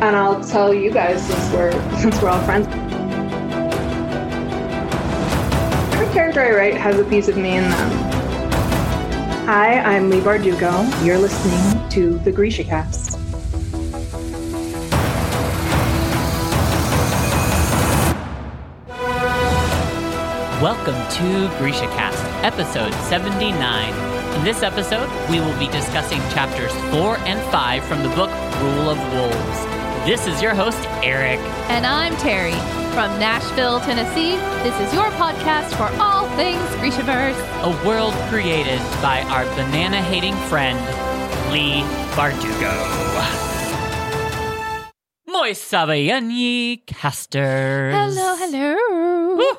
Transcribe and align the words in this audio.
and 0.00 0.16
I'll 0.16 0.42
tell 0.42 0.72
you 0.72 0.90
guys 0.90 1.24
since 1.26 1.52
we're 1.52 1.72
since 2.00 2.20
we're 2.22 2.30
all 2.30 2.42
friends. 2.44 2.66
Every 5.94 6.12
character 6.12 6.40
I 6.40 6.52
write 6.52 6.74
has 6.74 6.98
a 6.98 7.04
piece 7.04 7.28
of 7.28 7.36
me 7.36 7.56
in 7.56 7.64
them. 7.64 7.90
Hi, 9.44 9.78
I'm 9.80 10.08
Leigh 10.08 10.20
Bardugo. 10.20 11.04
You're 11.04 11.18
listening 11.18 11.88
to 11.90 12.18
the 12.20 12.32
Grisha 12.32 12.64
Cast. 12.64 13.18
Welcome 20.62 20.94
to 21.16 21.58
Grisha 21.58 21.86
Cast, 21.96 22.22
episode 22.44 22.92
79. 23.08 24.34
In 24.36 24.44
this 24.44 24.62
episode, 24.62 25.08
we 25.30 25.40
will 25.40 25.58
be 25.58 25.68
discussing 25.68 26.18
chapters 26.32 26.72
4 26.92 27.16
and 27.20 27.40
5 27.50 27.84
from 27.84 28.02
the 28.02 28.10
book 28.10 28.30
Rule 28.60 28.90
of 28.90 28.98
Wolves. 29.12 29.79
This 30.06 30.26
is 30.26 30.40
your 30.40 30.54
host, 30.54 30.78
Eric. 31.02 31.38
And 31.68 31.84
I'm 31.84 32.16
Terry 32.16 32.54
from 32.94 33.20
Nashville, 33.20 33.80
Tennessee. 33.80 34.36
This 34.62 34.74
is 34.80 34.94
your 34.94 35.10
podcast 35.10 35.76
for 35.76 35.94
all 36.02 36.26
things 36.36 36.58
Grishaverse. 36.80 37.36
A 37.62 37.86
world 37.86 38.14
created 38.30 38.78
by 39.02 39.20
our 39.28 39.44
banana 39.56 40.00
hating 40.00 40.34
friend, 40.48 40.78
Leigh 41.52 41.82
Bardugo. 42.16 42.72
Moi 45.26 45.52
casters. 46.86 47.94
Hello, 47.94 48.36
hello. 48.36 49.36
Woo! 49.36 49.58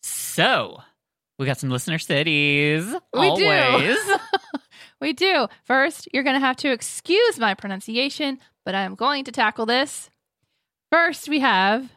So, 0.00 0.80
we 1.38 1.44
got 1.44 1.58
some 1.58 1.68
listener 1.68 1.98
cities. 1.98 2.86
We 3.12 3.34
do. 3.34 3.96
We 5.00 5.12
do. 5.12 5.48
First, 5.64 6.08
you're 6.14 6.22
going 6.22 6.40
to 6.40 6.40
have 6.40 6.56
to 6.56 6.72
excuse 6.72 7.38
my 7.38 7.52
pronunciation, 7.52 8.38
but 8.64 8.74
I 8.74 8.82
am 8.82 8.94
going 8.94 9.24
to 9.24 9.32
tackle 9.32 9.66
this. 9.66 10.10
First, 10.90 11.28
we 11.28 11.40
have 11.40 11.90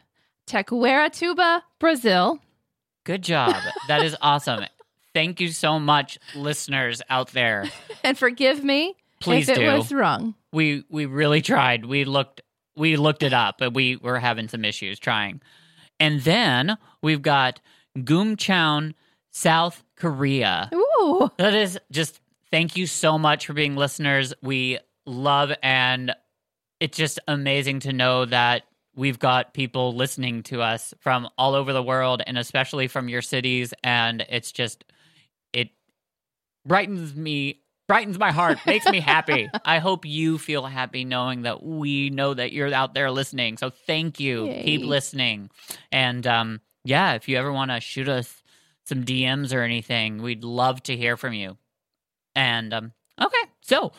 Tequeratuba, 0.46 1.62
Brazil. 1.78 2.40
Good 3.04 3.22
job. 3.22 3.54
That 3.86 4.04
is 4.04 4.16
awesome. 4.20 4.64
Thank 5.14 5.40
you 5.40 5.48
so 5.48 5.78
much, 5.78 6.18
listeners 6.34 7.02
out 7.08 7.32
there. 7.32 7.64
And 8.04 8.16
forgive 8.16 8.62
me 8.62 8.94
Please 9.20 9.48
if 9.48 9.58
it 9.58 9.70
was 9.70 9.92
wrong. 9.92 10.34
We 10.52 10.84
we 10.88 11.06
really 11.06 11.42
tried. 11.42 11.84
We 11.84 12.04
looked 12.04 12.40
we 12.76 12.96
looked 12.96 13.22
it 13.24 13.32
up, 13.32 13.56
but 13.58 13.74
we 13.74 13.96
were 13.96 14.18
having 14.18 14.48
some 14.48 14.64
issues 14.64 14.98
trying. 14.98 15.42
And 15.98 16.22
then 16.22 16.78
we've 17.02 17.20
got 17.20 17.60
Gumcheon, 17.98 18.94
South 19.30 19.82
Korea. 19.96 20.70
Ooh. 20.72 21.30
That 21.38 21.54
is 21.54 21.78
just 21.90 22.20
thank 22.50 22.76
you 22.76 22.86
so 22.86 23.18
much 23.18 23.46
for 23.46 23.52
being 23.52 23.74
listeners. 23.74 24.32
We 24.42 24.78
love 25.04 25.52
and 25.62 26.14
it's 26.80 26.96
just 26.96 27.18
amazing 27.26 27.80
to 27.80 27.92
know 27.92 28.24
that 28.24 28.64
we've 28.94 29.18
got 29.18 29.54
people 29.54 29.94
listening 29.94 30.42
to 30.42 30.60
us 30.60 30.92
from 30.98 31.28
all 31.38 31.54
over 31.54 31.72
the 31.72 31.82
world 31.82 32.20
and 32.26 32.36
especially 32.36 32.88
from 32.88 33.08
your 33.08 33.22
cities. 33.22 33.72
And 33.84 34.26
it's 34.28 34.52
just 34.52 34.84
it 35.52 35.70
brightens 36.66 37.14
me 37.14 37.60
brightens 37.86 38.18
my 38.18 38.32
heart 38.32 38.58
makes 38.66 38.86
me 38.86 39.00
happy. 39.00 39.48
I 39.64 39.78
hope 39.78 40.04
you 40.04 40.36
feel 40.36 40.66
happy 40.66 41.04
knowing 41.04 41.42
that 41.42 41.62
we 41.62 42.10
know 42.10 42.34
that 42.34 42.52
you're 42.52 42.74
out 42.74 42.92
there 42.92 43.10
listening. 43.10 43.56
So 43.56 43.70
thank 43.70 44.20
you. 44.20 44.46
Yay. 44.46 44.64
keep 44.64 44.82
listening. 44.82 45.50
And 45.92 46.26
um 46.26 46.60
yeah 46.84 47.14
if 47.14 47.28
you 47.28 47.36
ever 47.36 47.52
want 47.52 47.70
to 47.70 47.80
shoot 47.80 48.08
us 48.08 48.42
some 48.86 49.04
dms 49.04 49.52
or 49.52 49.62
anything 49.62 50.22
we'd 50.22 50.44
love 50.44 50.82
to 50.84 50.96
hear 50.96 51.16
from 51.16 51.34
you. 51.34 51.56
And 52.34 52.74
um 52.74 52.92
okay. 53.20 53.50
So 53.62 53.92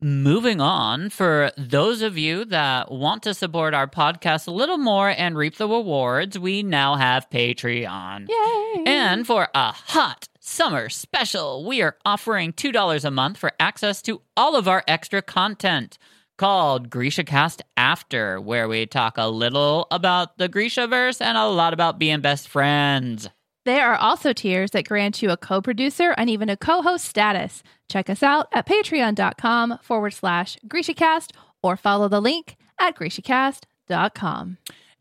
Moving 0.00 0.60
on, 0.60 1.10
for 1.10 1.50
those 1.56 2.02
of 2.02 2.16
you 2.16 2.44
that 2.44 2.92
want 2.92 3.24
to 3.24 3.34
support 3.34 3.74
our 3.74 3.88
podcast 3.88 4.46
a 4.46 4.52
little 4.52 4.78
more 4.78 5.08
and 5.08 5.36
reap 5.36 5.56
the 5.56 5.66
rewards, 5.66 6.38
we 6.38 6.62
now 6.62 6.94
have 6.94 7.28
Patreon. 7.30 8.28
Yay. 8.28 8.84
And 8.86 9.26
for 9.26 9.48
a 9.54 9.72
hot 9.72 10.28
summer 10.38 10.88
special, 10.88 11.64
we 11.66 11.82
are 11.82 11.96
offering 12.04 12.52
$2 12.52 13.04
a 13.04 13.10
month 13.10 13.38
for 13.38 13.50
access 13.58 14.00
to 14.02 14.22
all 14.36 14.54
of 14.54 14.68
our 14.68 14.84
extra 14.86 15.20
content 15.20 15.98
called 16.36 16.90
Grisha 16.90 17.24
Cast 17.24 17.62
After, 17.76 18.40
where 18.40 18.68
we 18.68 18.86
talk 18.86 19.18
a 19.18 19.28
little 19.28 19.88
about 19.90 20.38
the 20.38 20.48
Grisha 20.48 20.86
verse 20.86 21.20
and 21.20 21.36
a 21.36 21.48
lot 21.48 21.72
about 21.72 21.98
being 21.98 22.20
best 22.20 22.46
friends. 22.46 23.28
There 23.68 23.92
are 23.92 23.98
also 23.98 24.32
tiers 24.32 24.70
that 24.70 24.88
grant 24.88 25.20
you 25.20 25.28
a 25.28 25.36
co 25.36 25.60
producer 25.60 26.14
and 26.16 26.30
even 26.30 26.48
a 26.48 26.56
co 26.56 26.80
host 26.80 27.04
status. 27.04 27.62
Check 27.90 28.08
us 28.08 28.22
out 28.22 28.48
at 28.50 28.66
patreon.com 28.66 29.80
forward 29.82 30.14
slash 30.14 30.56
GrishaCast 30.66 31.32
or 31.62 31.76
follow 31.76 32.08
the 32.08 32.22
link 32.22 32.56
at 32.80 32.96
GrishaCast.com. 32.96 34.56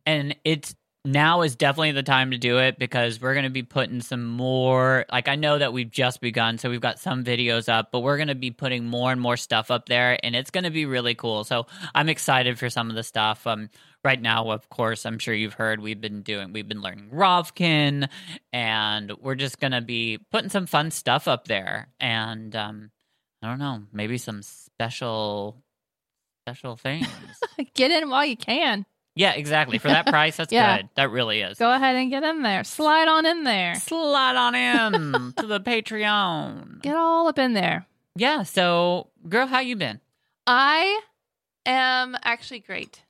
and 0.06 0.36
it's 0.44 0.76
now 1.06 1.42
is 1.42 1.56
definitely 1.56 1.94
the 1.94 2.04
time 2.04 2.32
to 2.32 2.38
do 2.38 2.58
it 2.58 2.78
because 2.78 3.22
we're 3.22 3.34
going 3.34 3.46
to 3.46 3.50
be 3.50 3.64
putting 3.64 4.02
some 4.02 4.26
more 4.26 5.06
like 5.10 5.30
i 5.30 5.36
know 5.36 5.58
that 5.58 5.72
we've 5.72 5.90
just 5.90 6.20
begun 6.20 6.58
so 6.58 6.70
we've 6.70 6.82
got 6.82 7.00
some 7.00 7.24
videos 7.24 7.70
up 7.70 7.94
but 7.94 8.02
we're 8.02 8.18
going 8.18 8.28
to 8.28 8.36
be 8.36 8.52
putting 8.52 8.86
more 8.86 9.12
and 9.12 9.22
more 9.22 9.38
stuff 9.38 9.72
up 9.72 9.88
there 9.88 10.20
and 10.22 10.36
it's 10.36 10.52
going 10.52 10.66
to 10.66 10.70
be 10.70 10.86
really 10.86 11.16
cool 11.16 11.46
so 11.46 11.66
i'm 11.96 12.10
excited 12.10 12.60
for 12.60 12.70
some 12.70 12.90
of 12.90 12.96
the 12.98 13.04
stuff 13.04 13.48
um 13.48 13.70
right 14.08 14.22
now 14.22 14.50
of 14.52 14.70
course 14.70 15.06
i'm 15.06 15.20
sure 15.20 15.34
you've 15.34 15.56
heard 15.56 15.82
we've 15.82 16.00
been 16.00 16.22
doing 16.22 16.54
we've 16.54 16.68
been 16.68 16.82
learning 16.82 17.10
Ravkan 17.14 18.08
and 18.54 19.12
we're 19.22 19.36
just 19.36 19.60
going 19.60 19.74
to 19.74 19.82
be 19.82 20.18
putting 20.32 20.50
some 20.50 20.66
fun 20.66 20.92
stuff 20.92 21.28
up 21.28 21.48
there 21.48 21.90
and 22.00 22.56
um 22.56 22.90
i 23.44 23.48
don't 23.50 23.60
know 23.60 23.84
maybe 23.92 24.18
some 24.18 24.42
special 24.42 25.62
special 26.46 26.78
things 26.78 27.08
Get 27.74 27.92
in 27.92 28.10
while 28.10 28.26
you 28.26 28.38
can. 28.38 28.86
Yeah, 29.16 29.32
exactly. 29.34 29.80
For 29.80 29.88
that 29.90 30.06
price, 30.16 30.38
that's 30.38 30.54
Yeah. 30.54 30.78
good. 30.78 30.90
That 30.96 31.10
really 31.10 31.42
is. 31.42 31.58
Go 31.58 31.72
ahead 31.74 31.96
and 31.96 32.10
get 32.12 32.24
in 32.24 32.44
there. 32.44 32.64
Slide 32.64 33.08
on 33.08 33.26
in 33.26 33.44
there. 33.44 33.74
Slide 33.76 34.36
on 34.36 34.54
in 34.56 35.34
to 35.38 35.48
the 35.48 35.60
Patreon. 35.60 36.82
Get 36.84 36.96
all 36.96 37.28
up 37.28 37.40
in 37.40 37.54
there. 37.54 37.86
Yeah. 38.16 38.44
So, 38.44 39.10
girl, 39.28 39.48
how 39.48 39.60
you 39.60 39.76
been? 39.76 40.00
I 40.46 41.02
am 41.66 42.16
actually 42.24 42.60
great. 42.60 43.02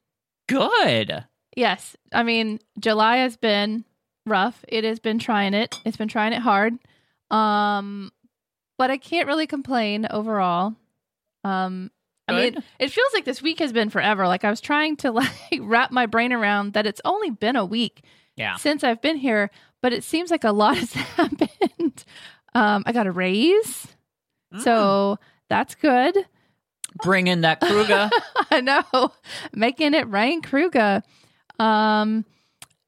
Good. 0.47 1.25
Yes. 1.55 1.95
I 2.13 2.23
mean, 2.23 2.59
July 2.79 3.17
has 3.17 3.35
been 3.37 3.83
rough. 4.25 4.63
It 4.67 4.83
has 4.83 4.99
been 4.99 5.19
trying 5.19 5.53
it. 5.53 5.75
It's 5.85 5.97
been 5.97 6.07
trying 6.07 6.33
it 6.33 6.41
hard. 6.41 6.73
Um, 7.31 8.11
but 8.77 8.91
I 8.91 8.97
can't 8.97 9.27
really 9.27 9.47
complain 9.47 10.07
overall. 10.09 10.75
Um, 11.43 11.91
I 12.27 12.33
mean, 12.33 12.53
Good. 12.55 12.63
it 12.79 12.91
feels 12.91 13.13
like 13.13 13.25
this 13.25 13.41
week 13.41 13.59
has 13.59 13.71
been 13.73 13.89
forever. 13.89 14.27
Like 14.27 14.43
I 14.43 14.49
was 14.49 14.61
trying 14.61 14.97
to 14.97 15.11
like 15.13 15.31
wrap 15.59 15.91
my 15.91 16.05
brain 16.05 16.33
around 16.33 16.73
that 16.73 16.85
it's 16.85 17.01
only 17.05 17.29
been 17.29 17.55
a 17.55 17.65
week 17.65 18.03
Yeah. 18.35 18.55
since 18.57 18.83
I've 18.83 19.01
been 19.01 19.17
here, 19.17 19.49
but 19.81 19.93
it 19.93 20.03
seems 20.03 20.29
like 20.31 20.43
a 20.43 20.51
lot 20.51 20.77
has 20.77 20.93
happened. 20.93 22.03
Um, 22.53 22.83
I 22.85 22.91
got 22.91 23.07
a 23.07 23.11
raise, 23.11 23.87
Mm. 24.53 24.61
so 24.61 25.19
that's 25.49 25.75
good. 25.75 26.25
Bring 27.03 27.27
in 27.27 27.41
that 27.41 27.61
kruge. 27.61 28.09
I 28.51 28.61
know, 28.61 29.11
making 29.53 29.93
it 29.93 30.07
rain, 30.09 30.41
kruge. 30.41 31.01
Um, 31.59 32.25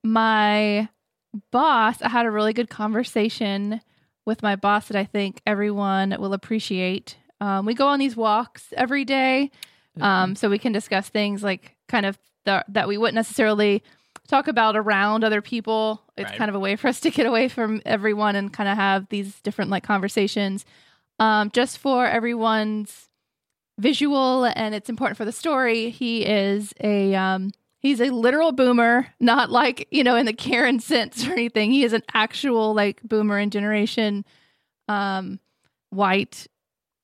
my 0.03 0.89
boss, 1.51 2.01
I 2.01 2.09
had 2.09 2.25
a 2.25 2.31
really 2.31 2.53
good 2.53 2.69
conversation 2.69 3.81
with 4.25 4.41
my 4.43 4.55
boss 4.55 4.87
that 4.87 4.97
I 4.97 5.05
think 5.05 5.41
everyone 5.45 6.15
will 6.19 6.33
appreciate. 6.33 7.17
Um, 7.41 7.65
we 7.65 7.73
go 7.73 7.87
on 7.87 7.99
these 7.99 8.15
walks 8.15 8.73
every 8.75 9.05
day, 9.05 9.51
um, 10.01 10.35
so 10.35 10.49
we 10.49 10.59
can 10.59 10.71
discuss 10.71 11.09
things 11.09 11.43
like 11.43 11.75
kind 11.87 12.05
of 12.05 12.17
the, 12.45 12.63
that 12.69 12.87
we 12.87 12.97
wouldn't 12.97 13.15
necessarily 13.15 13.83
talk 14.27 14.47
about 14.47 14.75
around 14.77 15.23
other 15.23 15.41
people. 15.41 16.01
It's 16.15 16.29
Right. 16.29 16.37
kind 16.37 16.49
of 16.49 16.55
a 16.55 16.59
way 16.59 16.75
for 16.75 16.87
us 16.87 16.99
to 17.01 17.09
get 17.09 17.25
away 17.25 17.47
from 17.49 17.81
everyone 17.85 18.35
and 18.35 18.51
kind 18.53 18.69
of 18.69 18.77
have 18.77 19.07
these 19.09 19.39
different 19.41 19.71
like 19.71 19.83
conversations. 19.83 20.63
Um, 21.19 21.49
just 21.51 21.79
for 21.79 22.05
everyone's 22.05 23.08
visual 23.79 24.45
and 24.45 24.75
it's 24.75 24.89
important 24.89 25.17
for 25.17 25.25
the 25.25 25.31
story. 25.31 25.89
He 25.89 26.25
is 26.25 26.73
a 26.81 27.15
um 27.15 27.51
he's 27.79 28.01
a 28.01 28.09
literal 28.09 28.51
boomer, 28.51 29.07
not 29.19 29.49
like, 29.49 29.87
you 29.89 30.03
know, 30.03 30.15
in 30.15 30.25
the 30.25 30.33
Karen 30.33 30.79
sense 30.79 31.25
or 31.25 31.31
anything. 31.31 31.71
He 31.71 31.83
is 31.83 31.93
an 31.93 32.03
actual 32.13 32.73
like 32.73 33.01
boomer 33.03 33.39
in 33.39 33.49
generation 33.49 34.25
um 34.87 35.39
white 35.89 36.47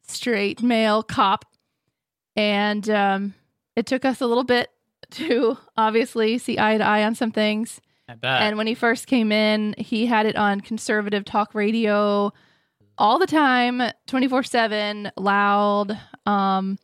straight 0.07 0.61
male 0.61 1.01
cop. 1.01 1.45
And 2.35 2.87
um 2.89 3.33
it 3.75 3.85
took 3.85 4.05
us 4.05 4.21
a 4.21 4.27
little 4.27 4.43
bit 4.43 4.69
to 5.11 5.57
obviously 5.77 6.37
see 6.37 6.59
eye 6.59 6.77
to 6.77 6.83
eye 6.83 7.03
on 7.03 7.15
some 7.15 7.31
things. 7.31 7.81
I 8.07 8.13
bet. 8.15 8.41
And 8.41 8.57
when 8.57 8.67
he 8.67 8.75
first 8.75 9.07
came 9.07 9.31
in, 9.31 9.73
he 9.77 10.05
had 10.05 10.25
it 10.25 10.35
on 10.35 10.61
conservative 10.61 11.25
talk 11.25 11.55
radio 11.55 12.31
all 12.97 13.19
the 13.19 13.27
time, 13.27 13.81
24 14.07 14.43
7, 14.43 15.11
loud. 15.17 15.99
Um, 16.25 16.77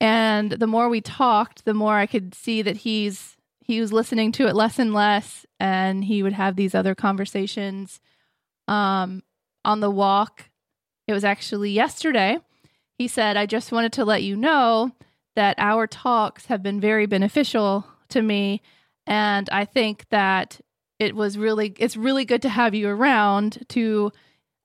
and 0.00 0.52
the 0.52 0.66
more 0.66 0.88
we 0.88 1.00
talked, 1.00 1.64
the 1.64 1.74
more 1.74 1.96
I 1.96 2.06
could 2.06 2.34
see 2.34 2.62
that 2.62 2.78
he's 2.78 3.36
he 3.60 3.80
was 3.80 3.92
listening 3.92 4.32
to 4.32 4.46
it 4.46 4.56
less 4.56 4.78
and 4.78 4.94
less, 4.94 5.44
and 5.60 6.04
he 6.04 6.22
would 6.22 6.32
have 6.32 6.56
these 6.56 6.74
other 6.74 6.94
conversations. 6.94 8.00
Um, 8.66 9.22
on 9.64 9.80
the 9.80 9.90
walk, 9.90 10.50
it 11.06 11.12
was 11.12 11.24
actually 11.24 11.70
yesterday. 11.70 12.38
He 12.96 13.08
said, 13.08 13.36
"I 13.36 13.46
just 13.46 13.72
wanted 13.72 13.92
to 13.94 14.04
let 14.04 14.22
you 14.22 14.36
know 14.36 14.92
that 15.38 15.54
our 15.58 15.86
talks 15.86 16.46
have 16.46 16.64
been 16.64 16.80
very 16.80 17.06
beneficial 17.06 17.86
to 18.08 18.20
me. 18.20 18.60
And 19.06 19.48
I 19.52 19.64
think 19.64 20.04
that 20.10 20.60
it 20.98 21.14
was 21.14 21.38
really, 21.38 21.76
it's 21.78 21.96
really 21.96 22.24
good 22.24 22.42
to 22.42 22.48
have 22.48 22.74
you 22.74 22.88
around 22.88 23.64
to 23.68 24.10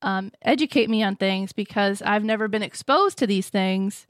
um, 0.04 0.32
educate 0.44 0.90
me 0.90 1.02
on 1.02 1.16
things 1.16 1.54
because 1.54 2.02
I've 2.04 2.24
never 2.24 2.48
been 2.48 2.62
exposed 2.64 3.18
to 3.20 3.28
these 3.28 3.50
things. 3.50 4.06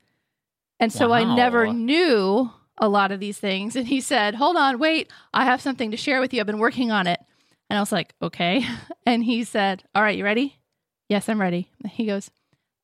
And 0.79 0.91
so 0.91 1.13
I 1.13 1.35
never 1.35 1.71
knew 1.71 2.51
a 2.77 2.89
lot 2.89 3.11
of 3.11 3.19
these 3.19 3.37
things. 3.39 3.75
And 3.75 3.87
he 3.87 4.01
said, 4.01 4.35
Hold 4.35 4.57
on, 4.57 4.79
wait, 4.79 5.09
I 5.33 5.45
have 5.45 5.61
something 5.61 5.91
to 5.91 5.97
share 5.97 6.19
with 6.19 6.33
you. 6.33 6.39
I've 6.41 6.47
been 6.47 6.59
working 6.59 6.91
on 6.91 7.07
it. 7.07 7.19
And 7.69 7.77
I 7.77 7.81
was 7.81 7.91
like, 7.91 8.13
Okay. 8.21 8.65
And 9.05 9.23
he 9.23 9.43
said, 9.43 9.83
All 9.95 10.01
right, 10.01 10.17
you 10.17 10.23
ready? 10.23 10.57
Yes, 11.09 11.29
I'm 11.29 11.39
ready. 11.39 11.69
He 11.91 12.05
goes, 12.05 12.31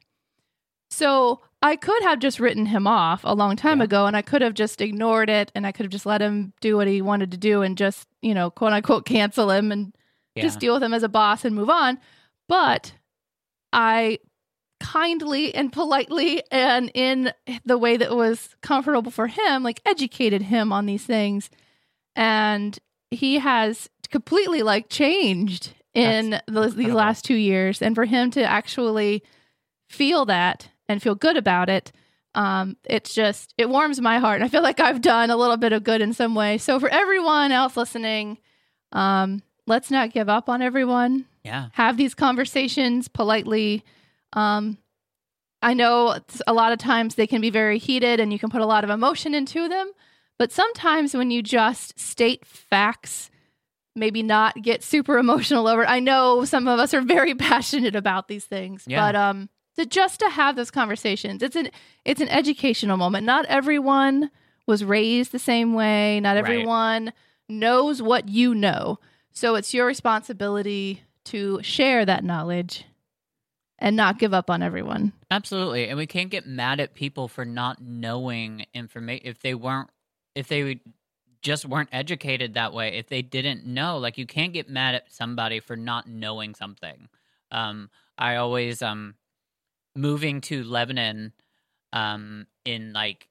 So 0.90 1.40
I 1.62 1.76
could 1.76 2.02
have 2.02 2.18
just 2.18 2.38
written 2.38 2.66
him 2.66 2.86
off 2.86 3.22
a 3.24 3.34
long 3.34 3.56
time 3.56 3.78
Yeah. 3.78 3.84
ago 3.84 4.06
and 4.06 4.16
I 4.16 4.22
could 4.22 4.42
have 4.42 4.54
just 4.54 4.80
ignored 4.80 5.28
it 5.30 5.50
and 5.54 5.66
I 5.66 5.72
could 5.72 5.84
have 5.84 5.90
just 5.92 6.06
let 6.06 6.20
him 6.20 6.52
do 6.60 6.76
what 6.76 6.86
he 6.86 7.02
wanted 7.02 7.30
to 7.32 7.36
do 7.36 7.62
and 7.62 7.76
just, 7.76 8.06
you 8.22 8.34
know, 8.34 8.50
quote 8.50 8.72
unquote 8.72 9.06
cancel 9.06 9.50
him 9.50 9.72
and 9.72 9.94
Yeah. 10.34 10.42
just 10.42 10.60
deal 10.60 10.74
with 10.74 10.82
him 10.82 10.94
as 10.94 11.02
a 11.02 11.08
boss 11.08 11.44
and 11.44 11.56
move 11.56 11.70
on. 11.70 11.98
But 12.48 12.92
I 13.72 14.18
kindly 14.80 15.54
and 15.54 15.72
politely 15.72 16.42
and 16.52 16.90
in 16.94 17.32
the 17.64 17.78
way 17.78 17.96
that 17.96 18.14
was 18.14 18.54
comfortable 18.60 19.10
for 19.10 19.26
him, 19.26 19.62
like 19.62 19.80
educated 19.86 20.42
him 20.42 20.72
on 20.72 20.86
these 20.86 21.04
things. 21.04 21.50
And 22.14 22.78
he 23.10 23.38
has 23.38 23.88
completely 24.10 24.62
like 24.62 24.88
changed 24.90 25.72
in 25.94 26.40
those, 26.46 26.76
these 26.76 26.92
last 26.92 27.24
two 27.24 27.34
years. 27.34 27.80
And 27.80 27.94
for 27.94 28.04
him 28.04 28.30
to 28.32 28.42
actually 28.44 29.22
feel 29.88 30.26
that 30.26 30.68
and 30.88 31.02
feel 31.02 31.14
good 31.14 31.36
about 31.36 31.68
it, 31.68 31.92
um, 32.34 32.76
it's 32.84 33.14
just, 33.14 33.54
it 33.56 33.68
warms 33.68 34.00
my 34.00 34.18
heart. 34.18 34.36
And 34.36 34.44
I 34.44 34.48
feel 34.48 34.62
like 34.62 34.80
I've 34.80 35.00
done 35.00 35.30
a 35.30 35.36
little 35.36 35.56
bit 35.56 35.72
of 35.72 35.84
good 35.84 36.00
in 36.00 36.12
some 36.12 36.34
way. 36.34 36.58
So 36.58 36.78
for 36.78 36.88
everyone 36.88 37.50
else 37.50 37.76
listening, 37.76 38.38
um, 38.92 39.42
let's 39.66 39.90
not 39.90 40.12
give 40.12 40.28
up 40.28 40.48
on 40.48 40.62
everyone 40.62 41.24
yeah. 41.44 41.68
have 41.72 41.96
these 41.96 42.14
conversations 42.14 43.08
politely. 43.08 43.84
Um, 44.34 44.78
I 45.62 45.74
know 45.74 46.18
a 46.46 46.52
lot 46.52 46.72
of 46.72 46.78
times 46.78 47.14
they 47.14 47.26
can 47.26 47.40
be 47.40 47.50
very 47.50 47.78
heated 47.78 48.20
and 48.20 48.32
you 48.32 48.38
can 48.38 48.50
put 48.50 48.60
a 48.60 48.66
lot 48.66 48.84
of 48.84 48.90
emotion 48.90 49.34
into 49.34 49.68
them, 49.68 49.90
but 50.38 50.52
sometimes 50.52 51.14
when 51.14 51.30
you 51.30 51.42
just 51.42 51.98
state 51.98 52.44
facts, 52.44 53.30
maybe 53.94 54.22
not 54.22 54.60
get 54.60 54.84
super 54.84 55.16
emotional 55.18 55.66
over 55.66 55.82
it. 55.82 55.88
I 55.88 56.00
know 56.00 56.44
some 56.44 56.68
of 56.68 56.78
us 56.78 56.92
are 56.92 57.00
very 57.00 57.34
passionate 57.34 57.96
about 57.96 58.28
these 58.28 58.44
things, 58.44 58.84
Yeah. 58.86 59.00
but 59.00 59.16
um, 59.16 59.48
to 59.76 59.86
just 59.86 60.20
to 60.20 60.28
have 60.30 60.56
those 60.56 60.70
conversations, 60.70 61.42
it's 61.42 61.56
an 61.56 61.70
it's 62.04 62.20
an 62.20 62.28
educational 62.28 62.96
moment. 62.96 63.24
Not 63.26 63.44
everyone 63.46 64.30
was 64.66 64.84
raised 64.84 65.32
the 65.32 65.38
same 65.38 65.74
way. 65.74 66.20
Not 66.20 66.30
Right. 66.36 66.38
everyone 66.38 67.12
knows 67.48 68.02
what 68.02 68.28
you 68.28 68.54
know. 68.54 68.98
So 69.32 69.54
it's 69.54 69.72
your 69.74 69.86
responsibility 69.86 71.02
to 71.26 71.60
share 71.62 72.04
that 72.04 72.24
knowledge 72.24 72.84
and 73.78 73.94
not 73.94 74.18
give 74.18 74.32
up 74.32 74.48
on 74.48 74.62
everyone. 74.62 75.12
Absolutely. 75.30 75.88
And 75.88 75.98
we 75.98 76.06
can't 76.06 76.30
get 76.30 76.46
mad 76.46 76.80
at 76.80 76.94
people 76.94 77.28
for 77.28 77.44
not 77.44 77.80
knowing 77.82 78.64
information 78.72 79.26
if 79.26 79.40
they 79.40 79.54
weren't 79.54 79.90
if 80.34 80.48
they 80.48 80.80
just 81.42 81.64
weren't 81.64 81.88
educated 81.92 82.54
that 82.54 82.72
way, 82.72 82.96
if 82.98 83.08
they 83.08 83.22
didn't 83.22 83.64
know, 83.66 83.98
like 83.98 84.18
you 84.18 84.26
can't 84.26 84.52
get 84.52 84.68
mad 84.68 84.94
at 84.94 85.12
somebody 85.12 85.60
for 85.60 85.76
not 85.76 86.08
knowing 86.08 86.54
something. 86.54 87.08
Um 87.52 87.90
I 88.18 88.36
always 88.36 88.80
um 88.82 89.14
moving 89.96 90.40
to 90.42 90.64
Lebanon 90.64 91.32
um 91.92 92.46
in 92.64 92.92
like 92.92 93.28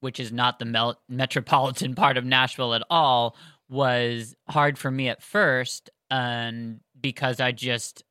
which 0.00 0.20
is 0.20 0.30
not 0.30 0.58
the 0.58 0.64
mel- 0.64 1.00
metropolitan 1.08 1.94
part 1.96 2.16
of 2.16 2.24
Nashville 2.24 2.74
at 2.74 2.82
all 2.90 3.36
was 3.68 4.34
hard 4.48 4.78
for 4.78 4.90
me 4.90 5.08
at 5.08 5.22
first 5.22 5.90
and 6.10 6.80
because 7.00 7.40
I 7.40 7.52
just 7.52 8.04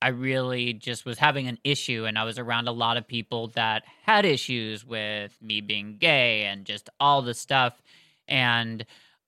I 0.00 0.08
really 0.08 0.72
just 0.74 1.04
was 1.04 1.18
having 1.18 1.48
an 1.48 1.58
issue, 1.64 2.04
and 2.04 2.18
I 2.18 2.24
was 2.24 2.38
around 2.38 2.68
a 2.68 2.72
lot 2.72 2.96
of 2.96 3.06
people 3.06 3.48
that 3.48 3.82
had 4.04 4.24
issues 4.24 4.84
with 4.84 5.36
me 5.42 5.60
being 5.60 5.96
gay 5.98 6.44
and 6.44 6.64
just 6.64 6.88
all 7.00 7.22
the 7.22 7.34
stuff. 7.34 7.82
And 8.28 8.84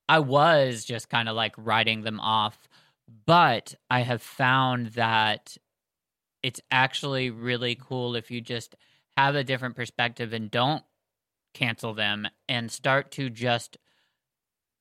I 0.08 0.20
was 0.20 0.84
just 0.84 1.08
kind 1.08 1.28
of 1.28 1.34
like 1.34 1.54
writing 1.56 2.02
them 2.02 2.20
off. 2.20 2.68
But 3.26 3.74
I 3.90 4.00
have 4.00 4.22
found 4.22 4.88
that 4.88 5.56
it's 6.42 6.60
actually 6.70 7.30
really 7.30 7.74
cool 7.74 8.14
if 8.16 8.30
you 8.30 8.40
just 8.40 8.74
have 9.16 9.34
a 9.34 9.44
different 9.44 9.76
perspective 9.76 10.32
and 10.32 10.50
don't 10.50 10.82
cancel 11.54 11.94
them 11.94 12.28
and 12.48 12.70
start 12.70 13.10
to 13.12 13.30
just. 13.30 13.76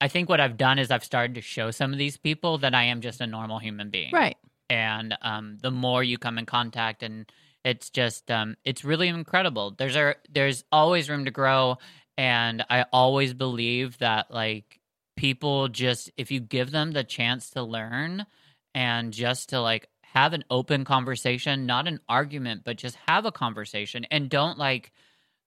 I 0.01 0.07
think 0.07 0.29
what 0.29 0.39
I've 0.39 0.57
done 0.57 0.79
is 0.79 0.91
I've 0.91 1.03
started 1.03 1.35
to 1.35 1.41
show 1.41 1.71
some 1.71 1.91
of 1.91 1.99
these 1.99 2.15
people 2.17 2.59
that 2.59 2.73
I 2.73 2.83
am 2.83 3.01
just 3.01 3.19
a 3.19 3.27
normal 3.27 3.59
human 3.59 3.89
being 3.89 4.11
Right. 4.13 4.37
and 4.69 5.17
um, 5.21 5.57
the 5.61 5.71
more 5.71 6.03
you 6.03 6.17
come 6.17 6.37
in 6.37 6.45
contact 6.45 7.03
and 7.03 7.29
it's 7.65 7.89
just 7.89 8.31
um, 8.31 8.55
it's 8.63 8.85
really 8.85 9.09
incredible 9.09 9.71
there's 9.77 9.97
a 9.97 10.15
there's 10.29 10.63
always 10.71 11.09
room 11.09 11.25
to 11.25 11.31
grow 11.31 11.77
and 12.17 12.63
i 12.69 12.85
always 12.93 13.33
believe 13.33 13.97
that 13.97 14.31
like 14.31 14.79
people 15.17 15.67
just 15.67 16.09
if 16.15 16.31
you 16.31 16.39
give 16.39 16.71
them 16.71 16.91
the 16.91 17.03
chance 17.03 17.49
to 17.49 17.61
learn 17.61 18.25
and 18.73 19.11
just 19.11 19.49
to 19.49 19.59
like 19.59 19.89
have 20.13 20.33
an 20.33 20.43
open 20.49 20.85
conversation 20.85 21.65
not 21.65 21.87
an 21.87 21.99
argument 22.09 22.61
but 22.63 22.77
just 22.77 22.97
have 23.07 23.25
a 23.25 23.31
conversation 23.31 24.05
and 24.11 24.29
don't 24.29 24.57
like 24.57 24.91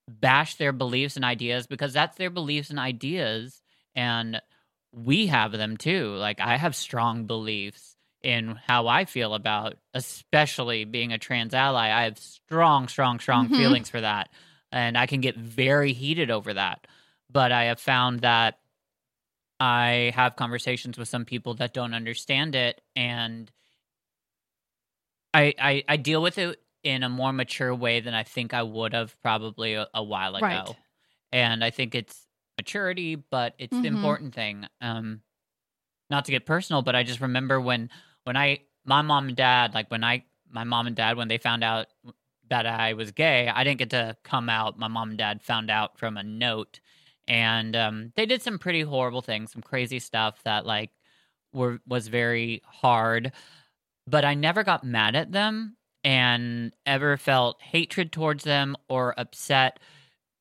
bash 0.09 0.57
their 0.57 0.73
beliefs 0.73 1.17
and 1.17 1.25
ideas 1.25 1.67
because 1.67 1.93
that's 1.93 2.17
their 2.17 2.31
beliefs 2.31 2.71
and 2.71 2.79
ideas 2.79 3.63
and 3.95 4.41
we 4.93 5.27
have 5.27 5.53
them 5.53 5.77
too 5.77 6.15
like 6.17 6.41
i 6.41 6.57
have 6.57 6.75
strong 6.75 7.25
beliefs 7.27 7.97
in 8.23 8.57
how 8.67 8.87
I 8.87 9.05
feel 9.05 9.35
about, 9.35 9.75
especially 9.95 10.85
being 10.85 11.13
a 11.13 11.19
trans 11.19 11.55
ally. 11.55 11.91
I 11.91 12.05
have 12.05 12.19
strong, 12.19 12.89
strong, 12.89 13.19
strong 13.19 13.49
Mhm. 13.49 13.57
feelings 13.57 13.91
for 13.91 14.01
that. 14.01 14.31
And 14.71 14.97
I 14.97 15.07
can 15.07 15.21
get 15.21 15.37
very 15.37 15.93
heated 15.93 16.31
over 16.31 16.55
that. 16.55 16.87
But 17.29 17.53
I 17.53 17.65
have 17.65 17.81
found 17.81 18.21
that 18.21 18.59
I 19.61 20.13
have 20.15 20.37
conversations 20.37 20.99
with 20.99 21.09
some 21.09 21.25
people 21.25 21.55
that 21.55 21.75
don't 21.75 21.95
understand 21.95 22.55
it. 22.55 22.81
And 22.97 23.51
I, 25.35 25.55
I, 25.59 25.85
I 25.89 25.97
deal 25.97 26.23
with 26.23 26.39
it 26.39 26.61
in 26.83 27.03
a 27.03 27.09
more 27.09 27.33
mature 27.33 27.75
way 27.75 28.01
than 28.01 28.15
I 28.15 28.23
think 28.25 28.55
I 28.55 28.63
would 28.63 28.93
have 28.93 29.21
probably 29.23 29.75
a, 29.75 29.87
a 29.95 30.03
while 30.03 30.37
ago. 30.37 30.43
Right. 30.43 30.77
And 31.33 31.65
I 31.65 31.71
think 31.71 31.95
it's 31.95 32.27
maturity, 32.59 33.15
but 33.15 33.55
it's 33.59 33.79
the 33.79 33.89
Mhm. 33.89 33.89
important 33.89 34.35
thing. 34.35 34.67
Um, 34.81 35.23
not 36.11 36.27
to 36.27 36.33
get 36.33 36.47
personal, 36.47 36.83
but 36.83 36.95
I 36.97 37.03
just 37.03 37.21
remember 37.21 37.61
when 37.61 37.91
when 38.25 38.37
I 38.37 38.61
my 38.85 39.03
mom 39.03 39.29
and 39.29 39.37
dad 39.37 39.75
like 39.75 39.91
when 39.91 40.05
I 40.05 40.25
my 40.51 40.65
mom 40.65 40.87
and 40.87 40.97
dad 40.97 41.17
when 41.17 41.29
they 41.29 41.39
found 41.39 41.65
out 41.65 41.89
that 42.49 42.67
I 42.67 42.93
was 42.95 43.13
gay, 43.13 43.49
I 43.49 43.65
didn't 43.65 43.79
get 43.79 43.91
to 43.91 44.17
come 44.25 44.49
out. 44.49 44.79
My 44.79 44.89
mom 44.89 45.11
and 45.11 45.19
dad 45.19 45.43
found 45.43 45.71
out 45.71 45.99
from 45.99 46.17
a 46.17 46.23
note, 46.23 46.81
and 47.29 47.75
um, 47.77 48.13
they 48.17 48.27
did 48.27 48.43
some 48.43 48.59
pretty 48.59 48.83
horrible 48.83 49.23
things, 49.23 49.53
some 49.53 49.63
crazy 49.63 49.99
stuff 49.99 50.43
that 50.45 50.67
like 50.67 50.91
were 51.53 51.81
was 51.87 52.09
very 52.09 52.63
hard. 52.67 53.33
But 54.13 54.27
I 54.27 54.35
never 54.35 54.63
got 54.63 54.85
mad 54.85 55.17
at 55.17 55.33
them 55.33 55.79
and 56.05 56.73
ever 56.85 57.17
felt 57.17 57.63
hatred 57.63 58.13
towards 58.13 58.45
them 58.45 58.77
or 58.87 59.19
upset 59.19 59.81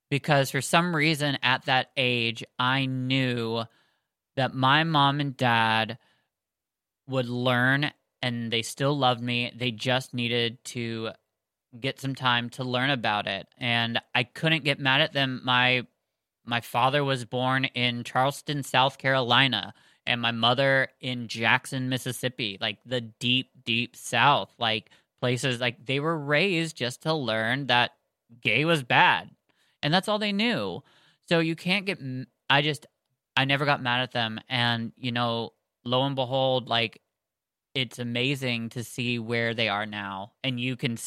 because 0.09 0.51
for 0.51 0.59
some 0.59 0.93
reason 0.93 1.37
at 1.41 1.65
that 1.65 1.91
age 1.95 2.43
I 2.59 2.85
knew 2.85 3.63
that 4.35 4.53
my 4.53 4.83
mom 4.83 5.21
and 5.21 5.37
dad 5.37 5.97
would 7.07 7.29
learn 7.29 7.91
and 8.21 8.51
they 8.51 8.61
still 8.61 8.97
loved 8.97 9.21
me. 9.21 9.53
They 9.55 9.71
just 9.71 10.13
needed 10.13 10.61
to 10.65 11.11
get 11.79 12.01
some 12.01 12.13
time 12.13 12.49
to 12.51 12.65
learn 12.65 12.89
about 12.89 13.25
it. 13.25 13.47
And 13.57 14.01
I 14.13 14.23
couldn't 14.23 14.65
get 14.65 14.81
mad 14.81 14.99
at 14.99 15.13
them. 15.13 15.41
My 15.45 15.87
my 16.43 16.59
father 16.59 17.05
was 17.05 17.23
born 17.23 17.63
in 17.63 18.03
Charleston, 18.03 18.63
South 18.63 18.97
Carolina, 18.97 19.73
and 20.05 20.21
my 20.21 20.31
mother 20.31 20.87
in 20.99 21.27
Jackson, 21.27 21.89
Mississippi, 21.89 22.57
like 22.59 22.79
the 22.85 23.01
deep, 23.01 23.51
deep 23.63 23.95
South, 23.95 24.53
like 24.57 24.89
places 25.19 25.59
like 25.59 25.85
they 25.85 25.99
were 25.99 26.17
raised 26.17 26.75
just 26.75 27.03
to 27.03 27.13
learn 27.13 27.67
that 27.67 27.91
gay 28.41 28.65
was 28.65 28.83
bad, 28.83 29.29
and 29.83 29.93
that's 29.93 30.07
all 30.07 30.19
they 30.19 30.31
knew. 30.31 30.83
So 31.27 31.39
you 31.39 31.55
can't 31.55 31.85
get. 31.85 31.99
I 32.49 32.61
just, 32.61 32.85
I 33.37 33.45
never 33.45 33.65
got 33.65 33.81
mad 33.81 34.01
at 34.01 34.11
them, 34.11 34.39
and 34.49 34.91
you 34.97 35.11
know, 35.11 35.53
lo 35.85 36.03
and 36.03 36.15
behold, 36.15 36.67
like 36.67 37.01
it's 37.73 37.99
amazing 37.99 38.69
to 38.69 38.83
see 38.83 39.19
where 39.19 39.53
they 39.53 39.69
are 39.69 39.85
now, 39.85 40.33
and 40.43 40.59
you 40.59 40.75
can, 40.75 40.97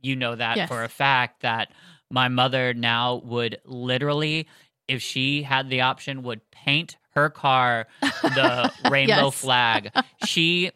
you 0.00 0.14
know 0.14 0.34
that 0.36 0.56
Yes. 0.56 0.68
for 0.68 0.84
a 0.84 0.88
fact 0.88 1.42
that 1.42 1.72
my 2.10 2.28
mother 2.28 2.74
now 2.74 3.16
would 3.24 3.58
literally 3.64 4.46
if 4.86 5.02
she 5.02 5.42
had 5.42 5.70
the 5.70 5.80
option 5.80 6.22
would 6.22 6.48
paint 6.50 6.96
her 7.14 7.30
car 7.30 7.86
the 8.22 8.72
rainbow 8.90 9.26
Yes. 9.26 9.34
flag 9.40 9.90
she 10.24 10.70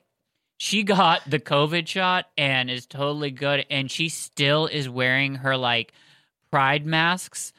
she 0.58 0.82
got 0.82 1.22
the 1.28 1.38
covid 1.38 1.86
shot 1.86 2.26
and 2.36 2.70
is 2.70 2.86
totally 2.86 3.30
good 3.30 3.64
and 3.70 3.90
she 3.90 4.08
still 4.08 4.66
is 4.66 4.88
wearing 4.88 5.36
her 5.36 5.56
like 5.56 5.92
pride 6.50 6.86
masks 6.86 7.52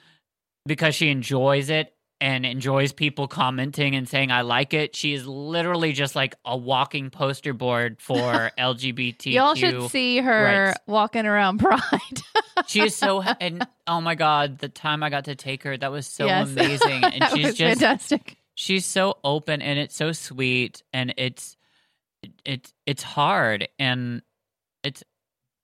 because 0.65 0.95
she 0.95 1.09
enjoys 1.09 1.69
it 1.69 1.93
and 2.21 2.45
enjoys 2.45 2.91
people 2.91 3.27
commenting 3.29 3.95
and 3.95 4.09
saying 4.09 4.29
i 4.31 4.41
like 4.41 4.73
it 4.73 4.93
she 4.95 5.13
is 5.13 5.25
literally 5.25 5.93
just 5.93 6.15
like 6.15 6.35
a 6.43 6.57
walking 6.57 7.09
poster 7.09 7.53
board 7.53 8.01
for 8.01 8.51
lgbtq 8.59 9.25
Y'all 9.31 9.55
should 9.55 9.89
see 9.89 10.17
her 10.17 10.65
rights. 10.73 10.79
walking 10.85 11.25
around 11.25 11.59
Pride. 11.59 11.79
she 12.67 12.81
is 12.81 12.93
so 12.95 13.21
and 13.21 13.65
oh 13.87 14.01
my 14.01 14.15
god 14.15 14.57
the 14.59 14.67
time 14.67 15.01
i 15.03 15.09
got 15.09 15.25
to 15.25 15.35
take 15.35 15.63
her 15.63 15.77
that 15.77 15.91
was 15.93 16.05
so 16.07 16.25
Yes. 16.25 16.49
amazing 16.49 17.03
and 17.05 17.23
she's 17.33 17.45
was 17.47 17.55
just 17.55 17.79
fantastic. 17.79 18.35
She's 18.59 18.85
so 18.85 19.17
open 19.23 19.61
and 19.61 19.79
it's 19.79 19.95
so 19.95 20.11
sweet 20.11 20.83
and 20.91 21.13
it's 21.15 21.55
it's 22.43 22.73
it's 22.85 23.01
hard 23.01 23.69
and 23.79 24.21
it's 24.83 25.01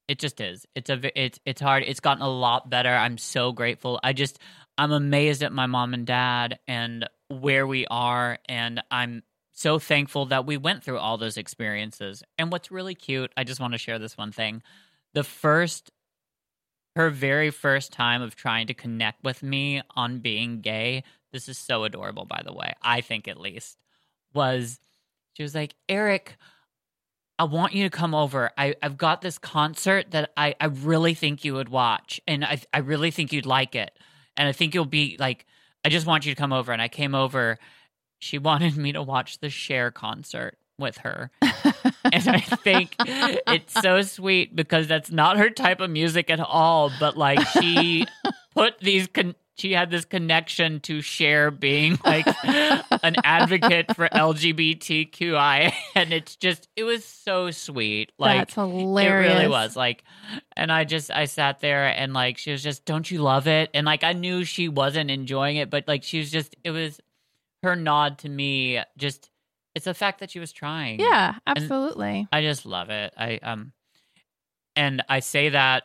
it 0.07 0.17
just 0.17 0.39
is. 0.39 0.65
It's 0.75 0.89
a 0.89 1.21
it's 1.21 1.37
it's 1.45 1.59
hard. 1.59 1.83
It's 1.85 1.99
gotten 1.99 2.23
a 2.23 2.29
lot 2.29 2.69
better. 2.69 2.89
I'm 2.89 3.17
so 3.17 3.51
grateful. 3.51 3.99
I 4.01 4.13
just 4.13 4.39
i'm 4.77 4.93
amazed 4.93 5.43
at 5.43 5.51
my 5.51 5.65
mom 5.65 5.93
and 5.93 6.07
dad 6.07 6.59
and 6.67 7.07
where 7.29 7.65
we 7.65 7.87
are 7.87 8.37
and 8.49 8.83
i'm 8.91 9.23
so 9.53 9.79
thankful 9.79 10.25
that 10.25 10.45
we 10.45 10.57
went 10.57 10.83
through 10.83 10.97
all 10.97 11.17
those 11.17 11.37
experiences. 11.37 12.23
And 12.37 12.49
what's 12.49 12.71
really 12.71 12.95
cute 12.95 13.31
i 13.35 13.43
just 13.43 13.59
want 13.59 13.73
to 13.73 13.77
share 13.77 13.99
this 13.99 14.17
one 14.17 14.31
thing. 14.31 14.63
The 15.13 15.23
first 15.25 15.91
her 16.95 17.09
very 17.09 17.49
first 17.49 17.91
time 17.91 18.21
of 18.21 18.37
trying 18.37 18.67
to 18.67 18.73
connect 18.73 19.21
with 19.25 19.43
me 19.43 19.81
on 19.97 20.19
being 20.19 20.61
gay 20.61 21.03
this 21.35 21.49
is 21.49 21.57
so 21.57 21.83
adorable 21.83 22.23
by 22.23 22.41
the 22.45 22.53
way. 22.53 22.71
I 22.81 23.01
think 23.01 23.27
at 23.27 23.37
least 23.37 23.77
was 24.33 24.79
she 25.33 25.43
was 25.43 25.53
like 25.53 25.75
eric 25.89 26.37
i 27.37 27.43
want 27.43 27.73
you 27.73 27.83
to 27.83 27.89
come 27.89 28.15
over. 28.15 28.51
I, 28.57 28.75
i've 28.81 28.97
got 28.97 29.21
this 29.21 29.37
concert 29.37 30.11
that 30.11 30.31
I, 30.37 30.55
I 30.61 30.67
really 30.67 31.13
think 31.13 31.43
you 31.43 31.53
would 31.55 31.67
watch 31.67 32.21
and 32.25 32.45
I, 32.45 32.61
I 32.73 32.79
really 32.79 33.11
think 33.11 33.33
you'd 33.33 33.45
like 33.45 33.75
it. 33.75 33.91
And 34.37 34.47
i 34.47 34.53
think 34.53 34.73
you'll 34.73 34.85
be 34.85 35.17
like 35.19 35.45
i 35.83 35.89
just 35.89 36.05
want 36.07 36.25
you 36.25 36.33
to 36.33 36.39
come 36.39 36.53
over. 36.53 36.71
And 36.71 36.81
i 36.81 36.87
came 36.87 37.13
over. 37.13 37.59
She 38.19 38.37
wanted 38.49 38.77
me 38.77 38.93
to 38.93 39.03
watch 39.03 39.39
the 39.39 39.49
share 39.49 39.91
concert 39.91 40.57
with 40.79 40.97
her. 40.99 41.31
And 42.13 42.29
I 42.29 42.39
think 42.39 42.95
it's 42.99 43.73
so 43.73 44.01
sweet 44.03 44.55
because 44.55 44.87
that's 44.87 45.11
not 45.11 45.37
her 45.37 45.49
type 45.49 45.81
of 45.81 45.89
music 45.89 46.29
at 46.29 46.39
all. 46.39 46.91
But 46.99 47.17
like 47.17 47.45
she 47.47 48.05
put 48.55 48.79
these, 48.79 49.07
con- 49.07 49.35
she 49.57 49.71
had 49.71 49.89
this 49.89 50.03
connection 50.03 50.81
to 50.81 51.01
share 51.01 51.49
being 51.49 51.97
like 52.03 52.27
an 52.43 53.15
advocate 53.23 53.95
for 53.95 54.09
LGBTQI, 54.09 55.73
and 55.95 56.13
it's 56.13 56.35
just 56.35 56.67
it 56.75 56.83
was 56.83 57.05
so 57.05 57.51
sweet. 57.51 58.11
Like 58.19 58.39
That's 58.39 58.55
hilarious. 58.55 59.31
it 59.31 59.35
really 59.35 59.47
was 59.47 59.75
like, 59.75 60.03
and 60.57 60.71
I 60.71 60.83
just 60.83 61.09
I 61.09 61.25
sat 61.25 61.61
there 61.61 61.87
and 61.87 62.13
like 62.13 62.37
she 62.37 62.51
was 62.51 62.61
just, 62.61 62.85
don't 62.85 63.09
you 63.09 63.19
love 63.19 63.47
it? 63.47 63.69
And 63.73 63.85
like 63.85 64.03
I 64.03 64.13
knew 64.13 64.43
she 64.43 64.67
wasn't 64.67 65.09
enjoying 65.09 65.55
it, 65.55 65.69
but 65.69 65.87
like 65.87 66.03
she 66.03 66.19
was 66.19 66.31
just, 66.31 66.55
it 66.63 66.71
was 66.71 66.99
her 67.63 67.75
nod 67.75 68.19
to 68.19 68.29
me. 68.29 68.81
Just 68.97 69.29
it's 69.73 69.85
the 69.85 69.93
fact 69.93 70.19
that 70.19 70.31
she 70.31 70.39
was 70.39 70.51
trying. 70.51 70.99
Yeah, 70.99 71.35
absolutely. 71.47 72.27
I 72.31 72.41
just 72.41 72.65
love 72.65 72.89
it. 72.89 73.13
I 73.17 73.37
um 73.41 73.71
and 74.75 75.01
I 75.07 75.21
say 75.21 75.49
that 75.49 75.83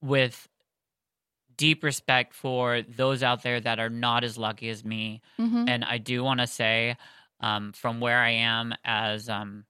with 0.00 0.48
deep 1.60 1.84
respect 1.84 2.32
for 2.34 2.80
those 2.82 3.22
out 3.22 3.42
there 3.42 3.60
that 3.60 3.78
are 3.78 3.90
not 3.90 4.24
as 4.24 4.38
lucky 4.38 4.70
as 4.70 4.82
me. 4.82 5.20
hmm 5.36 5.68
And 5.68 5.84
I 5.84 5.98
do 5.98 6.24
want 6.24 6.40
to 6.40 6.46
say 6.46 6.96
um 7.40 7.72
from 7.72 8.00
where 8.00 8.18
I 8.18 8.30
am 8.30 8.74
as 8.82 9.28
um 9.28 9.64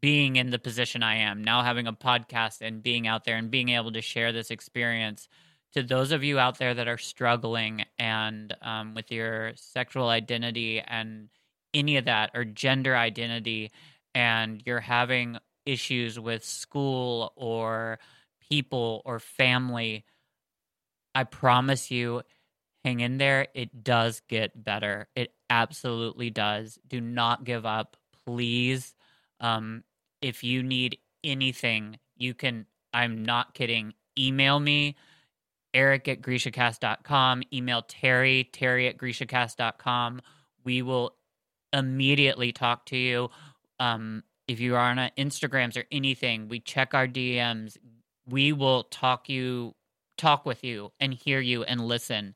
being 0.00 0.36
in 0.36 0.48
the 0.48 0.58
position 0.58 1.02
I 1.02 1.16
am, 1.16 1.44
now 1.44 1.62
having 1.62 1.86
a 1.86 1.92
podcast 1.92 2.62
and 2.62 2.82
being 2.82 3.06
out 3.06 3.24
there 3.24 3.36
and 3.36 3.50
being 3.50 3.68
able 3.68 3.92
to 3.92 4.00
share 4.00 4.32
this 4.32 4.50
experience 4.50 5.28
to 5.74 5.82
those 5.82 6.10
of 6.12 6.24
you 6.24 6.38
out 6.38 6.58
there 6.58 6.72
that 6.72 6.88
are 6.88 6.96
struggling 6.98 7.84
and 7.98 8.56
um, 8.62 8.94
with 8.94 9.12
your 9.12 9.52
sexual 9.56 10.08
identity 10.08 10.80
and 10.80 11.28
any 11.74 11.98
of 11.98 12.06
that 12.06 12.30
or 12.34 12.44
gender 12.44 12.96
identity 12.96 13.70
and 14.14 14.62
you're 14.64 14.80
having 14.80 15.36
issues 15.66 16.18
with 16.18 16.42
school 16.42 17.32
or 17.36 17.98
people 18.48 19.02
or 19.04 19.20
family 19.20 20.04
i 21.14 21.24
promise 21.24 21.90
you 21.90 22.22
hang 22.84 23.00
in 23.00 23.18
there. 23.18 23.46
It 23.52 23.84
does 23.84 24.22
get 24.26 24.64
better. 24.64 25.06
It 25.14 25.34
absolutely 25.50 26.30
does. 26.30 26.78
Do 26.88 26.98
not 26.98 27.44
give 27.44 27.66
up. 27.66 27.98
Please 28.24 28.94
um, 29.38 29.84
if 30.22 30.42
you 30.42 30.62
need 30.62 30.98
anything 31.22 31.98
you 32.16 32.32
can 32.32 32.64
i'm 32.94 33.22
not 33.22 33.52
kidding 33.52 33.92
email 34.18 34.58
me 34.58 34.96
eric 35.74 36.08
at 36.08 36.22
grishacast.com 36.22 37.42
email 37.52 37.82
terry 37.82 38.48
terry 38.52 38.88
at 38.88 38.96
grishacast.com 38.96 40.22
we 40.64 40.80
will 40.80 41.14
immediately 41.72 42.52
talk 42.52 42.86
to 42.86 42.96
you. 42.96 43.30
Um, 43.78 44.24
if 44.48 44.60
you 44.60 44.74
are 44.74 44.90
on 44.90 45.10
Instagrams 45.16 45.76
or 45.76 45.84
anything, 45.90 46.48
we 46.48 46.60
check 46.60 46.94
our 46.94 47.06
DMs. 47.06 47.76
We 48.26 48.52
will 48.52 48.84
talk 48.84 49.28
you, 49.28 49.74
talk 50.20 50.46
with 50.46 50.62
you, 50.64 50.92
and 51.00 51.12
hear 51.14 51.40
you 51.40 51.64
and 51.64 51.80
listen. 51.80 52.34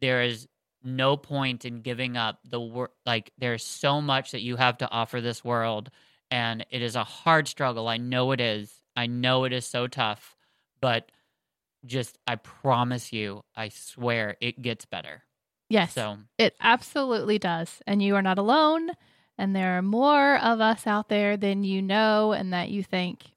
There 0.00 0.22
is 0.22 0.48
no 0.82 1.16
point 1.16 1.64
in 1.64 1.82
giving 1.82 2.16
up 2.16 2.40
the 2.48 2.60
work. 2.60 2.92
Like 3.04 3.32
there's 3.38 3.64
so 3.64 4.00
much 4.00 4.30
that 4.32 4.42
you 4.42 4.56
have 4.56 4.78
to 4.78 4.90
offer 4.90 5.20
this 5.20 5.44
world, 5.44 5.90
and 6.30 6.64
it 6.70 6.82
is 6.82 6.96
a 6.96 7.04
hard 7.04 7.48
struggle. 7.48 7.88
I 7.88 7.96
know 7.98 8.32
it 8.32 8.40
is. 8.40 8.82
I 8.96 9.06
know 9.06 9.44
it 9.44 9.52
is 9.52 9.66
so 9.66 9.86
tough, 9.86 10.36
but 10.80 11.10
just 11.84 12.18
I 12.26 12.36
promise 12.36 13.12
you, 13.12 13.44
I 13.54 13.68
swear 13.68 14.36
it 14.40 14.62
gets 14.62 14.84
better. 14.84 15.22
Yes, 15.68 15.94
So 15.94 16.18
it 16.38 16.54
absolutely 16.60 17.38
does. 17.38 17.82
And 17.86 18.02
you 18.02 18.14
are 18.14 18.22
not 18.22 18.38
alone. 18.38 18.90
And 19.38 19.54
there 19.54 19.76
are 19.76 19.82
more 19.82 20.36
of 20.36 20.60
us 20.60 20.86
out 20.86 21.08
there 21.08 21.36
than 21.36 21.64
you 21.64 21.82
know 21.82 22.32
and 22.32 22.52
that 22.52 22.70
you 22.70 22.82
think, 22.82 23.32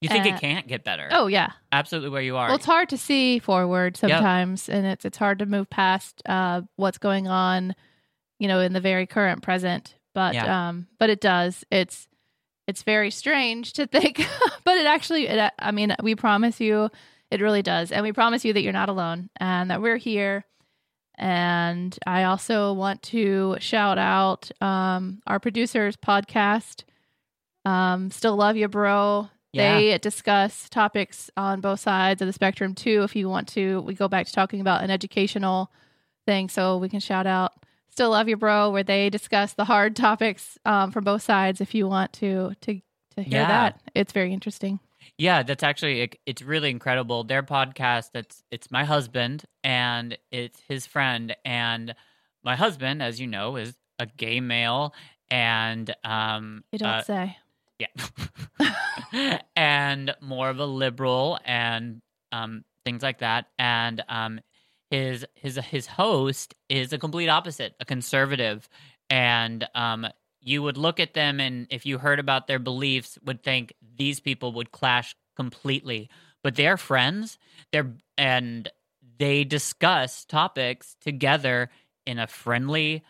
you 0.00 0.08
think 0.08 0.26
Uh, 0.26 0.28
it 0.30 0.40
can't 0.40 0.66
get 0.68 0.84
better? 0.84 1.08
oh, 1.10 1.26
yeah. 1.26 1.52
absolutely 1.72 2.10
where 2.10 2.22
you 2.22 2.36
are. 2.36 2.46
Well, 2.48 2.56
it's 2.56 2.66
hard 2.66 2.88
to 2.90 2.96
see 2.98 3.38
forward 3.38 3.96
sometimes, 3.96 4.68
and 4.68 4.86
it's 4.86 5.04
it's 5.04 5.18
hard 5.18 5.38
to 5.40 5.46
move 5.46 5.68
past 5.70 6.22
uh, 6.26 6.62
what's 6.76 6.98
going 6.98 7.26
on, 7.28 7.74
you 8.38 8.48
know, 8.48 8.60
in 8.60 8.72
the 8.72 8.80
very 8.80 9.06
current 9.06 9.42
present. 9.42 9.94
But 10.14 10.34
Yeah. 10.34 10.68
um, 10.68 10.86
but 10.98 11.10
it 11.10 11.20
does. 11.20 11.64
It's 11.70 12.06
it's 12.66 12.82
very 12.82 13.10
strange 13.10 13.72
to 13.74 13.86
think, 13.94 14.24
but 14.64 14.76
it 14.78 14.86
actually, 14.86 15.26
it, 15.26 15.52
I 15.58 15.70
mean, 15.72 15.94
we 16.02 16.14
promise 16.14 16.60
you, 16.60 16.90
it 17.30 17.40
really 17.40 17.62
does, 17.62 17.90
and 17.92 18.02
we 18.02 18.12
promise 18.12 18.44
you 18.44 18.52
that 18.52 18.62
you're 18.62 18.72
not 18.72 18.88
alone, 18.88 19.30
and 19.38 19.70
that 19.70 19.80
we're 19.82 19.96
here. 19.96 20.44
And 21.16 21.98
I 22.06 22.24
also 22.24 22.72
want 22.72 23.02
to 23.04 23.56
shout 23.58 23.98
out 23.98 24.50
um, 24.62 25.20
our 25.26 25.40
producers 25.40 25.96
podcast. 25.96 26.84
Um, 27.64 28.10
Still 28.10 28.36
love 28.36 28.56
you, 28.56 28.68
bro. 28.68 29.28
They 29.54 29.98
discuss 29.98 30.68
topics 30.68 31.30
on 31.36 31.60
both 31.60 31.80
sides 31.80 32.20
of 32.22 32.26
the 32.26 32.32
spectrum 32.32 32.74
too. 32.74 33.02
If 33.02 33.16
you 33.16 33.28
want 33.28 33.48
to, 33.48 33.80
we 33.80 33.94
go 33.94 34.08
back 34.08 34.26
to 34.26 34.32
talking 34.32 34.60
about 34.60 34.82
an 34.84 34.90
educational 34.90 35.70
thing, 36.26 36.48
so 36.48 36.76
we 36.78 36.88
can 36.88 37.00
shout 37.00 37.26
out 37.26 37.52
"Still 37.90 38.10
Love 38.10 38.28
You, 38.28 38.36
Bro," 38.36 38.70
where 38.70 38.82
they 38.82 39.10
discuss 39.10 39.54
the 39.54 39.64
hard 39.64 39.96
topics 39.96 40.58
um, 40.64 40.90
from 40.90 41.04
both 41.04 41.22
sides. 41.22 41.60
If 41.60 41.74
you 41.74 41.88
want 41.88 42.12
to 42.14 42.52
to 42.62 42.80
to 43.16 43.22
hear 43.22 43.40
Yeah. 43.42 43.48
that, 43.48 43.80
it's 43.94 44.12
very 44.12 44.32
interesting. 44.32 44.80
Yeah, 45.16 45.42
that's 45.42 45.62
actually 45.62 46.02
it, 46.02 46.16
it's 46.26 46.42
really 46.42 46.70
incredible. 46.70 47.24
Their 47.24 47.42
podcast 47.42 48.10
that's 48.12 48.44
it's 48.50 48.70
my 48.70 48.84
husband 48.84 49.44
and 49.64 50.16
it's 50.30 50.60
his 50.68 50.86
friend 50.86 51.34
and 51.44 51.94
my 52.44 52.54
husband, 52.56 53.02
as 53.02 53.18
you 53.20 53.26
know, 53.26 53.56
is 53.56 53.74
a 53.98 54.06
gay 54.06 54.40
male 54.40 54.94
and 55.30 55.94
um 56.04 56.62
You 56.72 56.78
don't 56.78 56.88
uh, 56.88 57.02
say. 57.02 57.36
Yeah. 57.78 59.38
and 59.56 60.14
more 60.20 60.50
of 60.50 60.58
a 60.58 60.66
liberal 60.66 61.38
and 61.44 62.02
um 62.32 62.64
things 62.84 63.02
like 63.02 63.18
that 63.20 63.46
and 63.58 64.02
um 64.08 64.40
his 64.90 65.26
his 65.34 65.56
his 65.56 65.86
host 65.86 66.54
is 66.68 66.92
a 66.92 66.98
complete 66.98 67.28
opposite, 67.28 67.74
a 67.80 67.84
conservative 67.84 68.68
and 69.10 69.66
um, 69.74 70.06
you 70.40 70.62
would 70.62 70.76
look 70.76 71.00
at 71.00 71.14
them, 71.14 71.40
and 71.40 71.66
if 71.70 71.86
you 71.86 71.98
heard 71.98 72.18
about 72.18 72.46
their 72.46 72.58
beliefs, 72.58 73.18
would 73.24 73.42
think 73.42 73.72
these 73.96 74.20
people 74.20 74.52
would 74.52 74.70
clash 74.70 75.14
completely. 75.36 76.08
But 76.42 76.54
they're 76.54 76.76
friends. 76.76 77.38
They're 77.72 77.92
and 78.16 78.70
they 79.18 79.44
discuss 79.44 80.24
topics 80.24 80.96
together 81.00 81.70
in 82.06 82.18
a 82.18 82.26
friendly, 82.26 83.02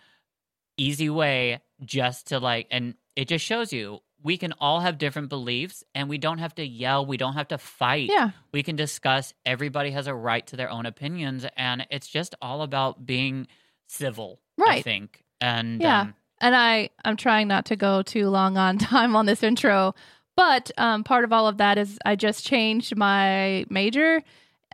easy 0.77 1.11
way, 1.11 1.61
just 1.85 2.29
to 2.29 2.39
like, 2.39 2.67
and 2.71 2.95
it 3.15 3.29
just 3.29 3.45
shows 3.45 3.73
you 3.73 4.01
we 4.23 4.37
can 4.37 4.53
all 4.61 4.81
have 4.81 4.99
different 4.99 5.29
beliefs 5.29 5.85
and 5.95 6.09
we 6.09 6.19
don't 6.19 6.39
have 6.39 6.55
to 6.57 6.65
yell 6.67 7.07
we 7.07 7.17
don't 7.17 7.35
have 7.35 7.49
to 7.49 7.59
fight 7.59 8.09
Yeah. 8.11 8.31
we 8.53 8.63
can 8.63 8.77
discuss 8.77 9.33
everybody 9.47 9.91
has 9.93 10.07
a 10.07 10.15
right 10.15 10.47
to 10.49 10.57
their 10.57 10.71
own 10.71 10.87
opinions 10.87 11.47
and 11.57 11.87
it's 11.91 12.09
just 12.09 12.35
all 12.43 12.63
about 12.63 13.07
being 13.07 13.47
civil 13.87 14.41
right. 14.57 14.79
i 14.79 14.83
think 14.83 15.25
and 15.41 15.81
Yeah. 15.81 16.01
um, 16.01 16.15
And 16.41 16.55
I, 16.55 16.91
I'm 17.05 17.17
trying 17.17 17.49
not 17.49 17.65
to 17.67 17.77
go 17.77 18.03
too 18.03 18.29
long 18.29 18.57
on 18.57 18.79
time 18.93 19.17
on 19.17 19.27
this 19.27 19.43
intro, 19.43 19.95
but 20.37 20.71
um, 20.79 21.03
part 21.05 21.25
of 21.25 21.33
all 21.33 21.49
of 21.49 21.57
that 21.59 21.79
is 21.79 21.99
I 22.05 22.15
just 22.17 22.45
changed 22.47 22.97
my 22.97 23.65
major 23.71 24.23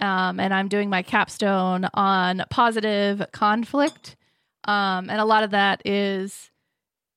um, 0.01 0.41
and 0.41 0.53
I'm 0.53 0.69
doing 0.69 0.91
my 0.91 1.03
capstone 1.03 1.87
on 1.95 2.45
positive 2.51 3.23
conflict. 3.33 4.17
Um, 4.65 5.09
and 5.11 5.21
a 5.21 5.25
lot 5.25 5.43
of 5.43 5.51
that 5.53 5.81
is 5.87 6.51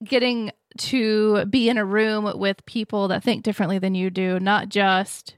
getting 0.03 0.51
to 0.77 1.45
be 1.45 1.69
in 1.69 1.77
a 1.77 1.85
room 1.85 2.31
with 2.37 2.65
people 2.65 3.07
that 3.07 3.23
think 3.23 3.43
differently 3.43 3.79
than 3.79 3.95
you 3.95 4.09
do, 4.09 4.39
not 4.39 4.69
just 4.69 5.35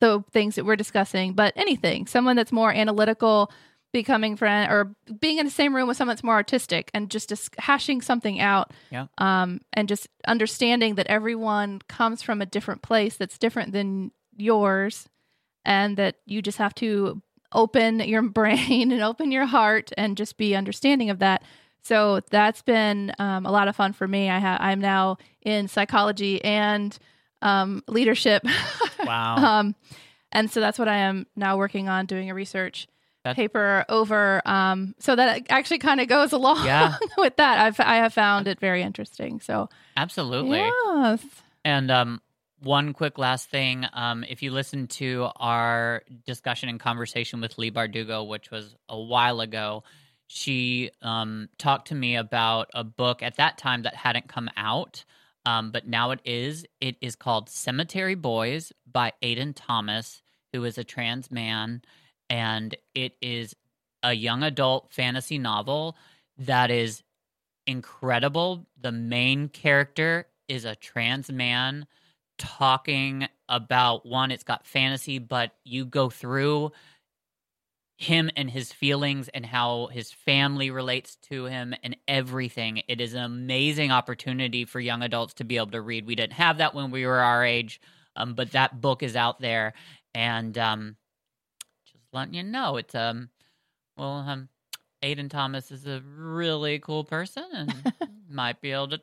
the 0.00 0.22
things 0.30 0.54
that 0.54 0.64
we're 0.64 0.76
discussing, 0.76 1.32
but 1.32 1.52
anything. 1.56 2.06
Someone 2.06 2.36
that's 2.36 2.52
more 2.52 2.72
analytical, 2.72 3.50
becoming 3.92 4.36
friend, 4.36 4.70
or 4.70 4.94
being 5.20 5.38
in 5.38 5.44
the 5.44 5.50
same 5.50 5.74
room 5.74 5.88
with 5.88 5.96
someone 5.96 6.14
that's 6.14 6.24
more 6.24 6.34
artistic, 6.34 6.90
and 6.94 7.10
just 7.10 7.30
dis- 7.30 7.50
hashing 7.58 8.00
something 8.00 8.40
out. 8.40 8.72
Yeah. 8.90 9.06
Um, 9.18 9.60
and 9.72 9.88
just 9.88 10.08
understanding 10.26 10.94
that 10.96 11.08
everyone 11.08 11.80
comes 11.88 12.22
from 12.22 12.40
a 12.40 12.46
different 12.46 12.82
place 12.82 13.16
that's 13.16 13.38
different 13.38 13.72
than 13.72 14.12
yours, 14.36 15.08
and 15.64 15.96
that 15.96 16.16
you 16.26 16.42
just 16.42 16.58
have 16.58 16.74
to 16.76 17.20
open 17.52 18.00
your 18.00 18.22
brain 18.28 18.92
and 18.92 19.02
open 19.02 19.32
your 19.32 19.46
heart 19.46 19.90
and 19.96 20.16
just 20.16 20.36
be 20.36 20.54
understanding 20.54 21.10
of 21.10 21.18
that. 21.18 21.42
So 21.82 22.20
that's 22.30 22.62
been 22.62 23.12
um, 23.18 23.46
a 23.46 23.50
lot 23.50 23.68
of 23.68 23.76
fun 23.76 23.92
for 23.92 24.06
me. 24.06 24.28
I 24.28 24.38
ha- 24.40 24.58
I'm 24.60 24.80
now 24.80 25.16
in 25.42 25.68
psychology 25.68 26.44
and 26.44 26.96
um, 27.42 27.82
leadership. 27.88 28.42
wow 29.04 29.36
um, 29.60 29.74
and 30.32 30.50
so 30.50 30.60
that's 30.60 30.78
what 30.78 30.88
I 30.88 30.96
am 30.98 31.26
now 31.36 31.56
working 31.56 31.88
on 31.88 32.04
doing 32.06 32.28
a 32.30 32.34
research 32.34 32.86
That- 33.24 33.36
paper 33.36 33.84
over. 33.88 34.42
Um, 34.46 34.94
so 34.98 35.16
that 35.16 35.46
actually 35.50 35.78
kind 35.78 36.00
of 36.00 36.08
goes 36.08 36.32
along 36.32 36.66
Yeah. 36.66 36.96
with 37.18 37.36
that. 37.36 37.58
I've 37.58 37.80
I 37.80 37.96
have 37.96 38.12
found 38.12 38.48
it 38.48 38.60
very 38.60 38.82
interesting. 38.82 39.40
So 39.40 39.68
absolutely 39.96 40.58
yes, 40.58 41.24
And 41.64 41.90
um, 41.90 42.20
one 42.60 42.92
quick 42.92 43.16
last 43.18 43.48
thing: 43.48 43.86
um, 43.92 44.24
if 44.28 44.42
you 44.42 44.50
listen 44.50 44.88
to 44.88 45.28
our 45.36 46.02
discussion 46.26 46.68
and 46.68 46.78
conversation 46.80 47.40
with 47.40 47.56
Leigh 47.56 47.70
Bardugo, 47.70 48.26
which 48.26 48.50
was 48.50 48.74
a 48.88 49.00
while 49.00 49.40
ago, 49.40 49.84
she 50.28 50.90
um, 51.02 51.48
talked 51.58 51.88
to 51.88 51.94
me 51.94 52.16
about 52.16 52.68
a 52.74 52.84
book 52.84 53.22
at 53.22 53.36
that 53.36 53.58
time 53.58 53.82
that 53.82 53.94
hadn't 53.94 54.28
come 54.28 54.50
out, 54.56 55.04
um, 55.46 55.72
but 55.72 55.88
now 55.88 56.10
it 56.10 56.20
is. 56.24 56.66
It 56.80 56.96
is 57.00 57.16
called 57.16 57.48
Cemetery 57.48 58.14
Boys 58.14 58.72
by 58.90 59.12
Aiden 59.22 59.54
Thomas, 59.56 60.22
who 60.52 60.64
is 60.64 60.76
a 60.76 60.84
trans 60.84 61.30
man, 61.30 61.82
and 62.28 62.76
it 62.94 63.16
is 63.22 63.56
a 64.02 64.12
young 64.12 64.42
adult 64.42 64.92
fantasy 64.92 65.38
novel 65.38 65.96
that 66.36 66.70
is 66.70 67.02
incredible. 67.66 68.66
The 68.78 68.92
main 68.92 69.48
character 69.48 70.26
is 70.46 70.66
a 70.66 70.76
trans 70.76 71.32
man 71.32 71.86
talking 72.36 73.26
about 73.48 74.04
one, 74.06 74.30
it's 74.30 74.44
got 74.44 74.66
fantasy, 74.66 75.18
but 75.18 75.52
you 75.64 75.86
go 75.86 76.10
through 76.10 76.72
him 77.98 78.30
and 78.36 78.48
his 78.48 78.72
feelings 78.72 79.28
and 79.34 79.44
how 79.44 79.88
his 79.88 80.12
family 80.12 80.70
relates 80.70 81.16
to 81.16 81.46
him 81.46 81.74
and 81.82 81.96
everything. 82.06 82.80
It 82.86 83.00
is 83.00 83.12
an 83.12 83.24
amazing 83.24 83.90
opportunity 83.90 84.64
for 84.64 84.78
young 84.78 85.02
adults 85.02 85.34
to 85.34 85.44
be 85.44 85.56
able 85.56 85.72
to 85.72 85.82
read. 85.82 86.06
We 86.06 86.14
didn't 86.14 86.34
have 86.34 86.58
that 86.58 86.76
when 86.76 86.92
we 86.92 87.04
were 87.04 87.18
our 87.18 87.44
age, 87.44 87.80
um, 88.14 88.34
but 88.34 88.52
that 88.52 88.80
book 88.80 89.02
is 89.02 89.16
out 89.16 89.40
there, 89.40 89.74
and 90.14 90.56
um, 90.56 90.96
just 91.86 92.04
letting 92.12 92.34
you 92.34 92.44
know, 92.44 92.76
it's 92.76 92.94
um, 92.94 93.30
well, 93.96 94.18
um, 94.18 94.48
Aiden 95.02 95.28
Thomas 95.28 95.72
is 95.72 95.84
a 95.84 96.00
really 96.16 96.78
cool 96.78 97.02
person, 97.02 97.46
and 97.52 97.92
might 98.30 98.60
be 98.60 98.70
able 98.70 98.90
to 98.90 99.00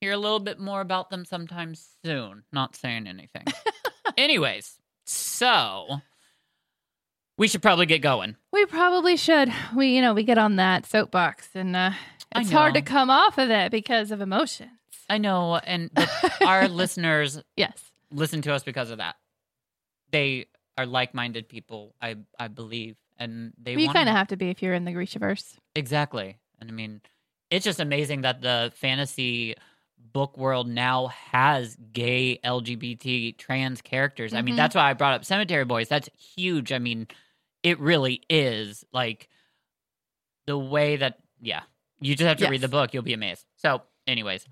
hear 0.00 0.12
a 0.12 0.18
little 0.18 0.40
bit 0.40 0.58
more 0.58 0.80
about 0.80 1.10
them 1.10 1.26
sometime 1.26 1.74
soon. 2.02 2.44
Not 2.52 2.74
saying 2.74 3.06
anything. 3.06 3.44
Anyways, 4.16 4.78
so 5.04 6.00
we 7.38 7.48
should 7.48 7.62
probably 7.62 7.86
get 7.86 8.02
going. 8.02 8.36
we 8.52 8.66
probably 8.66 9.16
should. 9.16 9.50
We 9.74 9.94
you 9.96 10.02
know 10.02 10.12
we 10.12 10.24
get 10.24 10.36
on 10.38 10.56
that 10.56 10.84
soapbox 10.84 11.48
and 11.54 11.74
uh, 11.74 11.92
it's 12.36 12.50
hard 12.50 12.74
to 12.74 12.82
come 12.82 13.08
off 13.08 13.38
of 13.38 13.48
it 13.50 13.70
because 13.70 14.10
of 14.10 14.20
emotions. 14.20 14.70
I 15.08 15.16
know, 15.16 15.56
and 15.56 15.90
our 16.44 16.68
listeners 16.68 17.40
Yes. 17.56 17.72
listen 18.12 18.42
to 18.42 18.52
us 18.52 18.62
because 18.62 18.90
of 18.90 18.98
that. 18.98 19.16
They 20.10 20.46
are 20.76 20.84
like-minded 20.86 21.48
people, 21.48 21.94
I 22.00 22.16
I 22.38 22.48
believe, 22.48 22.96
and 23.18 23.52
they 23.58 23.74
Well, 23.76 23.84
you 23.86 23.92
kind 23.92 24.08
of 24.08 24.14
have 24.14 24.28
to 24.28 24.36
be 24.36 24.50
if 24.50 24.62
you're 24.62 24.74
in 24.74 24.84
the 24.84 24.92
Grishaverse. 24.92 25.56
Exactly. 25.74 26.36
And 26.60 26.70
I 26.70 26.72
mean, 26.72 27.00
it's 27.50 27.64
just 27.64 27.80
amazing 27.80 28.22
that 28.22 28.40
the 28.42 28.72
fantasy 28.76 29.54
book 30.12 30.36
world 30.38 30.68
now 30.68 31.08
has 31.32 31.76
gay 31.92 32.38
LGBT 32.44 33.36
trans 33.36 33.82
characters. 33.82 34.32
I 34.34 34.42
mean, 34.42 34.54
Mhm. 34.54 34.58
that's 34.58 34.74
why 34.74 34.88
I 34.90 34.92
brought 34.94 35.14
up 35.14 35.24
Cemetery 35.24 35.64
Boys. 35.64 35.88
That's 35.88 36.08
huge. 36.36 36.72
I 36.72 36.78
mean, 36.78 37.06
it 37.68 37.78
really 37.80 38.22
is 38.30 38.84
like 38.92 39.28
the 40.46 40.56
way 40.58 40.96
that 40.96 41.18
yeah. 41.40 41.62
You 42.00 42.14
just 42.14 42.26
have 42.28 42.38
to 42.38 42.48
read 42.48 42.60
the 42.60 42.68
book, 42.68 42.94
you'll 42.94 43.02
be 43.02 43.12
amazed. 43.12 43.44
So, 43.56 43.82
anyways, 44.06 44.46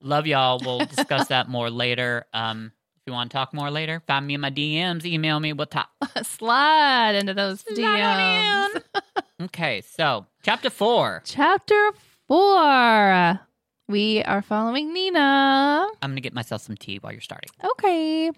love 0.00 0.26
y'all. 0.26 0.60
We'll 0.64 0.78
discuss 0.86 1.28
that 1.28 1.48
more 1.48 1.70
later. 1.70 2.26
Um 2.32 2.72
if 2.96 3.10
you 3.10 3.12
want 3.12 3.30
to 3.30 3.36
talk 3.36 3.52
more 3.52 3.70
later, 3.70 4.00
find 4.06 4.26
me 4.26 4.32
in 4.34 4.40
my 4.40 4.50
DMs, 4.50 5.04
email 5.04 5.38
me 5.38 5.52
what 5.52 5.70
top. 5.70 5.90
Slide 6.22 7.14
into 7.14 7.34
those 7.34 7.60
Slide 7.60 7.76
DMs. 7.76 8.82
Okay, 9.42 9.82
so 9.82 10.26
chapter 10.44 10.70
four. 10.70 11.20
Chapter 11.24 11.90
four. 12.28 13.40
We 13.88 14.22
are 14.22 14.40
following 14.42 14.94
Nina. 14.94 15.88
I'm 16.00 16.10
gonna 16.12 16.20
get 16.20 16.32
myself 16.32 16.62
some 16.62 16.76
tea 16.76 16.98
while 16.98 17.12
you're 17.12 17.20
starting. 17.20 17.50
Okay. 17.62 18.30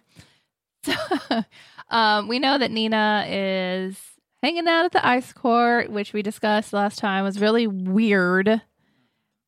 Um, 1.89 2.29
we 2.29 2.39
know 2.39 2.59
that 2.59 2.71
Nina 2.71 3.27
is 3.29 3.99
hanging 4.43 4.69
out 4.69 4.87
at 4.87 4.93
the 4.93 5.07
ice 5.07 5.33
court, 5.33 5.91
which 5.91 6.13
we 6.13 6.23
discussed 6.23 6.73
last 6.73 6.99
time 6.99 7.25
was 7.25 7.41
really 7.41 7.67
weird. 7.67 8.61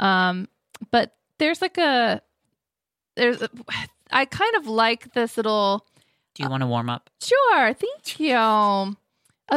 Um, 0.01 0.49
but 0.91 1.17
there's 1.39 1.61
like 1.61 1.79
a 1.79 2.23
there's 3.17 3.43
a, 3.43 3.51
I 4.11 4.25
kind 4.25 4.55
of 4.57 4.67
like 4.67 5.13
this 5.13 5.37
little 5.37 5.87
Do 6.35 6.43
you 6.45 6.49
want 6.49 6.63
to 6.63 6.67
warm 6.67 6.89
up? 6.89 7.11
Sure, 7.21 7.75
thank 7.75 8.21
you. 8.21 8.37
A 8.37 8.97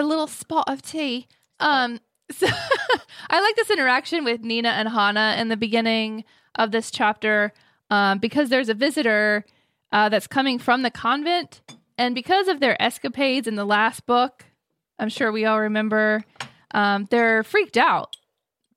little 0.04 0.28
spot 0.28 0.65
of 0.67 0.82
tea. 0.82 1.28
Um, 1.60 2.00
so 2.32 2.48
I 3.30 3.41
like 3.41 3.56
this 3.56 3.70
interaction 3.70 4.24
with 4.24 4.41
Nina 4.41 4.70
and 4.70 4.89
Hanne 4.89 5.39
in 5.39 5.50
the 5.50 5.58
beginning 5.58 6.24
of 6.56 6.72
this 6.72 6.91
chapter 6.91 7.54
um, 7.89 8.20
because 8.20 8.50
there's 8.50 8.70
a 8.70 8.74
visitor 8.74 9.46
uh, 9.91 10.10
that's 10.10 10.28
coming 10.28 10.58
from 10.58 10.82
the 10.82 10.91
convent, 10.91 11.62
and 11.97 12.15
because 12.15 12.47
of 12.47 12.60
their 12.60 12.80
escapades 12.82 13.47
in 13.47 13.56
the 13.56 13.65
last 13.65 14.06
book, 14.06 14.45
I'm 14.99 15.10
sure 15.10 15.32
we 15.32 15.45
all 15.45 15.60
remember, 15.62 16.23
um, 16.73 17.08
they're 17.10 17.43
freaked 17.43 17.77
out 17.77 18.15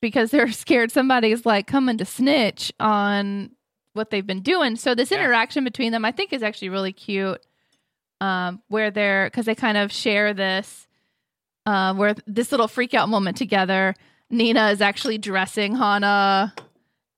because 0.00 0.30
they're 0.32 0.52
scared 0.52 0.90
somebody's 0.92 1.44
like 1.46 1.66
coming 1.66 1.98
to 1.98 2.04
snitch 2.04 2.72
on 2.80 3.50
what 3.92 4.10
they've 4.10 4.26
been 4.26 4.42
doing. 4.42 4.76
So 4.76 4.94
this 4.94 5.10
Yeah. 5.10 5.18
interaction 5.18 5.64
between 5.64 5.92
them, 5.92 6.04
I 6.04 6.12
think, 6.12 6.32
is 6.32 6.42
actually 6.42 6.70
really 6.70 6.92
cute 6.92 7.40
um, 8.20 8.62
where 8.68 8.90
they're 8.90 9.26
because 9.26 9.46
they 9.46 9.54
kind 9.54 9.76
of 9.76 9.92
share 9.92 10.32
this, 10.34 10.86
uh, 11.66 11.94
where 11.94 12.14
this 12.26 12.50
little 12.52 12.68
freak 12.68 12.94
out 12.94 13.08
moment 13.08 13.36
together. 13.36 13.94
Nina 14.30 14.70
is 14.70 14.80
actually 14.80 15.18
dressing 15.18 15.76
Hanne, 15.76 16.50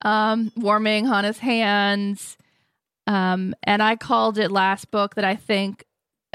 um, 0.02 0.52
warming 0.56 1.06
Hanne's 1.06 1.38
hands, 1.38 2.36
um, 3.06 3.54
and 3.62 3.82
I 3.82 3.96
called 3.96 4.38
it 4.38 4.50
last 4.50 4.90
book 4.90 5.14
that 5.14 5.24
I 5.24 5.36
think 5.36 5.84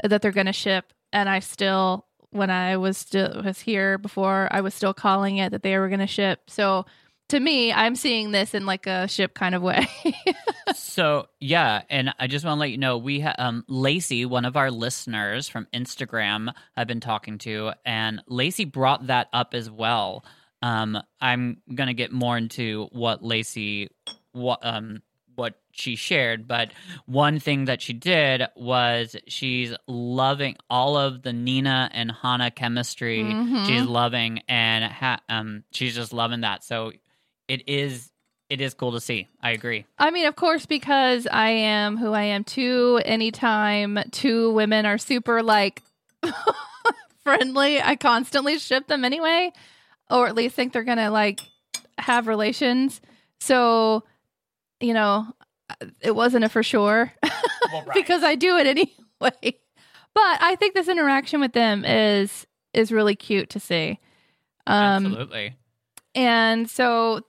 that 0.02 0.22
they're 0.22 0.32
going 0.32 0.46
to 0.46 0.52
ship, 0.52 0.92
and 1.12 1.28
I 1.28 1.40
still, 1.40 2.06
when 2.30 2.50
I 2.50 2.76
was 2.76 2.96
still 2.98 3.42
was 3.44 3.60
here 3.60 3.98
before, 3.98 4.48
I 4.50 4.60
was 4.62 4.74
still 4.74 4.94
calling 4.94 5.36
it 5.38 5.50
that 5.52 5.62
they 5.62 5.76
were 5.78 5.88
going 5.88 6.00
to 6.00 6.06
ship. 6.06 6.48
So. 6.48 6.86
To 7.28 7.40
me, 7.40 7.72
I'm 7.72 7.96
seeing 7.96 8.30
this 8.30 8.52
in 8.52 8.66
like 8.66 8.86
a 8.86 9.08
ship 9.08 9.32
kind 9.32 9.54
of 9.54 9.62
way. 9.62 9.86
so 10.74 11.28
yeah, 11.40 11.80
and 11.88 12.12
I 12.18 12.26
just 12.26 12.44
want 12.44 12.56
to 12.56 12.60
let 12.60 12.70
you 12.70 12.76
know 12.76 12.98
we 12.98 13.20
ha- 13.20 13.36
um 13.38 13.64
Lacey, 13.68 14.26
one 14.26 14.44
of 14.44 14.54
our 14.54 14.70
listeners 14.70 15.48
from 15.48 15.66
Instagram, 15.72 16.52
I've 16.76 16.88
been 16.88 17.00
talking 17.00 17.38
to, 17.38 17.72
and 17.86 18.20
Lacey 18.26 18.66
brought 18.66 19.06
that 19.06 19.28
up 19.32 19.54
as 19.54 19.70
well. 19.70 20.26
um, 20.60 20.98
I'm 21.22 21.62
gonna 21.74 21.94
get 21.94 22.12
more 22.12 22.36
into 22.36 22.88
what 22.92 23.24
Lacey, 23.24 23.88
what 24.32 24.58
um, 24.62 25.02
what 25.34 25.54
she 25.72 25.96
shared. 25.96 26.46
But 26.46 26.70
one 27.06 27.38
thing 27.40 27.64
that 27.66 27.80
she 27.82 27.92
did 27.92 28.42
was 28.56 29.16
she's 29.26 29.74
loving 29.86 30.56
all 30.68 30.96
of 30.96 31.22
the 31.22 31.32
Nina 31.32 31.90
and 31.92 32.10
Hanne 32.10 32.50
chemistry. 32.54 33.22
Mhm. 33.22 33.66
She's 33.66 33.82
loving, 33.84 34.40
and 34.48 34.84
ha- 34.92 35.20
um, 35.28 35.64
she's 35.72 35.94
just 35.94 36.12
loving 36.12 36.40
that. 36.42 36.64
So 36.64 36.92
it 37.48 37.68
is 37.68 38.10
it 38.48 38.60
is 38.60 38.74
cool 38.74 38.92
to 38.92 39.00
see. 39.00 39.28
I 39.42 39.52
agree. 39.52 39.86
I 39.98 40.10
mean, 40.10 40.26
of 40.26 40.36
course, 40.36 40.66
because 40.66 41.26
I 41.26 41.48
am 41.48 41.96
who 41.96 42.12
I 42.12 42.24
am 42.24 42.44
too. 42.44 43.00
Anytime 43.04 43.98
two 44.10 44.52
women 44.52 44.84
are 44.84 44.98
super 44.98 45.42
like 45.42 45.82
friendly, 47.24 47.80
I 47.80 47.96
constantly 47.96 48.58
ship 48.58 48.88
them 48.88 49.04
anyway, 49.04 49.52
or 50.10 50.26
at 50.26 50.34
least 50.34 50.54
think 50.54 50.72
they're 50.72 50.82
gonna 50.84 51.10
like 51.10 51.40
have 51.98 52.26
relations. 52.26 53.00
So, 53.40 54.04
you 54.82 54.94
know, 54.94 55.26
it 56.00 56.14
wasn't 56.14 56.44
a 56.44 56.48
for 56.48 56.62
sure 56.62 57.12
because 57.94 58.22
I 58.22 58.34
do 58.34 58.56
it 58.56 58.66
anyway. 58.66 59.58
But 60.14 60.42
I 60.42 60.56
think 60.56 60.74
this 60.74 60.88
interaction 60.88 61.40
with 61.40 61.54
them 61.54 61.86
is 61.86 62.46
is 62.74 62.92
really 62.92 63.16
cute 63.16 63.48
to 63.48 63.60
see. 63.60 63.98
Um, 64.66 65.06
Absolutely. 65.06 65.56
and 66.14 66.68
so 66.68 67.22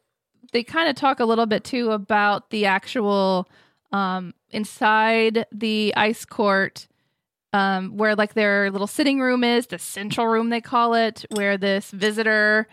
they 0.52 0.64
kind 0.64 0.90
of 0.90 0.96
talk 0.98 1.22
a 1.22 1.26
little 1.26 1.46
bit 1.46 1.64
too 1.64 1.92
about 1.92 2.50
the 2.50 2.66
actual 2.66 3.48
um, 3.94 4.34
inside 4.50 5.46
the 5.52 5.94
ice 5.96 6.26
court 6.26 6.88
um, 7.54 7.96
where 7.96 8.16
like 8.16 8.34
their 8.34 8.70
little 8.70 8.88
sitting 8.88 9.22
room 9.22 9.46
is 9.46 9.68
the 9.68 9.80
central 9.80 10.28
room 10.28 10.50
they 10.50 10.60
call 10.60 10.94
it 10.94 11.26
where 11.32 11.58
this 11.58 11.90
visitor 11.92 12.68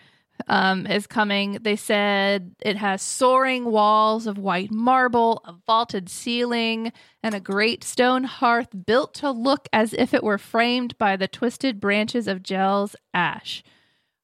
um, 0.49 0.87
is 0.87 1.07
coming 1.07 1.59
they 1.63 1.77
said 1.77 2.55
it 2.61 2.77
has 2.77 3.03
soaring 3.03 3.65
walls 3.65 4.27
of 4.27 4.39
white 4.39 4.71
marble 4.71 5.43
a 5.45 5.55
vaulted 5.67 6.09
ceiling 6.09 6.93
and 7.23 7.35
a 7.35 7.41
great 7.41 7.85
stone 7.85 8.25
hearth 8.25 8.69
built 8.87 9.15
to 9.15 9.31
look 9.31 9.69
as 9.73 9.93
if 9.95 10.15
it 10.15 10.23
were 10.23 10.39
framed 10.39 10.97
by 10.99 11.17
the 11.17 11.29
twisted 11.29 11.81
branches 11.81 12.29
of 12.29 12.43
Djel's 12.43 12.97
ash 13.15 13.63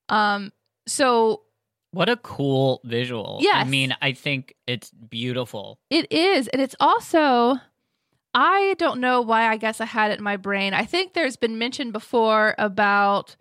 um 0.08 0.52
so 0.86 1.42
What 1.90 2.08
a 2.08 2.16
cool 2.16 2.80
visual. 2.84 3.38
I 3.60 3.64
mean, 3.64 3.96
I 4.02 4.12
think 4.12 4.54
it's 4.66 4.90
beautiful. 4.90 5.78
It 5.90 6.12
is. 6.12 6.46
And 6.48 6.60
it's 6.60 6.76
also, 6.78 7.56
I 8.34 8.74
don't 8.78 9.00
know 9.00 9.22
why 9.22 9.48
I 9.48 9.56
guess 9.56 9.80
I 9.80 9.86
had 9.86 10.10
it 10.12 10.18
in 10.18 10.24
my 10.24 10.36
brain. 10.36 10.74
I 10.74 10.84
think 10.84 11.14
there's 11.14 11.36
been 11.36 11.58
mentioned 11.58 11.92
before 11.92 12.54
about 12.58 13.36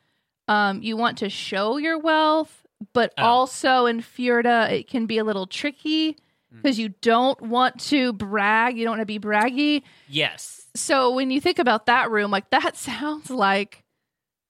um, 0.47 0.81
you 0.81 0.95
want 0.95 1.17
to 1.19 1.29
show 1.29 1.77
your 1.77 1.99
wealth, 1.99 2.64
but 2.93 3.13
Oh. 3.17 3.24
also 3.24 3.86
in 3.86 4.02
Fjorda, 4.02 4.69
it 4.71 4.88
can 4.88 5.06
be 5.06 5.17
a 5.17 5.24
little 5.24 5.48
tricky 5.48 6.13
Mm. 6.54 6.62
because 6.62 6.78
you 6.80 6.89
don't 7.02 7.39
want 7.41 7.80
to 7.89 8.13
brag. 8.13 8.78
You 8.78 8.86
don't 8.86 8.91
want 8.98 9.02
to 9.02 9.06
be 9.06 9.19
braggy. 9.19 9.84
Yes. 10.08 10.67
So 10.76 11.12
when 11.13 11.32
you 11.32 11.41
think 11.41 11.58
about 11.60 11.86
that 11.88 12.12
room, 12.12 12.32
like 12.32 12.50
that 12.52 12.76
sounds 12.78 13.30
like 13.30 13.84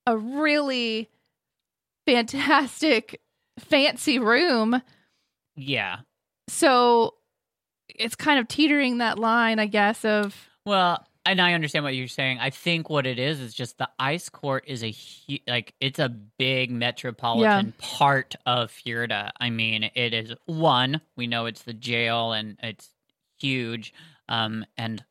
a 0.05 0.17
really 0.17 1.09
fantastic, 2.05 3.21
fancy 3.59 4.19
room. 4.19 4.81
Yeah. 5.55 5.99
So 6.47 7.15
it's 7.89 8.15
kind 8.15 8.39
of 8.39 8.47
teetering 8.47 8.97
that 8.99 9.17
line, 9.17 9.59
I 9.59 9.65
guess, 9.67 10.03
of 10.05 10.35
Well, 10.65 11.05
and 11.25 11.41
I 11.41 11.53
understand 11.53 11.83
what 11.83 11.95
you're 11.95 12.07
saying. 12.07 12.39
I 12.39 12.49
think 12.49 12.89
what 12.89 13.05
it 13.07 13.17
is 13.19 13.39
is 13.39 13.53
just 13.53 13.77
the 13.77 13.89
ice 13.99 14.29
court 14.29 14.65
is 14.67 14.83
a 14.83 14.91
hu- 14.91 15.37
like 15.47 15.73
it's 15.79 15.99
a 15.99 16.09
big 16.09 16.71
metropolitan 16.71 17.73
part 17.77 18.35
of 18.45 18.71
Fjorda. 18.71 19.31
I 19.39 19.49
mean, 19.49 19.89
it 19.95 20.13
is 20.13 20.33
one. 20.45 21.01
We 21.15 21.27
know 21.27 21.45
it's 21.47 21.63
the 21.63 21.73
jail 21.73 22.33
and 22.33 22.57
it's 22.61 22.89
huge. 23.39 23.93
Um, 24.29 24.65
and 24.77 25.03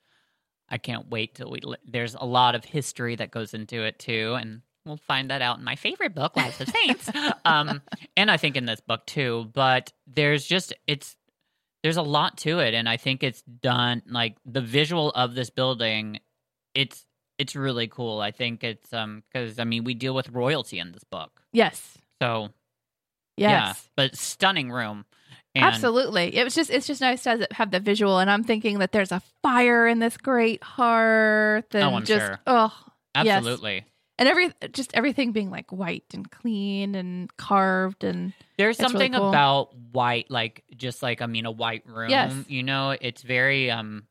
I 0.68 0.78
can't 0.78 1.08
wait 1.08 1.34
till 1.34 1.50
we. 1.50 1.60
li- 1.62 1.76
There's 1.84 2.14
a 2.14 2.24
lot 2.24 2.54
of 2.54 2.64
history 2.64 3.16
that 3.16 3.30
goes 3.30 3.54
into 3.54 3.82
it 3.84 3.98
too, 3.98 4.34
and 4.40 4.62
we'll 4.84 4.96
find 4.96 5.30
that 5.30 5.42
out 5.42 5.58
in 5.58 5.64
my 5.64 5.76
favorite 5.76 6.14
book, 6.14 6.36
Lives 6.36 6.60
of 6.60 6.68
Saints. 6.68 7.10
um, 7.44 7.80
and 8.16 8.30
I 8.30 8.36
think 8.36 8.56
in 8.56 8.64
this 8.66 8.80
book 8.80 9.06
too. 9.06 9.50
But 9.52 9.92
there's 10.06 10.46
just 10.46 10.72
it's 10.86 11.16
there's 11.84 11.98
a 11.98 12.02
lot 12.02 12.36
to 12.38 12.58
it 12.58 12.74
and 12.74 12.88
i 12.88 12.96
think 12.96 13.22
it's 13.22 13.42
done 13.42 14.02
like 14.08 14.36
the 14.44 14.60
visual 14.60 15.10
of 15.10 15.34
this 15.34 15.50
building 15.50 16.18
it's 16.74 17.06
it's 17.38 17.54
really 17.54 17.86
cool 17.86 18.20
i 18.20 18.32
think 18.32 18.64
it's 18.64 18.92
um 18.92 19.22
because 19.32 19.60
i 19.60 19.64
mean 19.64 19.84
we 19.84 19.94
deal 19.94 20.14
with 20.14 20.28
royalty 20.30 20.80
in 20.80 20.90
this 20.90 21.04
book 21.04 21.42
yes, 21.52 21.96
so 22.20 22.48
yes. 23.36 23.50
yeah 23.50 23.72
but 23.96 24.16
stunning 24.16 24.72
room 24.72 25.04
and 25.56 25.64
Absolutely. 25.64 26.36
It 26.36 26.42
was 26.42 26.52
just 26.52 26.68
it's 26.68 26.84
just 26.86 27.00
nice 27.00 27.22
to 27.22 27.46
have 27.52 27.70
the 27.70 27.78
visual 27.78 28.18
and 28.18 28.28
I'm 28.28 28.42
thinking 28.42 28.80
that 28.80 28.90
there's 28.90 29.12
a 29.12 29.22
fire 29.40 29.86
in 29.86 30.00
this 30.00 30.16
great 30.16 30.60
hearth 30.64 31.72
and 31.74 31.84
Oh, 31.84 31.94
I'm 31.94 32.04
just 32.04 32.26
sure. 32.26 32.40
oh 32.48 32.72
yes. 33.22 33.44
And 34.18 34.28
every 34.28 34.52
just 34.72 34.92
everything 34.94 35.32
being 35.32 35.50
like 35.50 35.70
white 35.72 36.04
and 36.14 36.30
clean 36.30 36.94
and 36.94 37.34
carved 37.36 38.04
and 38.04 38.32
there's 38.58 38.78
It's 38.78 38.92
really 38.94 39.06
something 39.06 39.12
cool. 39.20 39.28
about 39.28 39.74
white 39.92 40.30
like 40.30 40.62
just 40.76 41.02
like 41.02 41.20
i 41.20 41.26
mean 41.26 41.44
a 41.46 41.50
white 41.50 41.82
room 41.86 42.10
Yes. 42.10 42.44
you 42.48 42.62
know 42.62 42.90
it's 42.90 43.22
very 43.22 43.70
um 43.72 44.04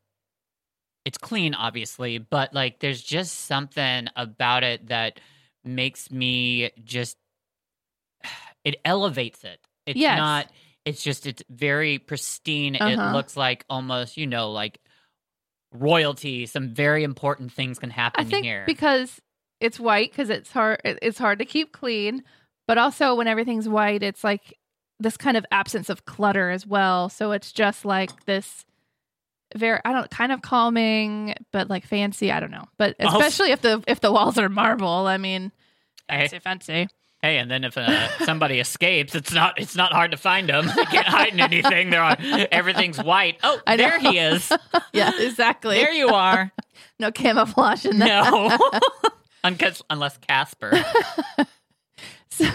it's 1.06 1.16
clean 1.18 1.54
obviously 1.54 2.18
but 2.18 2.52
like 2.52 2.80
there's 2.80 3.02
just 3.02 3.46
something 3.46 4.08
about 4.16 4.62
it 4.62 4.88
that 4.88 5.20
makes 5.64 6.10
me 6.10 6.70
just 6.84 7.16
it 8.64 8.76
elevates 8.84 9.44
it 9.44 9.58
it's 9.86 10.00
Yes. 10.00 10.18
not 10.18 10.50
it's 10.84 11.02
just 11.02 11.26
it's 11.26 11.42
very 11.48 11.98
pristine 11.98 12.74
it 12.74 12.82
Uh-huh. 12.82 13.12
looks 13.14 13.36
like 13.38 13.64
almost 13.70 14.18
you 14.18 14.26
know 14.26 14.50
like 14.50 14.78
royalty 15.72 16.46
some 16.46 16.68
very 16.74 17.02
important 17.04 17.50
things 17.52 17.78
can 17.78 17.90
happen 17.90 18.26
I 18.26 18.28
think 18.28 18.44
here 18.44 18.64
because 18.66 19.20
it's 19.64 19.80
white 19.80 20.10
because 20.10 20.30
it's 20.30 20.50
hard 20.52 20.80
it's 20.84 21.18
hard 21.18 21.38
to 21.40 21.44
keep 21.44 21.72
clean, 21.72 22.22
but 22.68 22.78
also 22.78 23.14
when 23.14 23.26
everything's 23.26 23.68
white 23.68 24.02
it's 24.02 24.22
like 24.22 24.56
this 25.00 25.16
kind 25.16 25.36
of 25.36 25.44
absence 25.50 25.90
of 25.90 26.04
clutter 26.04 26.50
as 26.50 26.66
well. 26.66 27.08
So 27.08 27.32
it's 27.32 27.50
just 27.52 27.84
like 27.84 28.24
this 28.26 28.64
very 29.56 29.80
I 29.84 29.92
don't 29.92 30.10
kind 30.10 30.32
of 30.32 30.42
calming 30.42 31.34
but 31.52 31.68
like 31.70 31.84
fancy, 31.86 32.30
I 32.32 32.40
don't 32.40 32.50
know. 32.50 32.66
But 32.78 32.96
especially 32.98 33.50
if 33.52 33.60
the 33.60 33.82
if 33.86 34.00
the 34.00 34.12
walls 34.12 34.38
are 34.38 34.48
marble, 34.48 35.06
I 35.06 35.16
mean 35.18 35.50
Hey. 36.08 36.28
fancy 36.28 36.38
fancy. 36.38 36.88
Hey, 37.22 37.38
and 37.38 37.50
then 37.50 37.64
if 37.64 37.78
uh, 37.78 38.08
somebody 38.26 38.60
escapes, 38.60 39.14
it's 39.14 39.32
not 39.32 39.58
it's 39.58 39.74
not 39.74 39.92
hard 39.94 40.10
to 40.10 40.18
find 40.18 40.46
them. 40.46 40.66
They 40.66 40.84
can't 40.84 41.06
hide 41.06 41.32
in 41.32 41.40
anything. 41.40 41.88
They're 41.88 42.02
on 42.02 42.16
everything's 42.52 43.02
white. 43.02 43.38
Oh, 43.42 43.58
I 43.66 43.78
there 43.78 43.98
know. 43.98 44.10
he 44.10 44.18
is. 44.18 44.52
yeah, 44.92 45.10
exactly. 45.18 45.76
There 45.76 45.92
you 45.94 46.08
are. 46.10 46.52
no 47.00 47.10
camouflage 47.10 47.86
in 47.86 47.98
that. 48.00 48.30
No, 48.30 48.58
unless 49.44 49.82
unless 49.90 50.16
Casper. 50.18 50.72
So, 52.30 52.50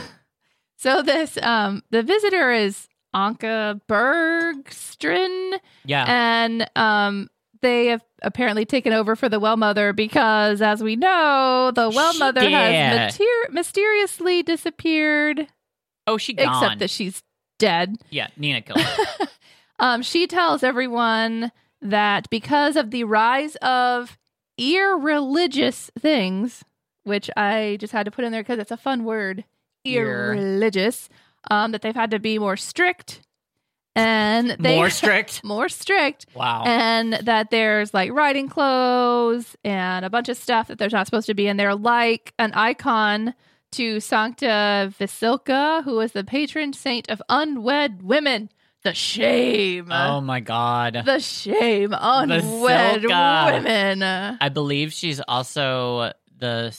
so 0.78 1.02
this 1.02 1.38
um 1.42 1.84
the 1.90 2.04
visitor 2.04 2.52
is 2.52 2.90
Anka 3.16 3.80
Bergstrom 3.88 5.54
Yeah, 5.86 6.04
and 6.06 6.70
um 6.76 7.30
they 7.62 7.88
have 7.88 8.04
apparently 8.22 8.66
taken 8.66 8.92
over 8.92 9.16
for 9.16 9.30
the 9.30 9.40
well 9.40 9.56
mother 9.56 9.94
because 9.94 10.62
as 10.62 10.84
we 10.84 10.98
know 10.98 11.72
the 11.74 11.90
well 11.90 12.14
mother 12.18 12.50
has 12.50 13.18
mater- 13.18 13.54
mysteriously 13.54 14.44
disappeared 14.44 15.48
oh, 16.08 16.18
she 16.18 16.34
gone. 16.34 16.48
except 16.50 16.80
that 16.80 16.90
she's 16.90 17.24
dead 17.58 17.96
yeah, 18.10 18.28
Nina 18.36 18.62
killed 18.62 18.82
her. 18.82 19.28
um 19.80 20.02
she 20.02 20.28
tells 20.28 20.62
everyone 20.62 21.54
that 21.82 22.30
because 22.30 22.76
of 22.76 22.92
the 22.92 23.06
rise 23.06 23.56
of 23.58 24.18
irreligious 24.58 25.90
things 25.98 26.66
which 27.10 27.30
i 27.36 27.76
just 27.82 27.92
had 27.92 28.06
to 28.06 28.12
put 28.12 28.24
in 28.24 28.32
there 28.32 28.42
because 28.42 28.60
it's 28.60 28.72
a 28.72 28.78
fun 28.78 29.04
word 29.04 29.44
Ir- 29.84 30.34
irreligious 30.34 31.10
um 31.52 31.72
that 31.74 31.82
they've 31.82 31.94
had 31.96 32.12
to 32.12 32.20
be 32.20 32.40
more 32.40 32.56
strict 32.56 33.22
and 33.96 34.52
they 34.60 34.76
More 34.76 34.90
strict. 35.02 35.44
more 35.44 35.68
strict 35.68 36.28
Wow. 36.36 36.64
and 36.66 37.14
that 37.14 37.50
there's 37.50 37.94
like 37.94 38.12
riding 38.14 38.48
clothes 38.48 39.56
and 39.66 40.06
a 40.06 40.10
bunch 40.10 40.30
of 40.30 40.38
stuff 40.38 40.68
that 40.68 40.78
there's 40.78 40.94
not 40.94 41.06
supposed 41.08 41.28
to 41.28 41.34
be 41.34 41.48
in 41.48 41.58
there, 41.58 41.76
like 41.76 42.34
an 42.40 42.54
icon 42.54 43.34
to 43.74 43.98
Sankta 43.98 44.94
Vasilka, 44.98 45.84
who 45.84 46.00
is 46.00 46.12
the 46.14 46.24
patron 46.24 46.72
saint 46.72 47.10
of 47.10 47.22
unwed 47.30 48.02
women. 48.04 48.50
The 48.84 48.94
shame. 48.94 49.88
oh 49.92 50.22
my 50.22 50.40
god. 50.40 51.02
The 51.06 51.20
shame. 51.20 51.94
Unwed 52.00 53.02
Vasilka. 53.02 53.54
women. 53.64 54.38
I 54.40 54.50
believe 54.50 54.94
she's 54.94 55.20
also 55.28 56.14
the 56.38 56.78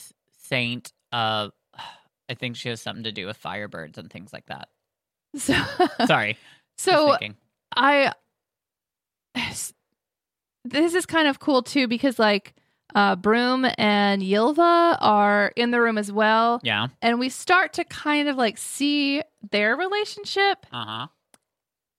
saint 0.50 0.92
of. 1.12 1.52
I 2.28 2.34
think 2.34 2.54
she 2.56 2.68
has 2.68 2.80
something 2.82 3.04
to 3.04 3.12
do 3.12 3.26
with 3.26 3.42
firebirds 3.42 3.96
and 3.98 4.08
things 4.10 4.32
like 4.32 4.46
that. 4.46 4.68
So, 5.36 5.54
Sorry. 6.06 6.36
so. 6.78 7.16
I 7.76 8.12
this 10.64 10.94
is 10.94 11.06
kind 11.06 11.28
of 11.28 11.40
cool 11.40 11.62
too 11.62 11.88
because 11.88 12.18
like 12.18 12.54
Uh, 12.94 13.14
Brum 13.14 13.64
and 13.78 14.20
Ylva 14.22 14.98
are 15.00 15.52
in 15.54 15.70
the 15.70 15.80
room 15.80 15.96
as 15.96 16.10
well. 16.10 16.58
Yeah. 16.64 16.88
And 17.00 17.20
we 17.20 17.28
start 17.28 17.72
to 17.74 17.84
kind 17.84 18.28
of 18.28 18.36
like 18.36 18.58
see 18.58 19.22
their 19.52 19.76
relationship. 19.76 20.66
Uh 20.72 20.84
huh. 20.84 21.06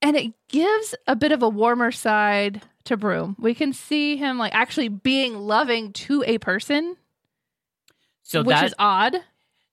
And 0.02 0.18
it 0.18 0.34
gives 0.50 0.94
a 1.08 1.16
bit 1.16 1.32
of 1.32 1.44
a 1.44 1.48
warmer 1.50 1.92
side 1.92 2.62
to 2.86 2.98
Brum. 2.98 3.38
We 3.40 3.54
can 3.56 3.72
see 3.72 4.18
him 4.18 4.38
like 4.38 4.54
actually 4.54 4.90
being 4.90 5.36
loving 5.36 5.94
to 5.94 6.24
a 6.28 6.40
person, 6.40 6.98
So 8.32 8.44
which 8.44 8.56
that 8.56 8.66
is 8.66 8.76
odd. 8.80 9.18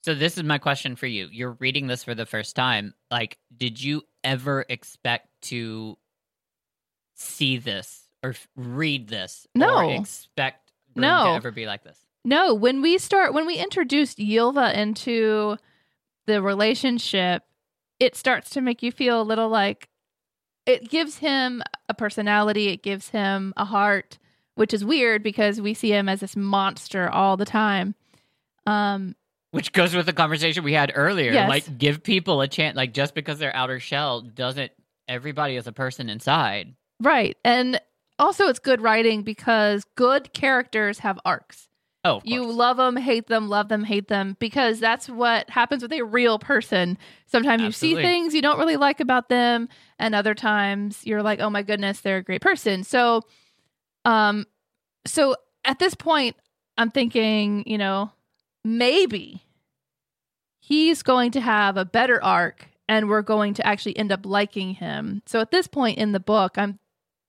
So 0.03 0.15
this 0.15 0.37
is 0.37 0.43
my 0.43 0.59
question 0.59 0.97
for 0.97 1.07
you. 1.07 1.29
You're 1.31 1.57
reading 1.61 1.87
this 1.87 2.03
for 2.03 2.15
the 2.15 2.27
first 2.27 2.57
time. 2.57 2.93
Like, 3.09 3.39
did 3.57 3.81
you 3.83 4.03
ever 4.25 4.65
expect 4.69 5.29
to 5.43 5.97
see 7.15 7.59
this 7.59 8.09
or 8.23 8.35
read 8.57 9.09
this? 9.09 9.47
No. 9.55 9.77
Or 9.77 9.95
expect 10.01 10.73
No. 10.97 11.25
to 11.25 11.31
ever 11.35 11.51
be 11.53 11.67
like 11.67 11.85
this? 11.85 11.99
No, 12.25 12.53
when 12.53 12.83
we 12.83 12.99
start 12.99 13.33
when 13.33 13.47
we 13.47 13.59
introduced 13.59 14.19
Ylva 14.19 14.79
into 14.79 15.57
the 16.27 16.43
relationship, 16.43 17.45
it 18.01 18.17
starts 18.17 18.51
to 18.51 18.61
make 18.61 18.83
you 18.83 18.91
feel 18.91 19.21
a 19.21 19.23
little 19.23 19.49
like 19.49 19.89
it 20.67 20.91
gives 20.91 21.19
him 21.19 21.63
a 21.89 21.95
personality, 21.95 22.69
it 22.69 22.83
gives 22.83 23.11
him 23.11 23.55
a 23.57 23.65
heart, 23.65 24.19
which 24.57 24.75
is 24.75 24.85
weird 24.85 25.23
because 25.23 25.61
we 25.61 25.75
see 25.75 25.93
him 25.93 26.09
as 26.09 26.21
this 26.21 26.35
monster 26.37 27.09
all 27.09 27.37
the 27.37 27.45
time. 27.45 27.95
Um 28.69 29.15
Which 29.51 29.73
goes 29.73 29.95
with 29.95 30.07
the 30.07 30.13
conversation 30.13 30.63
we 30.65 30.75
had 30.75 30.93
earlier. 30.95 31.33
Yes. 31.33 31.49
Like, 31.49 31.79
give 31.79 32.03
people 32.03 32.41
a 32.41 32.49
chance. 32.49 32.77
Like, 32.77 32.93
just 32.93 33.15
because 33.15 33.39
they're 33.39 33.55
outer 33.57 33.81
shell 33.81 34.21
doesn't. 34.23 34.73
Everybody 35.09 35.57
is 35.57 35.67
a 35.67 35.73
person 35.73 36.11
inside. 36.11 36.75
right. 37.01 37.37
And 37.45 37.81
also 38.19 38.49
it's 38.49 38.59
good 38.59 38.81
writing 38.83 39.23
because 39.23 39.85
good 39.95 40.33
characters 40.35 40.99
have 40.99 41.19
arcs. 41.25 41.69
Oh, 42.05 42.21
You 42.25 42.45
love 42.51 42.77
them, 42.77 42.97
hate 42.97 43.27
them, 43.27 43.49
love 43.49 43.69
them, 43.69 43.85
hate 43.85 44.09
them, 44.09 44.37
because 44.39 44.79
that's 44.81 45.09
what 45.09 45.51
happens 45.51 45.83
with 45.83 45.93
a 45.93 46.03
real 46.03 46.39
person. 46.39 46.97
Sometimes 47.27 47.63
you 47.63 47.73
see 47.73 47.95
things 47.97 48.35
you 48.35 48.43
don't 48.43 48.59
really 48.59 48.77
like 48.77 49.01
about 49.01 49.29
them, 49.29 49.69
and 49.99 50.15
other 50.15 50.35
times 50.35 51.05
you're 51.05 51.23
like, 51.23 51.41
oh 51.41 51.51
my 51.51 51.63
goodness, 51.63 52.01
they're 52.01 52.19
a 52.19 52.23
great 52.23 52.41
person. 52.41 52.85
So, 52.85 53.23
um, 54.05 54.47
so 55.07 55.35
at 55.65 55.79
this 55.81 55.95
point, 55.95 56.37
I'm 56.77 56.91
thinking, 56.91 57.65
you 57.67 57.79
know, 57.79 58.13
maybe 58.77 59.43
he's 60.61 61.03
going 61.03 61.31
to 61.33 61.41
have 61.41 61.77
a 61.77 61.85
better 61.85 62.23
arc, 62.23 62.67
and 62.89 63.09
we're 63.09 63.23
going 63.23 63.55
to 63.55 63.67
actually 63.67 63.97
end 63.97 64.13
up 64.13 64.27
liking 64.27 64.75
him. 64.75 65.23
So 65.27 65.41
at 65.41 65.51
this 65.51 65.67
point 65.67 65.99
in 65.99 66.13
the 66.13 66.21
book, 66.21 66.59
I'm, 66.59 66.79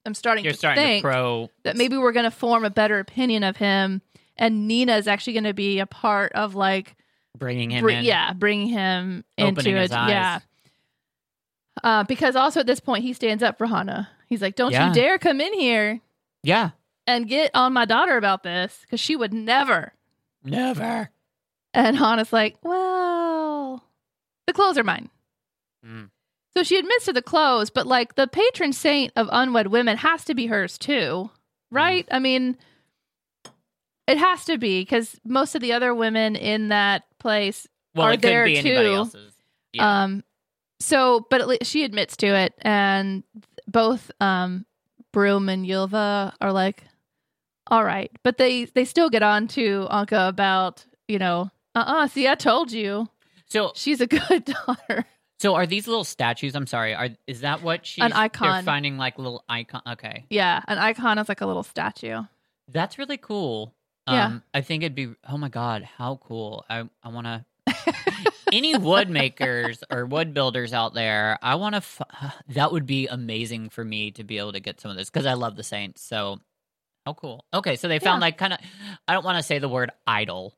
I'm 0.06 0.14
starting 0.14 0.44
You're 0.44 0.54
to 0.54 0.58
starting 0.60 0.84
think 0.84 1.04
to 1.04 1.10
pro. 1.10 1.50
that 1.64 1.78
maybe 1.78 1.98
we're 1.98 2.12
going 2.12 2.26
to 2.26 2.32
form 2.32 2.66
a 2.66 2.70
better 2.70 3.00
opinion 3.00 3.44
of 3.44 3.58
him 3.58 4.02
and 4.38 4.68
Nina 4.70 4.96
is 4.96 5.08
actually 5.08 5.34
going 5.34 5.44
to 5.44 5.54
be 5.54 5.80
a 5.80 5.86
part 5.86 6.32
of 6.32 6.56
like 6.56 6.96
bringing 7.38 7.70
him 7.72 7.82
br- 7.82 7.90
in. 7.90 8.06
yeah 8.06 8.32
bringing 8.34 8.70
him 8.70 9.26
Opening 9.38 9.76
into 9.76 9.82
it 9.84 9.92
eyes. 9.92 10.10
yeah 10.10 10.40
uh, 11.84 12.04
because 12.06 12.36
also 12.38 12.62
at 12.62 12.66
this 12.66 12.80
point 12.80 13.04
he 13.04 13.12
stands 13.14 13.44
up 13.44 13.58
for 13.58 13.68
Hanne 13.68 14.08
he's 14.28 14.42
like 14.42 14.56
don't 14.56 14.72
Yeah. 14.72 14.88
you 14.88 14.94
dare 14.94 15.18
come 15.20 15.42
in 15.42 15.54
here 15.54 16.00
Yeah. 16.44 16.70
and 17.06 17.28
get 17.28 17.52
on 17.54 17.74
my 17.74 17.84
daughter 17.86 18.16
about 18.18 18.44
this 18.44 18.80
because 18.82 19.00
she 19.02 19.16
would 19.18 19.34
never 19.34 19.94
Never. 20.44 21.10
And 21.74 21.98
Hanne's 21.98 22.34
like 22.34 22.56
well 22.64 23.84
the 24.48 24.54
clothes 24.54 24.78
are 24.78 24.84
mine 24.84 25.10
Mm. 25.86 26.10
so 26.54 26.64
she 26.64 26.78
admits 26.78 27.06
to 27.06 27.14
the 27.14 27.22
clothes 27.22 27.70
but 27.70 27.88
like 27.88 28.16
the 28.16 28.28
patron 28.28 28.74
saint 28.74 29.14
of 29.16 29.30
unwed 29.32 29.68
women 29.68 29.96
has 29.96 30.26
to 30.26 30.34
be 30.36 30.48
hers 30.48 30.78
too 30.78 31.30
right 31.72 32.06
Mm. 32.08 32.16
i 32.16 32.20
mean 32.20 32.58
it 34.08 34.18
has 34.18 34.44
to 34.46 34.58
be 34.58 34.82
because 34.82 35.20
most 35.24 35.56
of 35.56 35.62
the 35.62 35.72
other 35.74 35.94
women 35.94 36.36
in 36.36 36.70
that 36.70 37.04
place 37.20 37.68
Well, 37.96 38.08
Are 38.08 38.18
there 38.18 38.46
too. 38.48 38.74
else's. 38.76 39.34
Yeah. 39.74 40.04
um 40.04 40.24
so 40.82 41.26
but 41.30 41.42
at 41.42 41.48
least 41.48 41.66
she 41.66 41.84
admits 41.84 42.18
to 42.18 42.28
it 42.28 42.54
and 42.62 43.24
both 43.68 44.12
um 44.20 44.66
Brum 45.14 45.48
and 45.50 45.66
Ylva 45.66 46.34
are 46.42 46.52
like 46.52 46.84
all 47.68 47.84
right 47.86 48.12
but 48.24 48.38
they 48.38 48.66
they 48.66 48.84
still 48.86 49.10
get 49.10 49.24
on 49.24 49.48
to 49.50 49.88
anka 49.92 50.28
about 50.28 50.86
you 51.08 51.20
know 51.20 51.52
uh-uh 51.76 52.08
see 52.08 52.28
i 52.28 52.36
told 52.36 52.72
you 52.72 53.08
so, 53.46 53.72
she's 53.76 54.00
a 54.02 54.08
good 54.08 54.46
daughter 54.68 55.06
so 55.40 55.56
are 55.56 55.66
these 55.66 55.88
little 55.88 56.04
statues? 56.04 56.54
I'm 56.54 56.68
sorry. 56.68 56.94
Are 56.94 57.10
is 57.26 57.42
that 57.42 57.64
what 57.64 57.86
she's 57.86 58.04
An 58.04 58.12
icon? 58.12 58.56
They're 58.56 58.64
finding 58.64 58.98
like 58.98 59.18
little 59.18 59.46
icon. 59.48 59.82
Okay, 59.88 60.26
yeah 60.30 60.62
an 60.68 60.78
icon 60.78 61.18
is 61.18 61.30
like 61.30 61.40
a 61.40 61.46
little 61.46 61.64
statue 61.64 62.24
that's 62.72 62.98
really 62.98 63.18
cool. 63.18 63.74
Yeah. 64.08 64.26
Um, 64.26 64.44
I 64.54 64.62
think 64.62 64.84
it'd 64.84 64.96
be. 64.96 65.14
Oh 65.28 65.38
my 65.38 65.50
god, 65.50 65.84
how 65.84 66.20
cool! 66.24 66.66
I 66.70 66.84
I 67.04 67.10
want 67.10 67.28
to. 67.28 67.46
Any 68.52 68.76
wood 68.78 69.10
makers 69.10 69.84
or 69.92 70.06
wood 70.06 70.34
builders 70.34 70.74
out 70.74 70.94
there, 70.94 71.38
I 71.42 71.56
want 71.56 71.74
to. 71.74 71.78
F- 71.78 72.02
that 72.50 72.72
would 72.72 72.86
be 72.86 73.08
amazing 73.08 73.70
for 73.70 73.84
me 73.84 74.12
to 74.12 74.24
be 74.24 74.40
able 74.40 74.54
to 74.54 74.60
get 74.60 74.82
some 74.82 74.90
of 74.92 74.98
this 74.98 75.10
because 75.10 75.26
I 75.26 75.34
love 75.34 75.56
the 75.56 75.64
Saints. 75.64 76.02
So, 76.02 76.40
how 77.06 77.14
cool! 77.14 77.46
Okay, 77.54 77.76
so 77.76 77.88
they 77.88 78.00
found 78.00 78.20
Yeah. 78.20 78.26
like 78.28 78.38
kind 78.38 78.54
of. 78.54 78.60
I 79.08 79.14
don't 79.14 79.24
want 79.26 79.38
to 79.38 79.44
say 79.44 79.60
the 79.60 79.70
word 79.70 79.92
idol. 80.08 80.56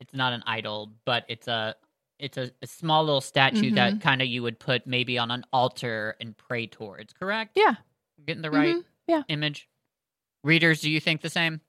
It's 0.00 0.14
not 0.14 0.32
an 0.32 0.42
idol, 0.46 0.92
but 1.04 1.24
it's 1.28 1.48
a 1.48 1.74
it's 2.18 2.36
a, 2.36 2.50
a 2.62 2.66
small 2.66 3.04
little 3.04 3.20
statue 3.20 3.66
Mm-hmm. 3.66 3.74
that 3.74 4.00
kind 4.00 4.22
of 4.22 4.28
you 4.28 4.42
would 4.42 4.58
put 4.60 4.86
maybe 4.86 5.18
on 5.18 5.30
an 5.30 5.44
altar 5.52 6.16
and 6.20 6.36
pray 6.36 6.66
towards. 6.66 7.12
Correct? 7.12 7.52
yeah 7.56 7.74
Getting 8.26 8.42
the 8.42 8.50
right 8.50 8.76
Mhm. 8.76 8.84
Yeah. 9.08 9.22
image. 9.28 9.68
Readers, 10.44 10.80
do 10.80 10.90
you 10.90 11.00
think 11.00 11.20
the 11.22 11.30
same? 11.30 11.60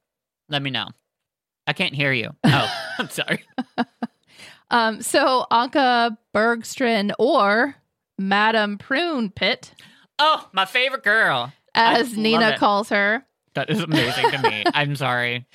Let 0.49 0.61
me 0.61 0.69
know. 0.69 0.89
I 1.67 1.73
can't 1.73 1.95
hear 1.95 2.11
you. 2.13 2.31
Oh, 2.45 2.71
I'm 2.99 3.09
sorry. 3.09 3.43
um 4.71 5.01
so 5.01 5.45
anka 5.51 6.17
bergstrand 6.33 7.11
or 7.19 7.75
madame 8.17 8.77
prune 8.77 9.29
pit 9.29 9.73
Oh, 10.17 10.47
my 10.53 10.63
favorite 10.65 11.03
girl. 11.03 11.51
As 11.73 12.15
nina 12.15 12.49
it. 12.51 12.59
calls 12.59 12.89
her 12.89 13.25
That 13.55 13.69
is 13.69 13.79
amazing 13.81 14.31
to 14.31 14.37
me. 14.41 14.63
I'm 14.73 14.95
sorry. 14.95 15.45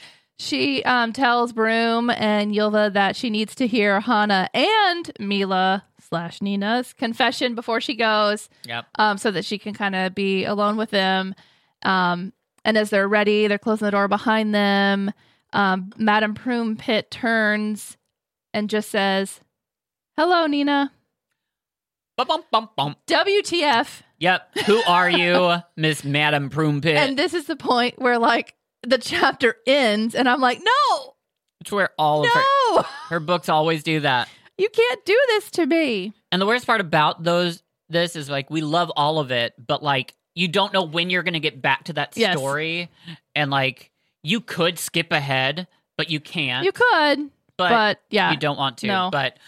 She 0.40 0.83
um, 0.85 1.12
tells 1.12 1.53
Brum 1.53 2.09
and 2.09 2.55
Ylva 2.57 2.90
that 2.94 3.14
she 3.14 3.29
needs 3.29 3.55
to 3.57 3.66
hear 3.66 4.00
Hanne 4.00 4.48
and 4.55 5.12
Mila 5.20 5.85
slash 6.09 6.40
Nina's 6.40 6.94
confession 6.94 7.55
before 7.55 7.79
she 7.83 7.94
goes, 7.94 8.48
Yep. 8.64 8.87
um, 8.98 9.18
so 9.18 9.31
that 9.33 9.44
she 9.44 9.59
can 9.59 9.74
kind 9.74 9.94
of 9.94 10.14
be 10.14 10.46
alone 10.46 10.79
with 10.79 10.88
them. 10.88 11.35
Um, 11.83 12.33
and 12.64 12.79
as 12.79 12.88
they're 12.88 13.07
ready, 13.07 13.48
they're 13.48 13.59
closing 13.59 13.85
the 13.85 13.90
door 13.90 14.09
behind 14.09 14.55
them. 14.55 15.12
Um, 15.53 15.92
Madame 15.98 16.33
Prune 16.33 16.74
Pit 16.74 17.11
turns 17.11 17.98
and 18.55 18.70
just 18.70 18.88
says, 18.88 19.40
"Hello, 20.16 20.46
Nina. 20.46 20.90
Bum, 22.16 22.26
bum, 22.29 22.44
bum, 22.50 22.68
bum. 22.76 22.96
WTF?" 23.07 24.00
Yep. 24.20 24.59
Who 24.66 24.83
are 24.87 25.11
you, 25.11 25.57
Miss 25.76 26.03
Madam 26.03 26.48
Prune 26.48 26.81
Pit? 26.81 26.96
And 26.96 27.18
this 27.18 27.35
is 27.35 27.44
the 27.44 27.57
point 27.57 27.98
where 27.98 28.18
like 28.18 28.55
the 28.83 28.99
chapter 28.99 29.57
ends, 29.66 30.14
and 30.14 30.29
I'm 30.29 30.40
like, 30.40 30.61
"No, 30.62 31.14
it's 31.61 31.73
where 31.73 31.90
all 31.99 32.23
of 32.25 32.31
her, 32.33 32.43
no, 32.77 32.83
her 33.09 33.21
books 33.21 33.49
always 33.49 33.83
do 33.83 34.01
that. 34.01 34.29
you 34.59 34.69
can't 34.69 35.05
do 35.05 35.19
this 35.29 35.51
to 35.53 35.66
me." 35.66 36.12
And 36.33 36.40
the 36.40 36.47
worst 36.47 36.66
part 36.66 36.81
about 36.81 37.23
those 37.25 37.62
this 37.88 38.14
is 38.16 38.31
like 38.31 38.51
we 38.51 38.61
love 38.61 38.90
all 38.97 39.19
of 39.19 39.31
it, 39.33 39.55
but 39.66 39.83
like 39.83 40.14
you 40.35 40.47
don't 40.49 40.73
know 40.73 40.83
when 40.85 41.11
you're 41.11 41.23
gonna 41.25 41.40
get 41.40 41.61
back 41.61 41.85
to 41.85 41.93
that 41.95 42.12
Yes. 42.16 42.37
story. 42.38 42.88
And 43.35 43.51
like 43.51 43.90
you 44.23 44.40
could 44.40 44.79
skip 44.79 45.11
ahead, 45.12 45.66
but 45.99 46.09
you 46.11 46.21
can't. 46.21 46.64
You 46.64 46.73
could, 46.73 47.31
but, 47.57 47.69
but, 47.69 48.01
yeah, 48.11 48.31
you 48.31 48.37
don't 48.37 48.57
want 48.59 48.79
to. 48.79 48.87
no. 48.87 49.09
But 49.11 49.38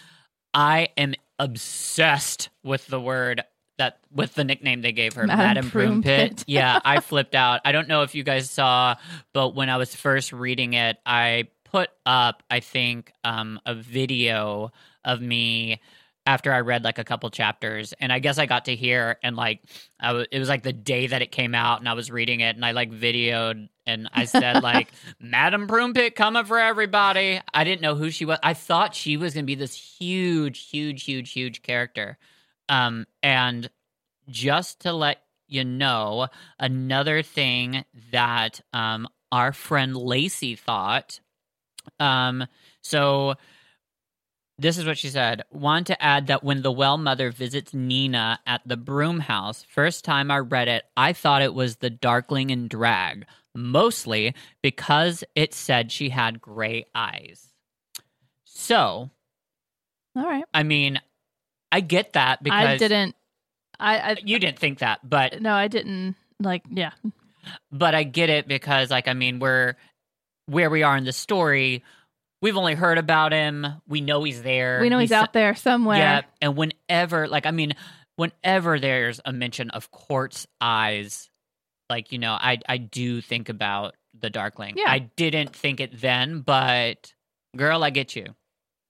I 0.53 0.89
am 0.97 1.13
obsessed 1.39 2.49
with 2.63 2.85
the 2.87 2.99
word 2.99 3.43
that 3.83 3.99
with 4.11 4.33
the 4.35 4.43
nickname 4.43 4.81
they 4.81 4.91
gave 4.91 5.13
her, 5.13 5.27
Madam 5.27 5.39
Madam, 5.45 5.69
Broom 5.69 6.03
Pit. 6.03 6.43
Yeah, 6.47 6.79
I 6.83 6.99
flipped 6.99 7.35
out. 7.35 7.61
I 7.65 7.71
don't 7.71 7.87
know 7.87 8.03
if 8.03 8.15
you 8.15 8.23
guys 8.23 8.49
saw, 8.49 8.95
but 9.33 9.55
when 9.55 9.69
I 9.69 9.77
was 9.77 9.93
first 9.95 10.31
reading 10.33 10.73
it, 10.73 10.97
I 11.05 11.47
put 11.65 11.89
up, 12.05 12.43
I 12.49 12.59
think, 12.59 13.11
um, 13.23 13.59
a 13.65 13.73
video 13.75 14.71
of 15.03 15.21
me 15.21 15.81
after 16.25 16.53
I 16.53 16.61
read 16.61 16.85
like 16.85 16.99
a 16.99 17.03
couple 17.03 17.29
chapters, 17.31 17.93
and 17.99 18.11
I 18.13 18.19
guess 18.19 18.37
I 18.37 18.45
got 18.45 18.65
to 18.65 18.75
hear 18.75 19.17
and 19.23 19.35
like 19.35 19.59
I 19.99 20.07
w- 20.07 20.25
it 20.31 20.39
was 20.39 20.47
like 20.47 20.63
the 20.63 20.71
day 20.71 21.07
that 21.07 21.21
it 21.21 21.31
came 21.31 21.53
out, 21.53 21.79
and 21.79 21.89
I 21.89 21.93
was 21.93 22.09
reading 22.09 22.39
it, 22.39 22.55
and 22.55 22.63
I 22.63 22.71
like 22.71 22.91
videoed, 22.91 23.67
and 23.85 24.09
I 24.13 24.23
said 24.25 24.63
like 24.71 24.89
Madam 25.19 25.67
Broompit 25.67 26.15
coming 26.15 26.45
for 26.45 26.59
everybody. 26.59 27.41
I 27.53 27.63
didn't 27.65 27.81
know 27.81 27.95
who 27.95 28.09
she 28.09 28.23
was. 28.23 28.39
I 28.41 28.53
thought 28.53 28.95
she 28.95 29.17
was 29.17 29.33
gonna 29.33 29.43
be 29.45 29.55
this 29.55 29.75
huge, 29.75 30.69
huge, 30.69 31.03
huge, 31.03 31.31
huge 31.31 31.61
character. 31.61 32.17
Um, 32.73 33.05
and 33.21 33.69
just 34.29 34.81
to 34.81 34.93
let 34.93 35.17
you 35.47 35.63
know, 35.63 36.27
another 36.59 37.21
thing 37.21 37.85
that 38.11 38.61
um 38.73 39.07
our 39.31 39.51
friend 39.53 39.95
Lacey 39.95 40.55
thought. 40.55 41.19
Um, 41.99 42.45
so 42.81 43.35
this 44.59 44.77
is 44.77 44.85
what 44.85 44.97
she 44.97 45.09
said. 45.09 45.41
Want 45.51 45.87
to 45.87 46.01
add 46.01 46.27
that 46.27 46.43
when 46.43 46.61
the 46.61 46.71
well 46.71 46.97
mother 46.97 47.31
visits 47.31 47.73
Nina 47.73 48.39
at 48.45 48.61
the 48.65 48.77
Brum 48.77 49.19
house, 49.19 49.65
first 49.67 50.05
time 50.05 50.29
I 50.31 50.37
read 50.37 50.67
it, 50.67 50.83
I 50.95 51.13
thought 51.13 51.41
it 51.41 51.53
was 51.53 51.77
the 51.77 51.89
Darkling 51.89 52.51
and 52.51 52.69
Drag. 52.69 53.25
mostly 53.55 54.33
because 54.61 55.23
it 55.35 55.53
said 55.53 55.91
she 55.91 56.09
had 56.09 56.41
gray 56.41 56.85
eyes. 56.95 57.49
So, 58.45 59.09
All 60.15 60.23
right. 60.23 60.45
I 60.53 60.63
mean, 60.63 60.99
I 61.73 61.79
get 61.79 62.13
that 62.13 62.43
because 62.43 62.67
I 62.67 62.77
didn't. 62.77 63.15
I, 63.79 63.97
I 63.97 64.17
you 64.23 64.37
didn't 64.37 64.59
think 64.59 64.79
that, 64.79 64.99
but 65.03 65.41
no, 65.41 65.53
I 65.53 65.67
didn't. 65.67 66.15
Like, 66.39 66.61
yeah, 66.69 66.91
but 67.71 67.95
I 67.95 68.03
get 68.03 68.29
it 68.29 68.47
because 68.47 68.91
like 68.91 69.07
I 69.07 69.13
mean, 69.13 69.39
we're 69.39 69.73
where 70.45 70.69
we 70.69 70.83
are 70.83 70.95
in 70.95 71.03
the 71.03 71.11
story. 71.11 71.83
We've 72.43 72.57
only 72.57 72.75
heard 72.75 72.99
about 72.99 73.31
him. 73.31 73.65
We 73.87 74.01
know 74.01 74.23
he's 74.23 74.43
there. 74.43 74.81
we 74.81 74.89
know 74.89 74.99
he's, 74.99 75.11
out 75.11 75.33
there 75.33 75.55
somewhere. 75.55 75.97
Yeah, 75.97 76.21
and 76.41 76.55
whenever, 76.55 77.27
like, 77.27 77.45
I 77.47 77.51
mean, 77.51 77.73
whenever 78.17 78.79
there's 78.79 79.19
a 79.25 79.33
mention 79.33 79.71
of 79.71 79.89
Quartz 79.89 80.45
eyes, 80.61 81.27
like 81.89 82.11
you 82.11 82.19
know, 82.19 82.33
I 82.33 82.59
I 82.69 82.77
do 82.77 83.19
think 83.19 83.49
about 83.49 83.95
the 84.13 84.29
Darkling. 84.29 84.75
Yeah. 84.77 84.91
I 84.91 84.99
didn't 84.99 85.55
think 85.55 85.79
it 85.79 85.99
then, 85.99 86.41
but 86.41 87.15
girl, 87.57 87.83
I 87.83 87.89
get 87.89 88.15
you. 88.15 88.35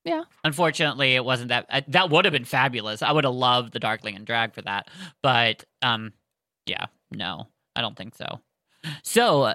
Yeah. 0.05 0.23
Unfortunately, 0.43 1.15
it 1.15 1.23
wasn't 1.23 1.49
that. 1.49 1.65
Uh, 1.69 1.81
that 1.87 2.09
would 2.09 2.25
have 2.25 2.33
been 2.33 2.45
fabulous. 2.45 3.01
I 3.01 3.11
would 3.11 3.23
have 3.23 3.33
loved 3.33 3.73
the 3.73 3.79
Darkling 3.79 4.15
and 4.15 4.25
Drag 4.25 4.53
for 4.53 4.61
that, 4.63 4.89
but 5.21 5.63
um, 5.81 6.11
yeah, 6.65 6.87
no, 7.11 7.47
I 7.75 7.81
don't 7.81 7.95
think 7.95 8.15
so. 8.15 8.39
So 9.03 9.53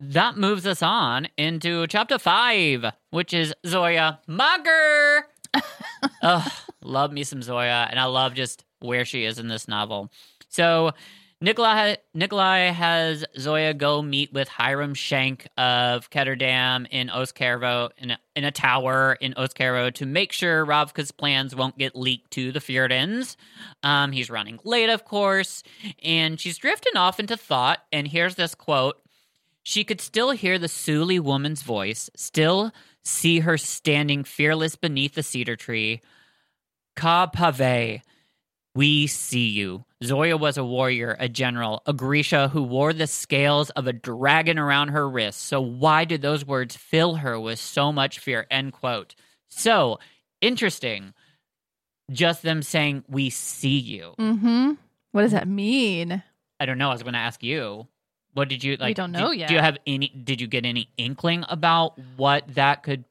that 0.00 0.36
moves 0.36 0.66
us 0.66 0.82
on 0.82 1.28
into 1.38 1.86
chapter 1.86 2.18
five, 2.18 2.84
which 3.10 3.32
is 3.32 3.54
Zoya 3.66 4.20
Mugger. 4.26 5.26
Ugh, 6.22 6.52
love 6.82 7.12
me 7.12 7.24
some 7.24 7.40
Zoya, 7.42 7.86
and 7.90 7.98
I 7.98 8.04
love 8.04 8.34
just 8.34 8.64
where 8.80 9.04
she 9.04 9.24
is 9.24 9.38
in 9.38 9.48
this 9.48 9.68
novel. 9.68 10.10
So 10.48 10.92
Nikolai 11.42 11.96
Nikolai 12.14 12.70
has 12.70 13.24
Zoya 13.36 13.74
go 13.74 14.00
meet 14.00 14.32
with 14.32 14.46
Hiram 14.46 14.94
Schenck 14.94 15.48
of 15.58 16.08
Ketterdam 16.08 16.86
in 16.88 17.10
Os 17.10 17.32
Kervo 17.32 17.90
in 17.98 18.12
a, 18.12 18.18
in 18.36 18.44
a 18.44 18.52
tower 18.52 19.18
in 19.20 19.34
Os 19.36 19.52
Kervo 19.52 19.92
to 19.94 20.06
make 20.06 20.30
sure 20.30 20.64
Ravka's 20.64 21.10
plans 21.10 21.52
won't 21.56 21.76
get 21.76 21.96
leaked 21.96 22.30
to 22.32 22.52
the 22.52 22.60
Fjerdans. 22.60 23.34
Um, 23.82 24.12
he's 24.12 24.30
running 24.30 24.60
late, 24.62 24.88
of 24.88 25.04
course, 25.04 25.64
and 26.00 26.38
she's 26.38 26.58
drifting 26.58 26.96
off 26.96 27.18
into 27.18 27.36
thought. 27.36 27.80
And 27.90 28.06
here's 28.06 28.36
this 28.36 28.54
quote: 28.54 29.02
"She 29.64 29.82
could 29.82 30.00
still 30.00 30.30
hear 30.30 30.60
the 30.60 30.68
Suli 30.68 31.18
woman's 31.18 31.62
voice, 31.62 32.08
still 32.14 32.70
see 33.02 33.40
her 33.40 33.58
standing 33.58 34.22
fearless 34.22 34.76
beneath 34.76 35.16
the 35.16 35.24
cedar 35.24 35.56
tree. 35.56 36.02
Ka 36.94 37.26
pave." 37.26 38.02
We 38.74 39.06
see 39.06 39.48
you. 39.48 39.84
Zoya 40.02 40.36
was 40.36 40.58
a 40.58 40.64
warrior, 40.64 41.16
a 41.18 41.28
general, 41.28 41.82
a 41.86 41.92
Grisha 41.92 42.48
who 42.48 42.62
wore 42.62 42.92
the 42.92 43.06
scales 43.06 43.70
of 43.70 43.86
a 43.86 43.92
dragon 43.92 44.58
around 44.58 44.88
her 44.88 45.08
wrist. 45.08 45.40
So 45.40 45.60
why 45.60 46.04
did 46.04 46.22
those 46.22 46.44
words 46.44 46.76
fill 46.76 47.16
her 47.16 47.38
with 47.38 47.58
so 47.58 47.92
much 47.92 48.18
fear? 48.18 48.46
End 48.50 48.72
quote. 48.72 49.14
So 49.48 49.98
interesting. 50.40 51.14
Just 52.10 52.42
them 52.42 52.62
saying, 52.62 53.04
We 53.08 53.30
see 53.30 53.78
you. 53.78 54.14
Mm-hmm. 54.18 54.72
What 55.12 55.22
does 55.22 55.32
that 55.32 55.46
mean? 55.46 56.22
I 56.58 56.66
don't 56.66 56.78
know. 56.78 56.90
I 56.90 56.92
was 56.92 57.02
going 57.02 57.14
to 57.14 57.18
ask 57.18 57.42
you. 57.42 57.86
What 58.34 58.48
did 58.48 58.64
you 58.64 58.76
like? 58.76 58.96
don't 58.96 59.12
know 59.12 59.30
did, 59.30 59.40
yet. 59.40 59.48
Do 59.48 59.54
you 59.54 59.60
have 59.60 59.76
any? 59.86 60.08
Did 60.08 60.40
you 60.40 60.46
get 60.46 60.64
any 60.64 60.88
inkling 60.96 61.44
about 61.48 61.98
what 62.16 62.54
that 62.54 62.82
could? 62.82 63.04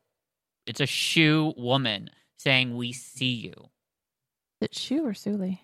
It's 0.65 0.79
a 0.79 0.87
Shu 0.87 1.53
woman 1.57 2.09
saying, 2.37 2.75
"We 2.75 2.91
see 2.91 3.33
you." 3.33 3.53
Is 4.61 4.69
it 4.69 4.75
Shu 4.75 5.05
or 5.05 5.13
Suli? 5.13 5.61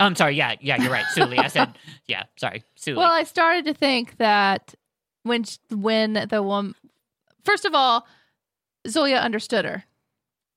I'm 0.00 0.14
sorry. 0.16 0.34
Yeah, 0.36 0.54
yeah, 0.60 0.82
you're 0.82 0.92
right. 0.92 1.06
Suli. 1.12 1.38
I 1.38 1.48
said, 1.48 1.76
yeah. 2.06 2.24
Sorry, 2.36 2.62
Suli. 2.74 2.96
Well, 2.98 3.12
I 3.12 3.22
started 3.24 3.64
to 3.66 3.74
think 3.74 4.16
that 4.18 4.74
when 5.22 5.44
sh- 5.44 5.58
when 5.70 6.26
the 6.28 6.42
woman, 6.42 6.74
first 7.44 7.64
of 7.64 7.74
all, 7.74 8.06
Zoya 8.88 9.18
understood 9.18 9.64
her, 9.64 9.84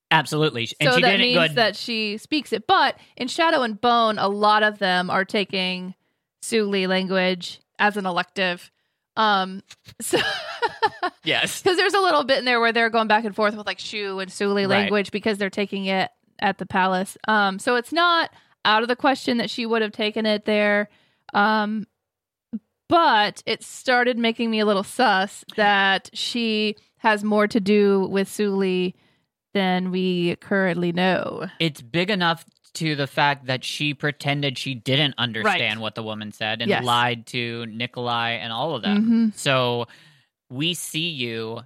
Absolutely. 0.09 0.69
And 0.79 0.89
so 0.89 0.95
she 0.95 1.01
that 1.01 1.11
didn't 1.17 1.21
means 1.35 1.55
that 1.55 1.75
she 1.75 2.17
speaks 2.17 2.53
it. 2.53 2.65
But 2.65 2.97
in 3.17 3.27
Shadow 3.27 3.61
and 3.63 3.79
Bone, 3.79 4.17
a 4.17 4.27
lot 4.29 4.63
of 4.63 4.79
them 4.79 5.09
are 5.09 5.25
taking 5.25 5.95
Suli 6.41 6.87
language 6.87 7.59
as 7.77 7.97
an 7.97 8.05
elective. 8.05 8.71
Um, 9.17 9.63
so 10.01 10.17
Yes. 11.23 11.61
because 11.63 11.77
there's 11.77 11.93
a 11.93 11.99
little 11.99 12.23
bit 12.23 12.39
in 12.39 12.45
there 12.45 12.59
where 12.61 12.71
they're 12.71 12.89
going 12.89 13.07
back 13.09 13.25
and 13.25 13.35
forth 13.35 13.55
with 13.55 13.65
like 13.67 13.79
Shu 13.79 14.19
and 14.19 14.31
Suli 14.31 14.63
Right. 14.63 14.69
language 14.69 15.11
because 15.11 15.37
they're 15.37 15.49
taking 15.49 15.85
it 15.85 16.09
at 16.39 16.57
the 16.57 16.65
palace. 16.65 17.17
Um, 17.27 17.59
so 17.59 17.75
it's 17.75 17.91
not 17.91 18.31
out 18.65 18.81
of 18.81 18.87
the 18.87 18.95
question 18.95 19.37
that 19.37 19.49
she 19.49 19.65
would 19.65 19.81
have 19.81 19.91
taken 19.91 20.25
it 20.25 20.45
there. 20.45 20.89
Um, 21.33 21.87
but 22.89 23.43
it 23.45 23.63
started 23.63 24.17
making 24.17 24.49
me 24.49 24.59
a 24.59 24.65
little 24.65 24.83
sus 24.83 25.43
that 25.55 26.09
she 26.13 26.75
has 26.99 27.23
more 27.23 27.47
to 27.47 27.59
do 27.59 28.07
with 28.09 28.27
Suli 28.27 28.95
than 29.53 29.91
we 29.91 30.35
currently 30.37 30.91
know. 30.91 31.47
It's 31.59 31.81
big 31.81 32.09
enough 32.09 32.45
to 32.75 32.95
the 32.95 33.07
fact 33.07 33.47
that 33.47 33.63
she 33.63 33.93
pretended 33.93 34.57
she 34.57 34.75
didn't 34.75 35.15
understand 35.17 35.81
what 35.81 35.95
the 35.95 36.03
woman 36.03 36.31
said 36.31 36.61
and 36.61 36.69
Yes. 36.69 36.83
lied 36.83 37.25
to 37.27 37.65
Nikolai 37.65 38.31
and 38.33 38.53
all 38.53 38.75
of 38.75 38.83
them. 38.83 39.31
Mhm. 39.31 39.37
So 39.37 39.87
we 40.49 40.73
see 40.73 41.09
you 41.09 41.61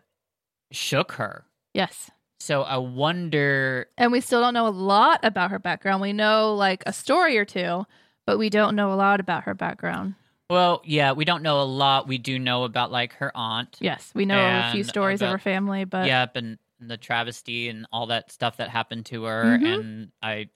shook 0.72 1.14
her. 1.14 1.46
Yes. 1.74 2.10
So 2.42 2.64
I 2.64 2.78
wonder 2.78 3.88
And 3.98 4.12
we 4.12 4.20
still 4.20 4.42
don't 4.42 4.54
know 4.54 4.68
a 4.68 4.70
lot 4.70 5.20
about 5.24 5.52
her 5.52 5.60
background. 5.60 6.02
We 6.02 6.12
know 6.14 6.56
like 6.56 6.84
a 6.86 6.94
story 6.94 7.38
or 7.38 7.46
two, 7.46 7.86
but 8.26 8.38
we 8.40 8.50
don't 8.50 8.76
know 8.76 8.92
a 8.92 8.96
lot 8.96 9.20
about 9.20 9.44
her 9.44 9.54
background. 9.54 10.16
well, 10.50 10.82
yeah, 10.84 11.12
we 11.14 11.24
don't 11.24 11.44
know 11.44 11.62
a 11.62 11.64
lot. 11.64 12.08
We 12.08 12.18
do 12.18 12.38
know 12.40 12.64
about 12.64 12.92
like 12.92 13.14
her 13.14 13.32
aunt. 13.36 13.78
Yes, 13.80 14.12
we 14.16 14.26
know 14.26 14.38
a 14.40 14.72
few 14.72 14.82
And 14.82 14.90
stories 14.90 15.22
of 15.22 15.30
her 15.30 15.38
family, 15.38 15.86
but 15.86 16.08
yep, 16.08 16.36
and 16.36 16.58
the 16.80 16.98
travesty 16.98 17.70
and 17.70 17.86
all 17.94 18.08
that 18.08 18.32
stuff 18.32 18.58
that 18.58 18.70
happened 18.70 19.06
to 19.08 19.24
her 19.26 19.58
Mhm. 19.60 19.80
and 19.80 20.12
I 20.22 20.50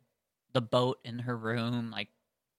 the 0.54 0.62
boat 0.62 1.00
in 1.06 1.20
her 1.20 1.38
room, 1.38 1.92
like 1.92 2.10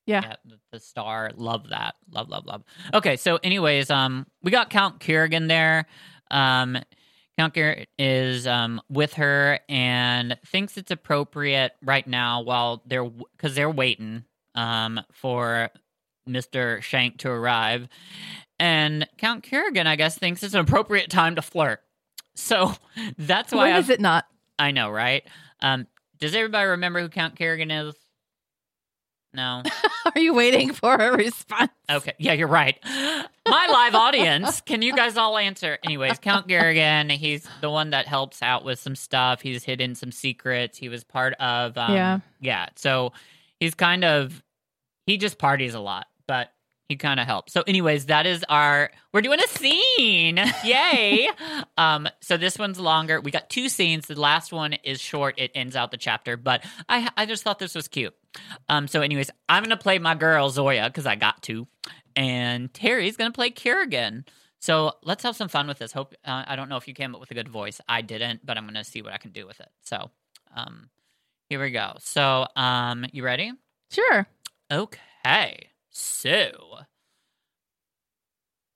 Yeah. 0.07 0.35
the, 0.45 0.61
the 0.71 0.79
star. 0.81 1.33
Love 1.35 1.71
that. 1.71 1.97
Love, 2.12 2.29
love, 2.29 2.47
love. 2.47 2.62
Okay, 2.95 3.17
so 3.17 3.37
anyways, 3.43 3.91
um, 3.91 4.27
we 4.43 4.51
got 4.53 4.71
Count 4.71 5.01
Kirigin 5.01 5.49
there. 5.49 5.87
Um, 6.31 6.77
Count 7.38 7.55
Kirigin 7.55 7.87
is 7.99 8.46
um 8.46 8.81
with 8.88 9.14
her 9.14 9.61
and 9.68 10.38
thinks 10.46 10.77
it's 10.77 10.90
appropriate 10.90 11.72
right 11.83 12.07
now 12.07 12.40
while 12.40 12.83
they're 12.87 13.05
because 13.05 13.55
they're 13.55 13.70
waiting 13.70 14.25
um 14.55 15.01
for 15.12 15.70
Mister 16.27 16.81
Schenck 16.83 17.18
to 17.18 17.31
arrive, 17.31 17.88
and 18.59 19.07
Count 19.18 19.44
Kirigin, 19.44 19.87
I 19.87 19.96
guess, 19.96 20.18
thinks 20.18 20.42
it's 20.42 20.55
an 20.55 20.61
appropriate 20.61 21.11
time 21.11 21.37
to 21.37 21.42
flirt. 21.42 21.81
So 22.35 22.72
that's 23.16 23.53
why 23.53 23.66
when 23.66 23.72
I've, 23.75 23.85
is 23.85 23.90
it 23.90 24.01
not? 24.01 24.25
I 24.59 24.70
know, 24.70 24.90
right? 24.90 25.22
Um, 25.61 25.87
does 26.18 26.35
everybody 26.35 26.66
remember 26.66 27.01
who 27.01 27.09
Count 27.09 27.37
Kirigin 27.37 27.88
is? 27.88 27.94
No. 29.37 29.62
Are 30.14 30.18
you 30.20 30.35
waiting 30.35 30.72
for 30.72 30.94
a 30.94 31.12
response? 31.16 31.70
Okay. 31.90 32.14
Yeah, 32.18 32.33
you're 32.33 32.49
right. 32.49 32.79
My 32.85 33.66
live 33.70 33.94
audience, 33.94 34.61
can 34.62 34.83
you 34.83 34.96
guys 34.96 35.16
all 35.16 35.37
answer? 35.38 35.79
Anyways, 35.85 36.18
Count 36.18 36.49
Kirigin, 36.49 37.11
he's 37.12 37.46
the 37.61 37.70
one 37.70 37.90
that 37.90 38.07
helps 38.07 38.42
out 38.42 38.64
with 38.64 38.79
some 38.79 38.96
stuff. 38.96 39.42
He's 39.42 39.62
hidden 39.62 39.94
some 39.94 40.11
secrets. 40.11 40.79
He 40.79 40.88
was 40.88 41.05
part 41.05 41.35
of 41.35 41.77
um, 41.79 41.94
Yeah. 41.94 42.18
Yeah. 42.40 42.66
So 42.77 43.12
he's 43.61 43.75
kind 43.75 44.05
of 44.05 44.42
he 45.07 45.18
just 45.18 45.38
parties 45.38 45.75
a 45.75 45.81
lot, 45.81 46.07
but 46.27 46.53
he 46.88 46.96
kind 46.96 47.18
of 47.18 47.27
helps. 47.27 47.53
So 47.53 47.62
anyways, 47.66 48.07
that 48.07 48.27
is 48.27 48.44
our 48.49 48.90
we're 49.12 49.20
doing 49.22 49.40
a 49.40 49.49
scene. 49.49 50.40
Yay. 50.64 51.29
um 51.77 52.09
so 52.20 52.37
this 52.37 52.59
one's 52.59 52.79
longer. 52.79 53.20
We 53.20 53.31
got 53.31 53.51
two 53.51 53.68
scenes. 53.68 54.07
The 54.07 54.18
last 54.18 54.53
one 54.53 54.75
is 54.75 55.01
short. 55.01 55.35
It 55.38 55.51
ends 55.55 55.75
out 55.77 55.90
the 55.90 55.96
chapter, 55.96 56.37
but 56.37 56.64
I 56.88 57.09
I 57.16 57.27
just 57.27 57.42
thought 57.42 57.59
this 57.59 57.75
was 57.75 57.88
cute. 57.88 58.14
Um 58.68 58.87
so 58.88 59.01
anyways, 59.01 59.31
I'm 59.49 59.62
going 59.62 59.70
to 59.70 59.83
play 59.83 59.99
my 59.99 60.14
girl 60.14 60.49
Zoya 60.51 60.90
cuz 60.90 61.07
I 61.07 61.16
got 61.16 61.42
to 61.44 61.66
and 62.14 62.72
Terry's 62.72 63.16
going 63.16 63.31
to 63.31 63.35
play 63.35 63.51
Kirigin. 63.51 64.25
So 64.61 64.92
let's 65.03 65.22
have 65.25 65.37
some 65.37 65.49
fun 65.49 65.66
with 65.68 65.79
this. 65.79 65.92
Hope 65.92 66.14
uh, 66.25 66.44
I 66.46 66.57
don't 66.57 66.68
know 66.68 66.77
if 66.77 66.87
you 66.88 66.94
came 66.94 67.14
up 67.14 67.20
with 67.20 67.31
a 67.31 67.35
good 67.35 67.49
voice. 67.49 67.81
I 67.88 68.03
didn't, 68.03 68.46
but 68.46 68.57
I'm 68.57 68.64
going 68.64 68.75
to 68.75 68.85
see 68.85 69.03
what 69.03 69.12
I 69.12 69.18
can 69.18 69.33
do 69.33 69.46
with 69.46 69.61
it. 69.61 69.68
So, 69.83 70.11
um 70.55 70.88
here 71.49 71.61
we 71.61 71.70
go. 71.70 71.94
So, 71.99 72.46
um 72.56 73.06
you 73.13 73.25
ready? 73.25 73.52
Sure. 73.90 74.27
Okay. 74.71 75.71
So 75.99 76.51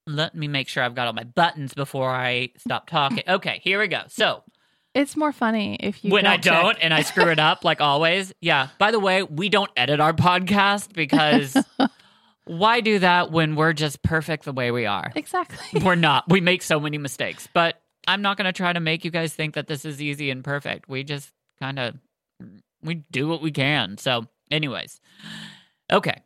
let 0.07 0.35
me 0.35 0.49
make 0.49 0.69
sure 0.69 0.83
I've 0.83 0.95
got 0.95 1.07
all 1.07 1.13
my 1.13 1.25
buttons 1.25 1.75
before 1.75 2.09
I 2.11 2.51
stop 2.57 2.89
talking. 2.89 3.23
Okay, 3.29 3.61
here 3.63 3.79
we 3.79 3.89
go. 3.89 4.03
So 4.09 4.43
It's 4.95 5.17
more 5.17 5.31
funny 5.31 5.77
if 5.81 6.03
you 6.03 6.11
when 6.13 6.25
I 6.27 6.37
check. 6.39 6.45
don't 6.45 6.79
and 6.81 6.95
I 6.95 7.03
screw 7.03 7.29
it 7.29 7.39
up 7.39 7.63
like 7.63 7.83
always. 7.83 8.33
Yeah. 8.41 8.69
By 8.79 8.91
the 8.91 8.99
way, 8.99 9.23
we 9.23 9.51
don't 9.51 9.71
edit 9.77 10.01
our 10.01 10.15
podcast 10.15 10.95
because 10.95 11.55
why 12.47 12.81
do 12.81 12.99
that 13.01 13.31
when 13.31 13.55
we're 13.55 13.75
just 13.75 14.03
perfect 14.03 14.45
the 14.47 14.53
way 14.53 14.71
we 14.71 14.87
are? 14.87 15.13
Exactly. 15.15 15.83
We're 15.83 15.97
not. 15.97 16.25
We 16.29 16.41
make 16.41 16.63
so 16.63 16.81
many 16.81 16.97
mistakes. 16.97 17.49
But 17.53 17.83
I'm 18.09 18.23
not 18.23 18.39
going 18.39 18.47
to 18.47 18.53
try 18.53 18.73
to 18.73 18.81
make 18.81 19.05
you 19.05 19.11
guys 19.11 19.35
think 19.35 19.55
that 19.57 19.67
this 19.67 19.85
is 19.85 20.01
easy 20.01 20.31
and 20.31 20.43
perfect. 20.43 20.89
We 20.89 21.05
just 21.05 21.31
kind 21.61 21.79
of 21.79 21.97
we 22.83 23.05
do 23.11 23.29
what 23.29 23.43
we 23.43 23.51
can. 23.53 23.99
So, 23.99 24.25
anyways. 24.51 25.01
Okay. 25.93 26.23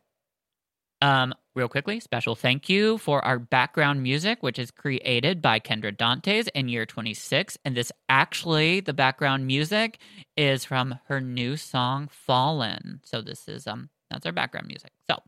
Um 1.01 1.33
real 1.55 1.67
quickly, 1.69 1.99
special 1.99 2.35
thank 2.35 2.67
you 2.69 2.97
for 2.97 3.23
our 3.23 3.39
background 3.39 4.03
music, 4.03 4.41
which 4.43 4.59
is 4.59 4.71
created 4.71 5.41
by 5.41 5.59
Kendra 5.59 5.95
Dantes 5.95 6.47
in 6.53 6.67
year 6.69 6.85
26. 6.85 7.57
And 7.63 7.75
this 7.75 7.91
actually, 8.09 8.81
the 8.81 8.93
background 8.93 9.47
music 9.47 9.99
is 10.35 10.65
from 10.65 10.99
her 11.07 11.21
new 11.21 11.55
song, 11.57 12.09
Fallen. 12.11 12.99
So 13.03 13.21
this 13.21 13.47
is, 13.47 13.67
um, 13.67 13.89
that's 14.09 14.25
our 14.25 14.31
background 14.31 14.67
music. 14.67 14.91
So, 15.09 15.19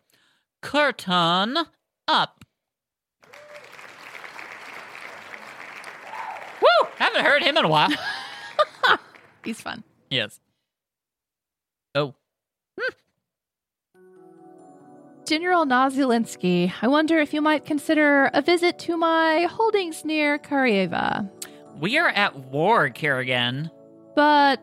curtain 0.62 1.58
up. 2.08 2.44
Woo! 6.62 6.88
Haven't 6.98 7.24
heard 7.26 7.44
him 7.44 7.58
in 7.58 7.66
a 7.66 7.70
while. 7.70 7.90
He's 9.44 9.62
fun. 9.62 9.84
yes. 10.10 10.40
Oh, 11.96 12.16
General 15.28 15.66
Nazyalensky, 15.66 16.72
I 16.82 16.88
wonder 16.88 17.20
if 17.20 17.34
you 17.34 17.42
might 17.42 17.66
consider 17.66 18.32
a 18.34 18.42
visit 18.42 18.80
to 18.80 18.96
my 18.96 19.42
holdings 19.52 20.06
near 20.06 20.40
Karyeva. 20.40 21.30
we 21.82 21.98
are 21.98 22.08
at 22.08 22.34
war, 22.46 22.90
Kirigin. 22.90 23.70
But 24.16 24.62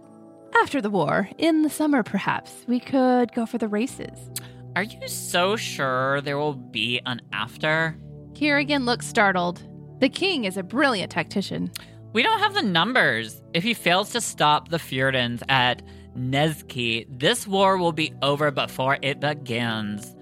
after 0.63 0.81
the 0.81 0.89
war, 0.89 1.29
in 1.37 1.61
the 1.61 1.69
summer 1.69 2.03
perhaps, 2.03 2.65
we 2.67 2.81
could 2.81 3.31
go 3.35 3.45
for 3.45 3.59
the 3.59 3.69
races. 3.69 4.31
Are 4.75 4.85
you 4.85 5.07
so 5.07 5.55
sure 5.57 6.23
there 6.23 6.39
will 6.39 6.55
be 6.55 6.99
an 7.05 7.21
after? 7.35 7.99
Kirigin 8.33 8.87
looks 8.87 9.07
startled. 9.07 9.63
The 10.01 10.09
king 10.09 10.45
is 10.45 10.57
a 10.57 10.63
brilliant 10.63 11.13
tactician. 11.13 11.73
We 12.15 12.23
don't 12.23 12.41
have 12.41 12.55
the 12.55 12.63
numbers. 12.63 13.43
If 13.53 13.65
he 13.65 13.75
fails 13.75 14.13
to 14.13 14.21
stop 14.23 14.71
the 14.71 14.79
Fjerdans 14.79 15.43
at 15.51 15.83
Nezki, 16.17 17.07
this 17.11 17.47
war 17.47 17.77
will 17.77 17.93
be 17.93 18.15
over 18.23 18.51
before 18.51 18.97
it 19.03 19.21
begins. 19.21 20.14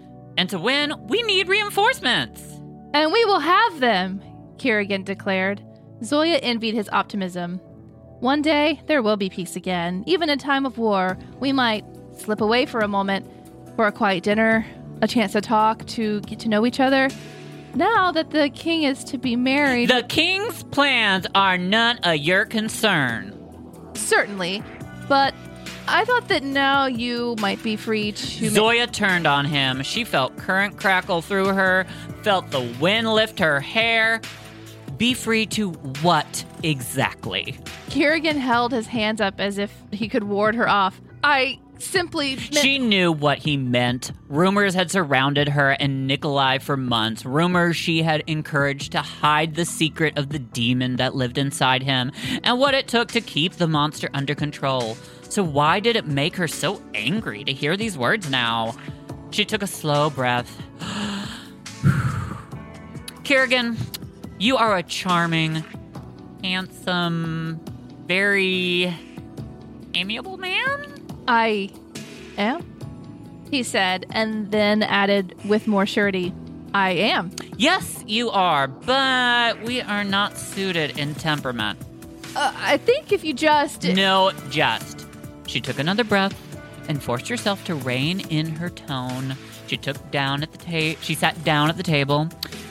And 0.42 0.50
to 0.50 0.58
win, 0.58 0.92
we 1.06 1.22
need 1.22 1.46
reinforcements. 1.46 2.42
And 2.94 3.12
we 3.12 3.24
will 3.26 3.38
have 3.38 3.78
them, 3.78 4.20
Kirigin 4.56 5.04
declared. 5.04 5.62
Zoya 6.02 6.38
envied 6.38 6.74
his 6.74 6.88
optimism. 6.88 7.58
One 8.18 8.42
day, 8.42 8.80
there 8.88 9.02
will 9.02 9.16
be 9.16 9.30
peace 9.30 9.54
again. 9.54 10.02
Even 10.04 10.28
in 10.28 10.40
time 10.40 10.66
of 10.66 10.78
war, 10.78 11.16
we 11.38 11.52
might 11.52 11.84
slip 12.18 12.40
away 12.40 12.66
for 12.66 12.80
a 12.80 12.88
moment 12.88 13.30
for 13.76 13.86
a 13.86 13.92
quiet 13.92 14.24
dinner, 14.24 14.66
a 15.00 15.06
chance 15.06 15.30
to 15.34 15.40
talk, 15.40 15.86
to 15.86 16.20
get 16.22 16.40
to 16.40 16.48
know 16.48 16.66
each 16.66 16.80
other. 16.80 17.08
Now 17.76 18.10
that 18.10 18.30
the 18.30 18.50
king 18.50 18.82
is 18.82 19.04
to 19.04 19.18
be 19.18 19.36
married, 19.36 19.90
The 19.90 20.02
king's 20.08 20.64
plans 20.64 21.24
are 21.36 21.56
none 21.56 21.98
of 21.98 22.16
your 22.16 22.46
concern. 22.46 23.32
certainly, 23.94 24.60
but 25.08 25.34
I 25.88 26.04
thought 26.04 26.28
that 26.28 26.42
now 26.42 26.86
you 26.86 27.36
might 27.40 27.62
be 27.62 27.76
free 27.76 28.12
to. 28.12 28.48
Zoya 28.50 28.86
turned 28.86 29.26
on 29.26 29.44
him. 29.44 29.82
She 29.82 30.04
felt 30.04 30.36
current 30.36 30.76
crackle 30.78 31.22
through 31.22 31.48
her, 31.48 31.86
felt 32.22 32.50
the 32.50 32.60
wind 32.80 33.12
lift 33.12 33.38
her 33.40 33.60
hair. 33.60 34.20
Be 34.96 35.14
free 35.14 35.46
to 35.46 35.70
what 36.02 36.44
exactly? 36.62 37.56
Kirigin 37.90 38.36
held 38.36 38.72
his 38.72 38.86
hands 38.86 39.20
up 39.20 39.34
as 39.40 39.58
if 39.58 39.72
he 39.90 40.08
could 40.08 40.24
ward 40.24 40.54
her 40.54 40.68
off. 40.68 41.00
I 41.24 41.58
simply. 41.78 42.36
meant- 42.36 42.54
She 42.58 42.78
knew 42.78 43.10
what 43.10 43.38
he 43.38 43.56
meant. 43.56 44.12
Rumors 44.28 44.74
had 44.74 44.90
surrounded 44.90 45.48
her 45.48 45.70
and 45.72 46.06
Nikolai 46.06 46.58
for 46.58 46.76
months. 46.76 47.24
Rumors 47.26 47.76
she 47.76 48.02
had 48.02 48.22
encouraged 48.28 48.92
to 48.92 49.02
hide 49.02 49.56
the 49.56 49.64
secret 49.64 50.16
of 50.16 50.28
the 50.30 50.38
demon 50.38 50.96
that 50.96 51.14
lived 51.16 51.38
inside 51.38 51.82
him 51.82 52.12
and 52.44 52.58
what 52.60 52.74
it 52.74 52.86
took 52.86 53.08
to 53.08 53.20
keep 53.20 53.54
the 53.54 53.66
monster 53.66 54.08
under 54.14 54.34
control. 54.34 54.96
So, 55.32 55.42
why 55.42 55.80
did 55.80 55.96
it 55.96 56.06
make 56.06 56.36
her 56.36 56.46
so 56.46 56.82
angry 56.92 57.42
to 57.44 57.54
hear 57.54 57.74
these 57.74 57.96
words 57.96 58.28
now? 58.28 58.74
She 59.30 59.46
took 59.46 59.62
a 59.62 59.66
slow 59.66 60.10
breath. 60.10 60.60
Kirigin, 63.24 63.78
you 64.38 64.58
are 64.58 64.76
a 64.76 64.82
charming, 64.82 65.64
handsome, 66.44 67.58
very 68.06 68.94
amiable 69.94 70.36
man. 70.36 71.02
I 71.26 71.70
am? 72.36 73.46
He 73.50 73.62
said, 73.62 74.04
and 74.10 74.50
then 74.50 74.82
added 74.82 75.34
with 75.46 75.66
more 75.66 75.86
surety, 75.86 76.34
I 76.74 76.90
am. 76.90 77.30
Yes, 77.56 78.04
you 78.06 78.28
are, 78.28 78.68
but 78.68 79.62
we 79.62 79.80
are 79.80 80.04
not 80.04 80.36
suited 80.36 80.98
in 80.98 81.14
temperament. 81.14 81.78
Uh, 82.36 82.52
I 82.54 82.76
think 82.76 83.12
if 83.12 83.24
you 83.24 83.32
just. 83.32 83.84
No, 83.84 84.32
just. 84.50 85.06
She 85.52 85.60
took 85.60 85.78
another 85.78 86.02
breath 86.02 86.34
and 86.88 87.02
forced 87.02 87.28
herself 87.28 87.62
to 87.66 87.74
rein 87.74 88.20
in 88.30 88.46
her 88.56 88.70
tone. 88.70 89.36
She 89.66 89.76
took 89.76 90.10
down 90.10 90.42
at 90.42 90.50
the 90.50 90.56
ta- 90.56 90.98
she 91.02 91.14
sat 91.14 91.44
down 91.44 91.68
at 91.68 91.76
the 91.76 91.82
table. 91.82 92.30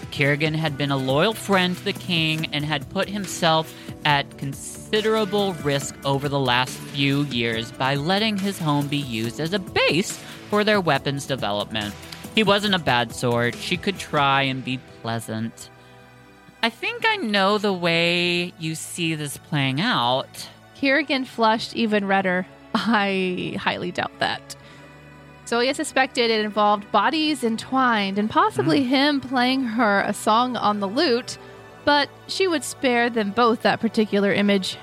Kirigin 0.09 0.55
had 0.55 0.79
been 0.79 0.89
a 0.89 0.97
loyal 0.97 1.35
friend 1.35 1.77
to 1.77 1.83
the 1.83 1.93
king 1.93 2.47
and 2.51 2.65
had 2.65 2.89
put 2.89 3.07
himself 3.07 3.71
at 4.03 4.35
considerable 4.39 5.53
risk 5.63 5.95
over 6.03 6.27
the 6.27 6.39
last 6.39 6.75
few 6.75 7.21
years 7.25 7.71
by 7.71 7.93
letting 7.93 8.35
his 8.35 8.57
home 8.57 8.87
be 8.87 8.97
used 8.97 9.39
as 9.39 9.53
a 9.53 9.59
base 9.59 10.17
for 10.49 10.63
their 10.63 10.81
weapons 10.81 11.27
development. 11.27 11.93
He 12.33 12.41
wasn't 12.41 12.73
a 12.73 12.79
bad 12.79 13.13
sort. 13.13 13.53
She 13.53 13.77
could 13.77 13.99
try 13.99 14.41
and 14.41 14.65
be 14.65 14.79
pleasant. 15.03 15.69
I 16.63 16.71
think 16.71 17.05
I 17.05 17.17
know 17.17 17.59
the 17.59 17.73
way 17.73 18.53
you 18.57 18.73
see 18.73 19.13
this 19.13 19.37
playing 19.37 19.79
out. 19.79 20.49
Kirigin 20.75 21.27
flushed 21.27 21.75
even 21.75 22.07
redder. 22.07 22.47
I 22.75 23.55
highly 23.59 23.91
doubt 23.91 24.17
that. 24.19 24.55
Zoya 25.45 25.73
suspected 25.73 26.31
it 26.31 26.45
involved 26.45 26.89
bodies 26.91 27.43
entwined 27.43 28.17
and 28.17 28.29
possibly 28.29 28.83
hmm. 28.83 28.89
him 28.89 29.21
playing 29.21 29.63
her 29.63 30.01
a 30.01 30.13
song 30.13 30.55
on 30.55 30.79
the 30.79 30.87
lute, 30.87 31.37
but 31.83 32.09
she 32.27 32.47
would 32.47 32.63
spare 32.63 33.09
them 33.09 33.31
both 33.31 33.63
that 33.63 33.79
particular 33.79 34.31
image. 34.31 34.77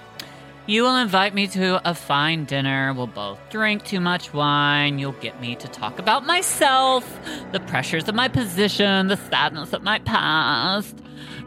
You 0.67 0.83
will 0.83 0.97
invite 0.97 1.33
me 1.33 1.47
to 1.47 1.81
a 1.89 1.95
fine 1.95 2.45
dinner. 2.45 2.93
We'll 2.93 3.07
both 3.07 3.39
drink 3.49 3.85
too 3.85 4.01
much 4.01 4.35
wine. 4.35 4.99
You'll 4.99 5.13
get 5.13 5.41
me 5.41 5.57
to 5.57 5.67
talk 5.67 5.99
about 5.99 6.27
myself, 6.27 7.19
the 7.53 7.61
pressures 7.61 8.07
of 8.07 8.15
my 8.15 8.29
position, 8.29 9.07
the 9.07 9.17
sadness 9.17 9.73
of 9.73 9.83
my 9.83 10.01
past. 10.01 10.95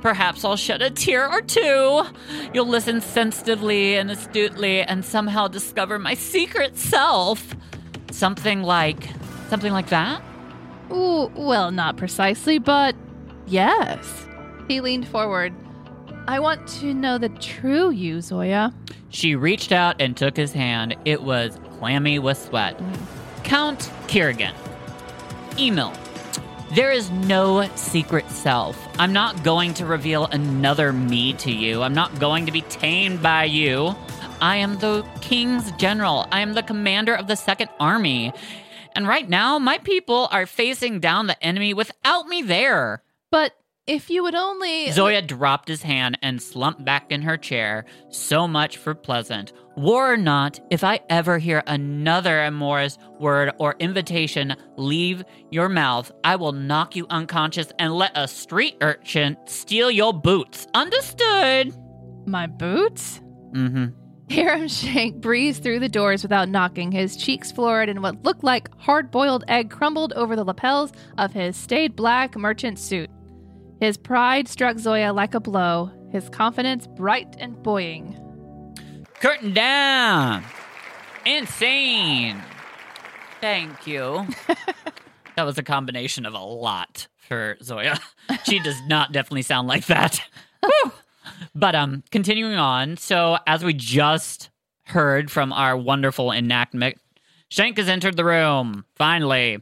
Perhaps 0.02 0.44
I'll 0.44 0.56
shed 0.56 0.82
a 0.82 0.90
tear 0.90 1.30
or 1.32 1.42
two. 1.42 2.04
You'll 2.54 2.68
listen 2.68 3.02
sensitively 3.02 3.96
and 3.96 4.10
astutely 4.10 4.82
and 4.82 5.06
somehow 5.06 5.48
discover 5.48 6.00
my 6.00 6.16
secret 6.16 6.78
self. 6.78 7.56
Something 8.12 8.64
like 8.64 9.10
something 9.50 9.72
like 9.74 9.90
that? 9.90 10.22
Ooh, 10.92 11.32
well, 11.36 11.72
not 11.72 11.98
precisely, 11.98 12.58
but 12.58 12.96
yes. 13.46 14.28
He 14.68 14.82
leaned 14.82 15.08
forward. 15.08 15.54
I 16.28 16.40
want 16.40 16.68
to 16.80 16.94
know 16.94 17.18
the 17.18 17.30
true 17.30 17.92
you, 17.92 18.22
Zoya. 18.22 18.74
She 19.10 19.36
reached 19.36 19.72
out 19.72 20.02
and 20.02 20.16
took 20.16 20.38
his 20.38 20.54
hand. 20.54 20.96
It 21.06 21.24
was 21.24 21.60
clammy 21.78 22.20
with 22.20 22.38
sweat. 22.38 22.78
Mm. 22.78 23.44
Count 23.44 23.92
Kirigin. 24.08 24.54
Email. 25.60 25.94
There 26.74 26.92
is 26.92 27.12
no 27.12 27.68
secret 27.76 28.30
self. 28.30 28.88
I'm 28.98 29.12
not 29.12 29.44
going 29.44 29.74
to 29.74 29.86
reveal 29.86 30.28
another 30.28 30.94
me 30.94 31.34
to 31.34 31.52
you. 31.52 31.82
I'm 31.82 31.94
not 31.94 32.18
going 32.18 32.46
to 32.46 32.52
be 32.54 32.62
tamed 32.62 33.22
by 33.22 33.44
you. 33.44 33.94
I 34.40 34.56
am 34.56 34.78
the 34.78 35.06
king's 35.20 35.74
general. 35.74 36.28
I 36.32 36.40
am 36.40 36.54
the 36.54 36.64
commander 36.64 37.14
of 37.14 37.28
the 37.28 37.36
second 37.36 37.72
army. 37.78 38.32
And 38.96 39.06
right 39.06 39.28
now, 39.28 39.60
my 39.60 39.80
people 39.80 40.30
are 40.32 40.46
facing 40.46 41.02
down 41.02 41.28
the 41.28 41.44
enemy 41.44 41.74
without 41.74 42.30
me 42.30 42.42
there. 42.42 43.04
But 43.32 43.52
if 43.86 44.10
you 44.10 44.24
would 44.24 44.36
only. 44.36 44.92
Zoya 44.92 45.22
dropped 45.22 45.68
his 45.68 45.82
hand 45.82 46.20
and 46.22 46.42
slumped 46.42 46.86
back 46.86 47.12
in 47.12 47.24
her 47.24 47.36
chair. 47.36 47.84
So 48.12 48.48
much 48.48 48.78
for 48.78 48.96
pleasant. 48.96 49.52
War 49.76 50.14
or 50.14 50.18
not, 50.18 50.60
if 50.70 50.84
I 50.84 51.00
ever 51.10 51.38
hear 51.38 51.64
another 51.66 52.42
amorous 52.42 52.98
word 53.20 53.54
or 53.58 53.76
invitation 53.80 54.56
leave 54.76 55.24
your 55.50 55.70
mouth, 55.70 56.12
I 56.24 56.36
will 56.36 56.52
knock 56.52 56.96
you 56.96 57.08
unconscious 57.10 57.72
and 57.80 57.94
let 57.94 58.12
a 58.16 58.28
street 58.28 58.78
urchin 58.82 59.38
steal 59.46 59.90
your 59.90 60.14
boots. 60.14 60.68
Understood? 60.74 61.74
My 62.26 62.48
boots? 62.48 63.22
Mm 63.54 63.72
hmm. 63.72 63.86
Hiram 64.34 64.68
Schenck 64.70 65.16
breezed 65.18 65.62
through 65.62 65.80
the 65.80 65.90
doors 65.90 66.24
without 66.24 66.48
knocking, 66.48 66.92
his 66.92 67.18
cheeks 67.18 67.52
florid, 67.52 67.90
and 67.90 68.02
what 68.02 68.24
looked 68.24 68.46
like 68.46 68.74
hard 68.78 69.12
boiled 69.12 69.44
egg 69.50 69.70
crumbled 69.70 70.14
over 70.14 70.38
the 70.38 70.46
lapels 70.46 70.94
of 71.18 71.34
his 71.34 71.58
staid 71.58 71.98
black 71.98 72.38
merchant 72.38 72.80
suit. 72.80 73.10
His 73.82 73.98
pride 73.98 74.48
struck 74.48 74.78
Zoya 74.78 75.12
like 75.12 75.34
a 75.34 75.42
blow, 75.42 75.92
his 76.12 76.30
confidence 76.30 76.88
bright 76.88 77.36
and 77.40 77.62
buoying. 77.62 78.18
Curtain 79.22 79.54
down. 79.54 80.44
Insane. 81.28 82.42
Thank 83.40 83.86
you. 83.86 84.26
that 85.36 85.44
was 85.44 85.60
a 85.60 85.64
combination 85.64 86.26
of 86.26 86.34
a 86.34 86.40
lot 86.40 87.08
for 87.28 87.56
Zoya. 87.62 88.00
She 88.46 88.58
does 88.58 88.82
not 88.88 89.12
definitely 89.12 89.44
sound 89.44 89.68
like 89.68 89.86
that. 89.86 90.20
Whew. 90.64 90.92
But 91.54 91.76
um 91.76 92.04
continuing 92.10 92.56
on, 92.56 92.98
so 92.98 93.38
as 93.46 93.64
we 93.64 93.74
just 93.74 94.50
heard 94.86 95.30
from 95.30 95.54
our 95.54 95.78
wonderful 95.78 96.32
enactment, 96.32 96.98
Schenck 97.50 97.78
has 97.78 97.90
entered 97.90 98.18
the 98.18 98.26
room, 98.26 98.86
finally. 98.96 99.60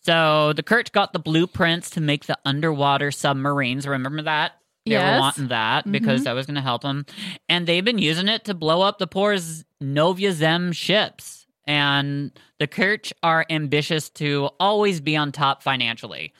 So 0.00 0.54
the 0.54 0.62
Kerch 0.62 0.90
got 0.90 1.12
the 1.12 1.18
blueprints 1.18 1.90
to 1.90 2.00
make 2.00 2.24
the 2.24 2.38
underwater 2.46 3.10
submarines. 3.10 3.86
Remember 3.86 4.22
that? 4.22 4.52
They 4.84 4.92
Yes. 4.92 5.14
were 5.14 5.20
wanting 5.20 5.48
that 5.48 5.90
because 5.90 6.22
Mhm. 6.22 6.24
that 6.24 6.32
was 6.32 6.46
going 6.46 6.56
to 6.56 6.60
help 6.60 6.82
them. 6.82 7.06
And 7.48 7.66
they've 7.66 7.84
been 7.84 7.98
using 7.98 8.28
it 8.28 8.44
to 8.46 8.54
blow 8.54 8.82
up 8.82 8.98
the 8.98 9.06
poor 9.06 9.34
Novyi 9.80 10.32
Zem 10.32 10.72
ships. 10.72 11.46
And 11.64 12.32
the 12.58 12.66
Kerch 12.66 13.12
are 13.22 13.46
ambitious 13.48 14.10
to 14.10 14.50
always 14.58 15.00
be 15.00 15.16
on 15.16 15.30
top 15.30 15.62
financially. 15.62 16.32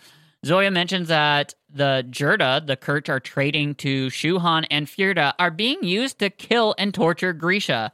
Zoya 0.45 0.72
mentions 0.72 1.07
that 1.07 1.55
the 1.72 2.05
Jurda, 2.11 2.66
the 2.66 2.76
Kerch 2.76 3.09
are 3.09 3.20
trading 3.20 3.76
to 3.76 4.11
Shu 4.11 4.40
Han 4.40 4.64
and 4.64 4.88
Fjerda, 4.88 5.34
are 5.38 5.53
being 5.53 5.78
used 5.84 6.18
to 6.18 6.28
kill 6.28 6.74
and 6.78 6.93
torture 6.93 7.32
Grisha. 7.32 7.93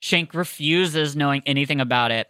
Schenck 0.00 0.34
refuses 0.34 1.16
knowing 1.16 1.42
anything 1.46 1.80
about 1.80 2.10
it. 2.10 2.28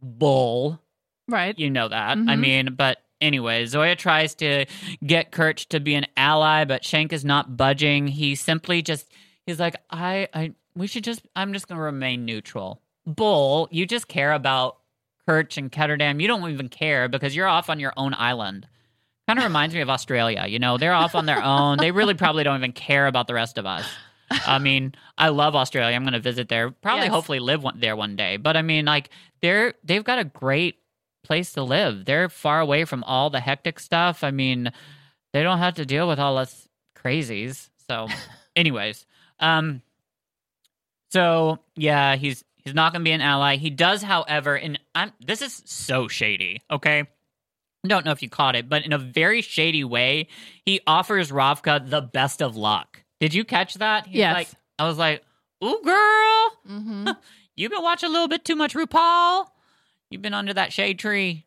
Bull. 0.00 0.80
Right. 1.26 1.58
You 1.58 1.68
know 1.68 1.88
that. 1.88 2.10
I 2.12 2.14
Mhm. 2.14 2.38
mean, 2.38 2.74
but 2.76 2.98
anyway, 3.20 3.66
Zoya 3.66 3.96
tries 3.96 4.34
to 4.36 4.66
get 5.04 5.32
Kerch 5.32 5.68
to 5.68 5.80
be 5.80 5.94
an 5.94 6.06
ally, 6.16 6.64
but 6.64 6.84
Schenck 6.84 7.12
is 7.12 7.24
not 7.24 7.56
budging. 7.56 8.06
He 8.08 8.34
simply 8.34 8.82
just 8.82 9.10
he's 9.46 9.60
like, 9.60 9.76
I 9.90 10.28
I 10.34 10.54
we 10.74 10.86
should 10.86 11.04
just 11.04 11.22
I'm 11.36 11.52
just 11.52 11.68
gonna 11.68 11.80
remain 11.80 12.24
neutral. 12.24 12.80
Bull, 13.06 13.68
you 13.70 13.86
just 13.86 14.08
care 14.08 14.32
about 14.32 14.78
Kerch 15.28 15.56
and 15.56 15.70
Ketterdam. 15.72 16.20
You 16.20 16.28
don't 16.28 16.50
even 16.50 16.68
care 16.68 17.08
because 17.08 17.34
you're 17.34 17.46
off 17.48 17.70
on 17.70 17.80
your 17.80 17.92
own 17.96 18.14
island. 18.14 18.66
Kind 19.26 19.38
of 19.38 19.44
reminds 19.44 19.74
me 19.74 19.82
of 19.82 19.90
Australia. 19.90 20.46
You 20.48 20.58
know, 20.58 20.78
they're 20.78 20.94
off 20.94 21.14
on 21.14 21.26
their 21.26 21.42
own. 21.42 21.76
They 21.78 21.90
really 21.90 22.14
probably 22.14 22.44
don't 22.44 22.56
even 22.56 22.72
care 22.72 23.06
about 23.06 23.26
the 23.26 23.34
rest 23.34 23.58
of 23.58 23.66
us. 23.66 23.86
I 24.30 24.58
mean, 24.58 24.94
I 25.18 25.28
love 25.28 25.54
Australia. 25.54 25.94
I'm 25.94 26.02
going 26.02 26.14
to 26.14 26.20
visit 26.20 26.48
there. 26.48 26.70
Probably, 26.70 27.04
Yes. 27.04 27.12
hopefully, 27.12 27.38
live 27.40 27.62
one, 27.62 27.78
there 27.80 27.94
one 27.96 28.16
day. 28.16 28.36
But 28.38 28.56
I 28.56 28.62
mean, 28.62 28.84
like, 28.86 29.10
they're 29.42 29.74
they've 29.84 30.04
got 30.04 30.18
a 30.18 30.24
great 30.24 30.76
place 31.28 31.52
to 31.52 31.62
live. 31.62 32.04
They're 32.06 32.28
far 32.28 32.58
away 32.58 32.84
from 32.84 33.04
all 33.04 33.30
the 33.30 33.38
hectic 33.40 33.78
stuff. 33.78 34.24
I 34.24 34.32
mean, 34.32 34.72
they 35.32 35.42
don't 35.44 35.58
have 35.58 35.74
to 35.74 35.86
deal 35.86 36.08
with 36.08 36.18
all 36.18 36.36
us 36.38 36.66
crazies. 36.96 37.68
So, 37.88 38.08
anyways, 38.56 39.06
um, 39.38 39.82
so 41.10 41.58
yeah, 41.76 42.16
he's 42.16 42.44
he's 42.56 42.74
not 42.74 42.92
going 42.92 43.02
to 43.02 43.08
be 43.08 43.12
an 43.12 43.20
ally. 43.20 43.56
He 43.56 43.70
does, 43.70 44.02
however, 44.02 44.56
and 44.56 44.78
I'm 44.94 45.12
this 45.24 45.42
is 45.42 45.62
so 45.66 46.08
shady. 46.08 46.62
Okay. 46.70 47.04
I 47.84 47.88
don't 47.88 48.04
know 48.04 48.10
if 48.10 48.22
you 48.22 48.28
caught 48.28 48.56
it, 48.56 48.68
but 48.68 48.84
in 48.84 48.92
a 48.92 48.98
very 48.98 49.40
shady 49.40 49.84
way, 49.84 50.26
he 50.66 50.80
offers 50.84 51.30
Ravka 51.30 51.88
the 51.88 52.00
best 52.00 52.42
of 52.42 52.56
luck. 52.56 53.04
Did 53.20 53.32
you 53.34 53.44
catch 53.44 53.74
that? 53.74 54.06
He's 54.08 54.16
Yes. 54.16 54.34
Like, 54.34 54.48
I 54.80 54.88
was 54.88 54.98
like, 54.98 55.22
"Ooh, 55.64 55.80
girl, 55.84 56.58
Mm-hmm. 56.68 57.08
you've 57.56 57.70
been 57.70 57.82
watching 57.82 58.08
a 58.08 58.12
little 58.12 58.26
bit 58.28 58.44
too 58.44 58.56
much 58.56 58.74
RuPaul. 58.74 59.46
You've 60.10 60.22
been 60.22 60.34
under 60.34 60.54
that 60.54 60.72
shade 60.72 60.98
tree." 60.98 61.46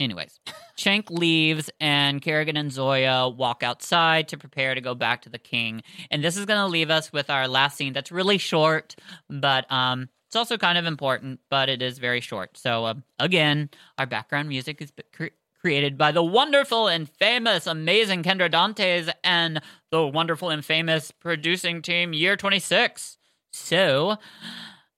Anyways, 0.00 0.38
Schenck 0.76 1.10
leaves, 1.10 1.70
and 1.80 2.22
Kirigin 2.22 2.56
and 2.56 2.70
Zoya 2.70 3.28
walk 3.28 3.64
outside 3.64 4.28
to 4.28 4.38
prepare 4.38 4.76
to 4.76 4.80
go 4.80 4.94
back 4.94 5.22
to 5.22 5.28
the 5.28 5.40
king. 5.40 5.82
And 6.08 6.22
this 6.22 6.36
is 6.36 6.46
going 6.46 6.60
to 6.60 6.68
leave 6.68 6.88
us 6.88 7.12
with 7.12 7.30
our 7.30 7.48
last 7.48 7.76
scene. 7.76 7.92
That's 7.92 8.12
really 8.12 8.38
short, 8.38 8.94
but 9.28 9.70
um, 9.72 10.08
it's 10.28 10.36
also 10.36 10.56
kind 10.56 10.78
of 10.78 10.86
important. 10.86 11.40
But 11.50 11.68
it 11.68 11.82
is 11.82 11.98
very 11.98 12.20
short. 12.20 12.56
So 12.56 12.86
um, 12.86 13.02
again, 13.18 13.70
our 13.98 14.06
background 14.06 14.48
music 14.48 14.80
is 14.80 14.92
cre- 15.12 15.34
created 15.60 15.98
by 15.98 16.12
the 16.12 16.22
wonderful 16.22 16.86
and 16.86 17.08
famous, 17.08 17.66
amazing 17.66 18.22
Kendra 18.22 18.48
Dantes 18.48 19.10
and 19.24 19.60
the 19.90 20.06
wonderful 20.06 20.50
and 20.50 20.64
famous 20.64 21.10
producing 21.10 21.82
team 21.82 22.12
Year 22.12 22.36
Twenty 22.36 22.60
Six. 22.60 23.18
So 23.52 24.16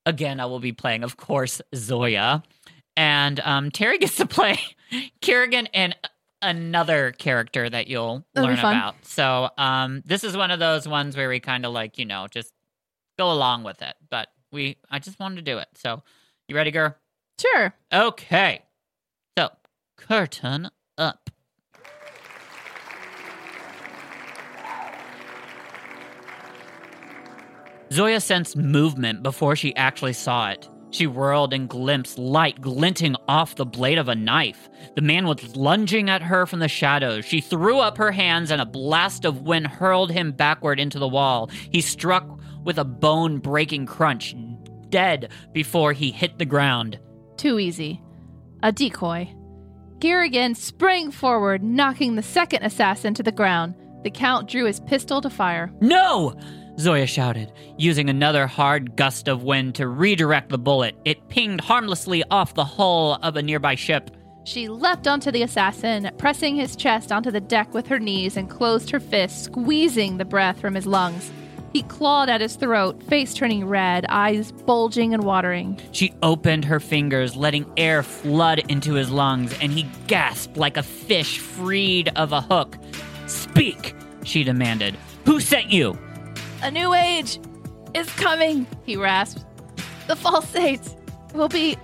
again, 0.05 0.41
I 0.41 0.45
will 0.45 0.61
be 0.61 0.73
playing, 0.73 1.05
of 1.05 1.17
course, 1.17 1.63
Zoya. 1.75 2.43
And 2.97 3.41
um, 3.41 3.71
Terry 3.71 3.99
gets 3.99 4.17
to 4.17 4.27
play 4.27 4.59
Kirigin 5.21 5.69
and 5.73 5.97
another 6.43 7.13
character 7.13 7.69
that 7.69 7.87
you'll 7.89 8.25
That'll 8.35 8.51
learn 8.51 8.59
about. 8.59 8.95
So 9.05 9.51
um, 9.59 10.03
this 10.07 10.25
is 10.25 10.37
one 10.37 10.51
of 10.51 10.59
those 10.59 10.89
ones 10.89 11.17
where 11.17 11.29
we 11.29 11.41
kind 11.41 11.67
of 11.67 11.73
like, 11.73 11.99
you 11.99 12.05
know, 12.05 12.27
just 12.31 12.53
go 13.19 13.31
along 13.31 13.65
with 13.65 13.83
it. 13.83 13.95
But 14.11 14.29
we, 14.53 14.79
I 14.91 14.99
just 14.99 15.21
wanted 15.21 15.37
to 15.37 15.43
do 15.43 15.59
it. 15.59 15.69
So 15.75 16.03
you 16.49 16.57
ready, 16.57 16.71
girl? 16.71 16.97
Sure. 17.39 17.75
Okay. 17.93 18.63
So 19.39 19.51
curtain 19.97 20.69
up. 20.99 21.31
Zoya 27.93 28.21
sensed 28.21 28.57
movement 28.57 29.23
before 29.23 29.57
she 29.57 29.75
actually 29.75 30.13
saw 30.13 30.51
it. 30.51 30.69
She 30.91 31.07
whirled 31.07 31.53
and 31.53 31.69
glimpsed 31.69 32.19
light 32.19 32.61
glinting 32.61 33.15
off 33.29 33.55
the 33.55 33.65
blade 33.65 33.99
of 33.99 34.09
a 34.09 34.15
knife. 34.15 34.69
The 34.97 35.03
man 35.03 35.27
was 35.27 35.57
lunging 35.57 36.11
at 36.11 36.23
her 36.23 36.47
from 36.47 36.59
the 36.59 36.69
shadows. 36.69 37.25
She 37.25 37.41
threw 37.41 37.79
up 37.79 37.97
her 37.97 38.13
hands 38.13 38.51
and 38.51 38.61
a 38.61 38.67
blast 38.67 39.25
of 39.25 39.43
wind 39.43 39.69
hurled 39.69 40.11
him 40.11 40.33
backward 40.33 40.81
into 40.81 40.99
the 40.99 41.09
wall. 41.09 41.49
He 41.71 41.81
struck 41.81 42.41
with 42.65 42.79
a 42.79 42.85
bone 42.85 43.39
breaking 43.39 43.87
crunch, 43.87 44.35
dead 44.89 45.31
before 45.53 45.93
he 45.93 46.11
hit 46.11 46.39
the 46.39 46.45
ground. 46.45 46.99
Too 47.37 47.59
easy. 47.59 48.03
A 48.63 48.73
decoy. 48.73 49.33
Kirigin 50.01 50.57
sprang 50.57 51.11
forward, 51.11 51.63
knocking 51.63 52.17
the 52.17 52.23
second 52.23 52.63
assassin 52.63 53.15
to 53.15 53.23
the 53.23 53.33
ground. 53.33 53.75
The 54.03 54.11
Count 54.11 54.49
drew 54.49 54.65
his 54.65 54.81
pistol 54.81 55.21
to 55.21 55.31
fire. 55.31 55.71
No! 55.81 56.35
Zoya 56.81 57.07
shouted, 57.07 57.53
using 57.77 58.09
another 58.09 58.47
hard 58.47 58.97
gust 58.97 59.29
of 59.29 59.43
wind 59.43 59.75
to 59.75 59.87
redirect 59.87 60.49
the 60.49 60.59
bullet. 60.59 60.97
It 61.05 61.29
pinged 61.29 61.61
harmlessly 61.61 62.25
off 62.31 62.55
the 62.55 62.65
hull 62.65 63.19
of 63.23 63.37
a 63.37 63.43
nearby 63.43 63.75
ship. 63.75 64.11
She 64.45 64.69
leapt 64.69 65.07
onto 65.07 65.31
the 65.31 65.43
assassin, 65.43 66.11
pressing 66.17 66.57
his 66.57 66.75
chest 66.75 67.13
onto 67.13 67.31
the 67.31 67.41
deck 67.41 67.75
with 67.75 67.87
her 67.89 67.99
knees 67.99 68.39
and 68.39 68.49
closed 68.49 68.91
her 68.91 68.99
fists, 68.99 69.45
squeezing 69.45 70.17
the 70.17 70.25
breath 70.25 70.59
from 70.59 70.75
his 70.75 70.87
lungs. 70.87 71.31
He 71.75 71.83
clawed 71.83 72.31
at 72.31 72.41
his 72.41 72.57
throat, 72.57 73.03
face 73.03 73.35
turning 73.35 73.67
red, 73.67 74.07
eyes 74.09 74.51
bulging 74.51 75.13
and 75.13 75.23
watering. 75.23 75.79
She 75.93 76.15
opened 76.23 76.65
her 76.65 76.81
fingers, 76.81 77.37
letting 77.37 77.71
air 77.77 78.03
flood 78.03 78.61
into 78.71 78.95
his 78.95 79.11
lungs, 79.11 79.57
and 79.61 79.71
he 79.71 79.87
gasped 80.07 80.57
like 80.57 80.79
a 80.79 80.83
fish 80.83 81.39
freed 81.39 82.11
of 82.17 82.33
a 82.33 82.41
hook. 82.41 82.77
Speak, 83.27 83.95
she 84.25 84.43
demanded. 84.43 84.97
Who 85.27 85.39
sent 85.41 85.71
you? 85.71 85.97
A 86.63 86.71
new 86.71 86.93
age 86.93 87.41
is 87.95 88.09
coming, 88.11 88.67
he 88.85 88.97
rasped. 88.97 89.45
The 90.07 90.17
false 90.17 90.49
saints 90.49 90.95
will 91.35 91.49
be 91.49 91.77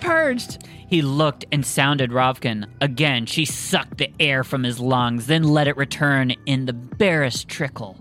purged. 0.00 0.66
He 0.88 1.02
looked 1.02 1.44
and 1.52 1.64
sounded 1.64 2.10
Ravkan. 2.10 2.68
Again, 2.80 3.26
she 3.26 3.44
sucked 3.44 3.98
the 3.98 4.12
air 4.20 4.44
from 4.44 4.62
his 4.62 4.80
lungs, 4.80 5.26
then 5.26 5.44
let 5.44 5.68
it 5.68 5.76
return 5.76 6.32
in 6.46 6.66
the 6.66 6.72
barest 6.72 7.48
trickle. 7.48 7.96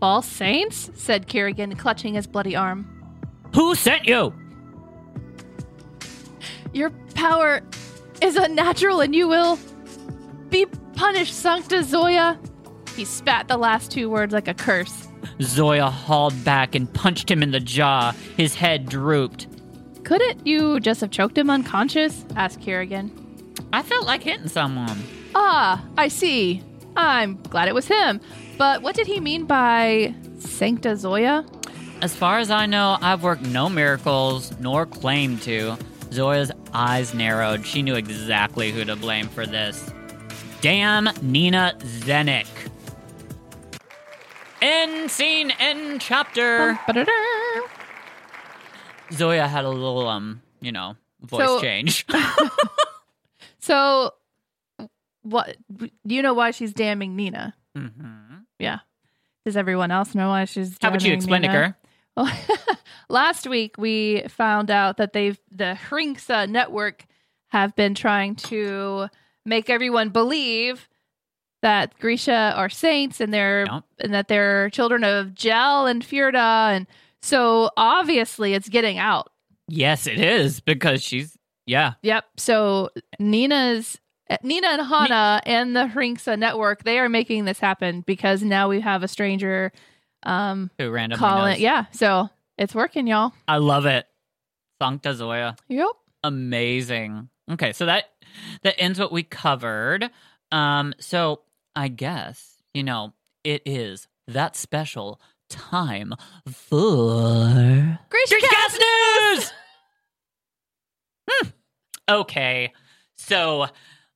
False 0.00 0.26
saints? 0.26 0.90
said 0.94 1.26
Kirigin, 1.26 1.76
clutching 1.78 2.14
his 2.14 2.26
bloody 2.26 2.54
arm. 2.54 2.86
Who 3.54 3.74
sent 3.74 4.06
you? 4.06 4.32
Your 6.72 6.90
power 7.14 7.62
is 8.22 8.36
unnatural 8.36 9.00
and 9.00 9.14
you 9.14 9.26
will 9.26 9.58
be 10.50 10.66
punished, 10.94 11.34
Sankta 11.34 11.82
Zoya. 11.82 12.38
He 12.94 13.04
spat 13.04 13.48
the 13.48 13.56
last 13.56 13.90
two 13.90 14.08
words 14.10 14.32
like 14.32 14.48
a 14.48 14.54
curse. 14.54 15.07
Zoya 15.40 15.90
hauled 15.90 16.44
back 16.44 16.74
and 16.74 16.92
punched 16.92 17.30
him 17.30 17.42
in 17.42 17.50
the 17.50 17.60
jaw. 17.60 18.12
His 18.36 18.54
head 18.54 18.88
drooped. 18.88 19.46
Couldn't 20.04 20.46
you 20.46 20.80
just 20.80 21.00
have 21.00 21.10
choked 21.10 21.36
him 21.36 21.50
unconscious? 21.50 22.24
asked 22.36 22.60
Kirigin. 22.60 23.10
I 23.72 23.82
felt 23.82 24.06
like 24.06 24.22
hitting 24.22 24.48
someone. 24.48 25.02
Ah, 25.34 25.84
I 25.96 26.08
see. 26.08 26.62
I'm 26.96 27.36
glad 27.42 27.68
it 27.68 27.74
was 27.74 27.86
him. 27.86 28.20
But 28.56 28.82
what 28.82 28.94
did 28.96 29.06
he 29.06 29.20
mean 29.20 29.44
by 29.44 30.14
Sankta 30.38 30.96
Zoya? 30.96 31.44
As 32.00 32.14
far 32.14 32.38
as 32.38 32.50
I 32.50 32.66
know, 32.66 32.96
I've 33.00 33.22
worked 33.22 33.42
no 33.42 33.68
miracles 33.68 34.58
nor 34.60 34.86
claimed 34.86 35.42
to. 35.42 35.76
Zoya's 36.12 36.50
eyes 36.72 37.12
narrowed. 37.12 37.66
She 37.66 37.82
knew 37.82 37.94
exactly 37.96 38.70
who 38.72 38.84
to 38.84 38.96
blame 38.96 39.28
for 39.28 39.46
this. 39.46 39.90
Damn 40.60 41.08
Nina 41.22 41.74
Zenik. 41.80 42.46
End 44.60 45.10
scene, 45.10 45.50
end 45.58 46.00
chapter. 46.00 46.78
Zoya 49.12 49.46
had 49.48 49.64
a 49.64 49.68
little, 49.68 50.06
um, 50.08 50.42
you 50.60 50.72
know, 50.72 50.96
voice 51.20 51.46
So- 51.46 51.60
change. 51.60 52.06
So, 53.60 54.14
what? 55.22 55.56
Do 55.76 55.90
you 56.14 56.22
know 56.22 56.32
why 56.32 56.52
she's 56.52 56.72
damning 56.72 57.16
Nina? 57.16 57.54
hmm 57.76 57.90
Yeah. 58.58 58.78
Does 59.44 59.58
everyone 59.58 59.90
else 59.90 60.14
know 60.14 60.30
why 60.30 60.46
she's? 60.46 60.78
How 60.80 60.90
would 60.90 61.02
you 61.02 61.12
explain 61.12 61.44
it, 61.44 61.48
Nina? 61.48 61.58
girl? 61.58 61.74
Well, 62.16 62.32
last 63.10 63.46
week 63.46 63.74
we 63.76 64.22
found 64.28 64.70
out 64.70 64.96
that 64.96 65.12
they've 65.12 65.38
the 65.50 65.76
Hringsa 65.90 66.48
network 66.48 67.04
have 67.48 67.76
been 67.76 67.94
trying 67.94 68.36
to 68.36 69.08
make 69.44 69.68
everyone 69.68 70.08
believe 70.10 70.88
that 71.62 71.98
Grisha 71.98 72.52
are 72.56 72.68
saints 72.68 73.20
and 73.20 73.32
they're 73.34 73.66
Yep. 73.70 73.84
and 74.00 74.14
that 74.14 74.28
they're 74.28 74.70
children 74.70 75.02
of 75.04 75.28
Djel 75.28 75.90
and 75.90 76.02
Fjerda 76.02 76.74
and 76.76 76.86
so 77.20 77.70
obviously 77.76 78.54
it's 78.54 78.68
getting 78.68 78.98
out. 78.98 79.30
Yes, 79.66 80.06
it 80.06 80.18
is 80.20 80.60
because 80.60 81.02
she's, 81.02 81.36
yeah. 81.66 81.94
Yep. 82.02 82.24
So 82.36 82.90
Nina's 83.18 83.98
Nina 84.42 84.68
and 84.68 84.82
Hanne 84.82 85.40
and 85.46 85.74
the 85.74 85.86
Hringsa 85.86 86.38
network, 86.38 86.84
they 86.84 86.98
are 86.98 87.08
making 87.08 87.44
this 87.46 87.58
happen 87.58 88.02
because 88.02 88.42
now 88.42 88.68
we 88.68 88.80
have 88.80 89.02
a 89.02 89.08
stranger 89.08 89.72
um 90.24 90.70
Who 90.78 90.90
randomly 90.90 91.18
calling. 91.18 91.52
knows. 91.54 91.60
Yeah, 91.60 91.86
so 91.92 92.28
it's 92.56 92.74
working, 92.74 93.06
y'all. 93.06 93.32
I 93.48 93.56
love 93.58 93.86
it. 93.86 94.06
Sankta 94.82 95.14
Zoya. 95.14 95.56
Yep. 95.68 95.88
Amazing. 96.24 97.28
Okay, 97.50 97.72
so 97.72 97.86
that 97.86 98.04
that 98.62 98.74
ends 98.78 98.98
what 98.98 99.10
we 99.12 99.22
covered. 99.22 100.08
Um, 100.52 100.94
so 101.00 101.40
I 101.78 101.86
guess, 101.86 102.56
you 102.74 102.82
know, 102.82 103.12
it 103.44 103.62
is 103.64 104.08
that 104.26 104.56
special 104.56 105.20
time 105.48 106.12
for 106.44 108.00
Grisha 108.10 108.40
Cast 108.40 108.80
News! 108.80 109.52
Hmm. 111.30 111.48
Okay, 112.08 112.72
so 113.14 113.66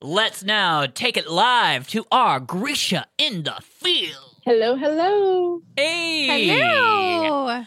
let's 0.01 0.43
now 0.43 0.87
take 0.87 1.17
it 1.17 1.31
live 1.31 1.87
to 1.89 2.05
our 2.11 2.41
Grisha 2.41 3.07
in 3.19 3.45
the 3.45 3.55
field. 3.63 4.37
Hello, 4.45 4.75
hello. 4.77 5.61
Hey! 5.77 6.49
Hello. 6.49 7.65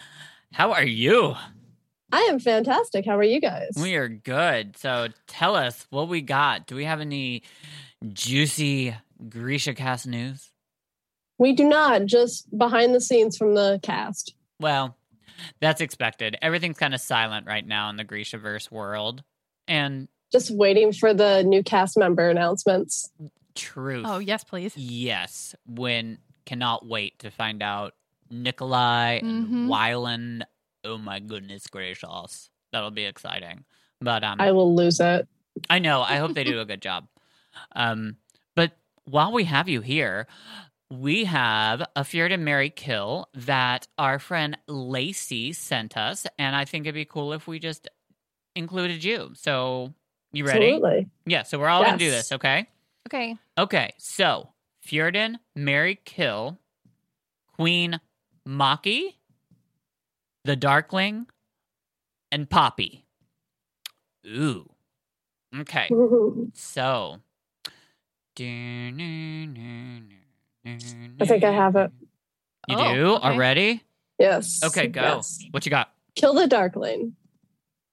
How 0.51 0.73
are 0.73 0.83
you? 0.83 1.35
I 2.11 2.21
am 2.21 2.39
fantastic. 2.39 3.05
How 3.05 3.17
are 3.17 3.23
you 3.23 3.39
guys? 3.39 3.73
We 3.79 3.95
are 3.95 4.09
good. 4.09 4.75
So 4.77 5.07
tell 5.27 5.55
us 5.55 5.85
what 5.89 6.09
we 6.09 6.21
got. 6.21 6.65
Do 6.65 6.75
we 6.75 6.85
have 6.85 7.01
any 7.01 7.43
juicy 8.13 8.95
Grisha 9.30 9.74
cast 9.74 10.07
news? 10.07 10.51
We 11.38 11.53
do 11.53 11.68
not, 11.68 12.05
just 12.05 12.47
behind 12.57 12.93
the 12.95 13.01
scenes 13.01 13.38
from 13.38 13.55
the 13.55 13.80
cast. 13.84 14.34
Well, 14.59 14.95
that's 15.59 15.82
expected. 15.82 16.38
Everything's 16.41 16.78
kind 16.78 16.93
of 16.93 17.01
silent 17.01 17.45
right 17.45 17.66
now 17.66 17.89
in 17.89 17.97
the 17.97 18.05
Grishaverse 18.05 18.72
world. 18.72 19.24
And 19.68 20.07
Just 20.32 20.49
waiting 20.51 20.93
for 20.93 21.13
the 21.13 21.43
new 21.43 21.61
cast 21.63 21.97
member 21.97 22.30
announcements. 22.30 23.11
truth. 23.55 24.05
Oh, 24.07 24.20
yes, 24.20 24.43
please. 24.43 24.76
Yes. 24.78 25.55
When 25.66 26.18
cannot 26.45 26.86
wait 26.86 27.20
to 27.20 27.32
find 27.32 27.63
out 27.63 27.93
Nikolai 28.30 29.20
and 29.24 29.47
Mhm. 29.47 29.68
Wylan. 29.68 30.43
Oh 30.84 30.97
my 30.97 31.20
goodness 31.20 31.68
gracious. 31.68 32.49
That'll 32.72 32.91
be 32.91 33.05
exciting. 33.05 33.63
But 34.01 34.24
um 34.24 34.39
I 34.41 34.51
will 34.51 34.76
lose 34.76 34.99
it. 34.99 35.28
I 35.70 35.80
know. 35.80 36.01
I 36.01 36.18
hope 36.18 36.34
they 36.34 36.43
do 36.43 36.59
a 36.59 36.66
good 36.66 36.82
job. 36.82 37.07
Um, 37.76 38.18
but 38.18 38.24
while 39.05 39.31
we 39.31 39.45
have 39.45 39.69
you 39.69 39.81
here, 39.81 40.27
we 40.91 41.25
have 41.25 41.83
a 41.95 42.03
Fear 42.03 42.29
to 42.29 42.37
Mary 42.37 42.69
Kill 42.69 43.27
that 43.33 43.87
our 43.97 44.19
friend 44.19 44.57
Lacey 44.67 45.53
sent 45.53 45.97
us, 45.97 46.27
and 46.37 46.55
I 46.55 46.65
think 46.65 46.85
it'd 46.85 46.95
be 46.95 47.05
cool 47.05 47.33
if 47.33 47.47
we 47.47 47.59
just 47.59 47.87
included 48.55 49.03
you. 49.03 49.31
So, 49.33 49.93
you 50.31 50.45
ready? 50.45 50.73
Absolutely. 50.73 51.07
Yeah. 51.25 51.43
So 51.43 51.57
we're 51.59 51.69
all 51.69 51.83
gonna 51.83 51.97
do 51.97 52.11
this, 52.11 52.31
okay? 52.31 52.67
Okay. 53.07 53.37
Okay. 53.57 53.93
So 53.97 54.49
Fjorden, 54.85 55.37
Mary 55.55 55.99
Kill, 56.05 56.59
Queen 57.55 57.99
Makhi, 58.47 59.15
the 60.43 60.55
Darkling, 60.55 61.25
and 62.31 62.49
Poppy. 62.49 63.05
Ooh. 64.27 64.69
Okay. 65.57 65.89
So, 66.53 67.21
I 68.38 68.91
think 71.25 71.43
I 71.43 71.51
have 71.51 71.75
it. 71.75 71.91
You 72.67 72.75
Oh, 72.77 72.93
do 72.93 73.15
okay. 73.15 73.25
already? 73.25 73.83
Yes. 74.17 74.61
Okay, 74.63 74.88
go. 74.88 75.01
Yes. 75.01 75.39
What 75.51 75.65
you 75.65 75.69
got? 75.69 75.91
Kill 76.15 76.33
the 76.33 76.47
Darkling 76.47 77.15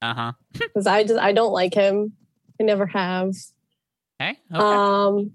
Uh 0.01 0.15
huh. 0.15 0.33
because 0.53 0.87
I 0.97 1.05
just 1.05 1.21
I 1.21 1.33
don't 1.33 1.53
like 1.53 1.75
him. 1.75 2.13
I 2.61 2.65
never 2.65 2.87
have. 2.87 3.35
Okay. 4.21 4.37
Okay. 4.55 4.63
Um, 4.63 5.33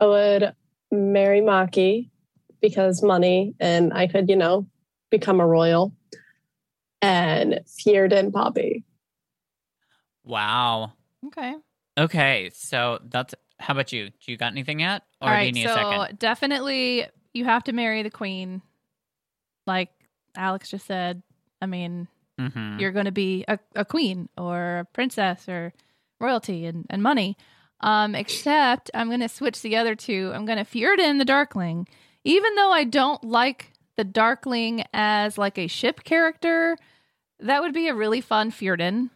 I 0.00 0.06
would 0.06 0.54
marry 0.90 1.40
Makhi 1.40 2.10
because 2.60 3.02
money, 3.02 3.54
and 3.60 3.92
I 3.92 4.06
could, 4.06 4.28
you 4.28 4.36
know, 4.36 4.66
become 5.10 5.40
a 5.40 5.46
royal. 5.46 5.92
And 7.02 7.60
Fierden 7.66 8.32
Poppy. 8.32 8.84
wow. 10.24 10.92
Okay. 11.26 11.54
Okay. 11.98 12.50
So 12.54 12.98
that's. 13.08 13.34
How 13.60 13.72
about 13.72 13.92
you? 13.92 14.08
Do 14.08 14.32
you 14.32 14.36
got 14.36 14.52
anything 14.52 14.80
yet, 14.80 15.02
or 15.22 15.30
All 15.30 15.38
do 15.38 15.46
you 15.46 15.52
need 15.52 15.64
So 15.66 15.72
a 15.72 15.74
second? 16.02 16.18
definitely 16.18 17.06
you 17.32 17.44
have 17.44 17.64
to 17.64 17.72
marry 17.72 18.02
the 18.02 18.10
queen. 18.10 18.62
Like 19.66 19.90
Alex 20.36 20.70
just 20.70 20.86
said. 20.86 21.22
I 21.62 21.66
mean, 21.66 22.08
Mm-hmm. 22.40 22.80
you're 22.80 22.90
going 22.90 23.04
to 23.04 23.12
be 23.12 23.44
a, 23.46 23.60
a 23.76 23.84
queen 23.84 24.28
or 24.36 24.78
a 24.78 24.84
princess 24.86 25.48
or 25.48 25.72
royalty 26.20 26.66
and, 26.66 26.84
and 26.90 27.00
money. 27.00 27.36
Um, 27.80 28.16
except 28.16 28.90
I'm 28.92 29.06
going 29.06 29.20
to 29.20 29.28
switch 29.28 29.62
the 29.62 29.76
other 29.76 29.94
two. 29.94 30.32
I'm 30.34 30.44
going 30.44 30.58
to 30.58 30.64
Fjorden 30.64 31.18
the 31.18 31.24
Darkling. 31.24 31.86
Even 32.24 32.56
though 32.56 32.72
I 32.72 32.82
don't 32.84 33.22
like 33.22 33.70
the 33.96 34.02
Darkling 34.02 34.82
as 34.92 35.38
like 35.38 35.58
a 35.58 35.68
ship 35.68 36.02
character, 36.02 36.76
that 37.38 37.62
would 37.62 37.72
be 37.72 37.86
a 37.86 37.94
really 37.94 38.20
fun 38.20 38.50
Fjorden. 38.50 39.10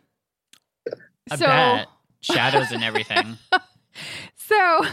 I 1.31 1.37
so, 1.37 1.47
bet 1.47 1.89
shadows 2.21 2.71
and 2.73 2.83
everything. 2.83 3.39
so 4.37 4.85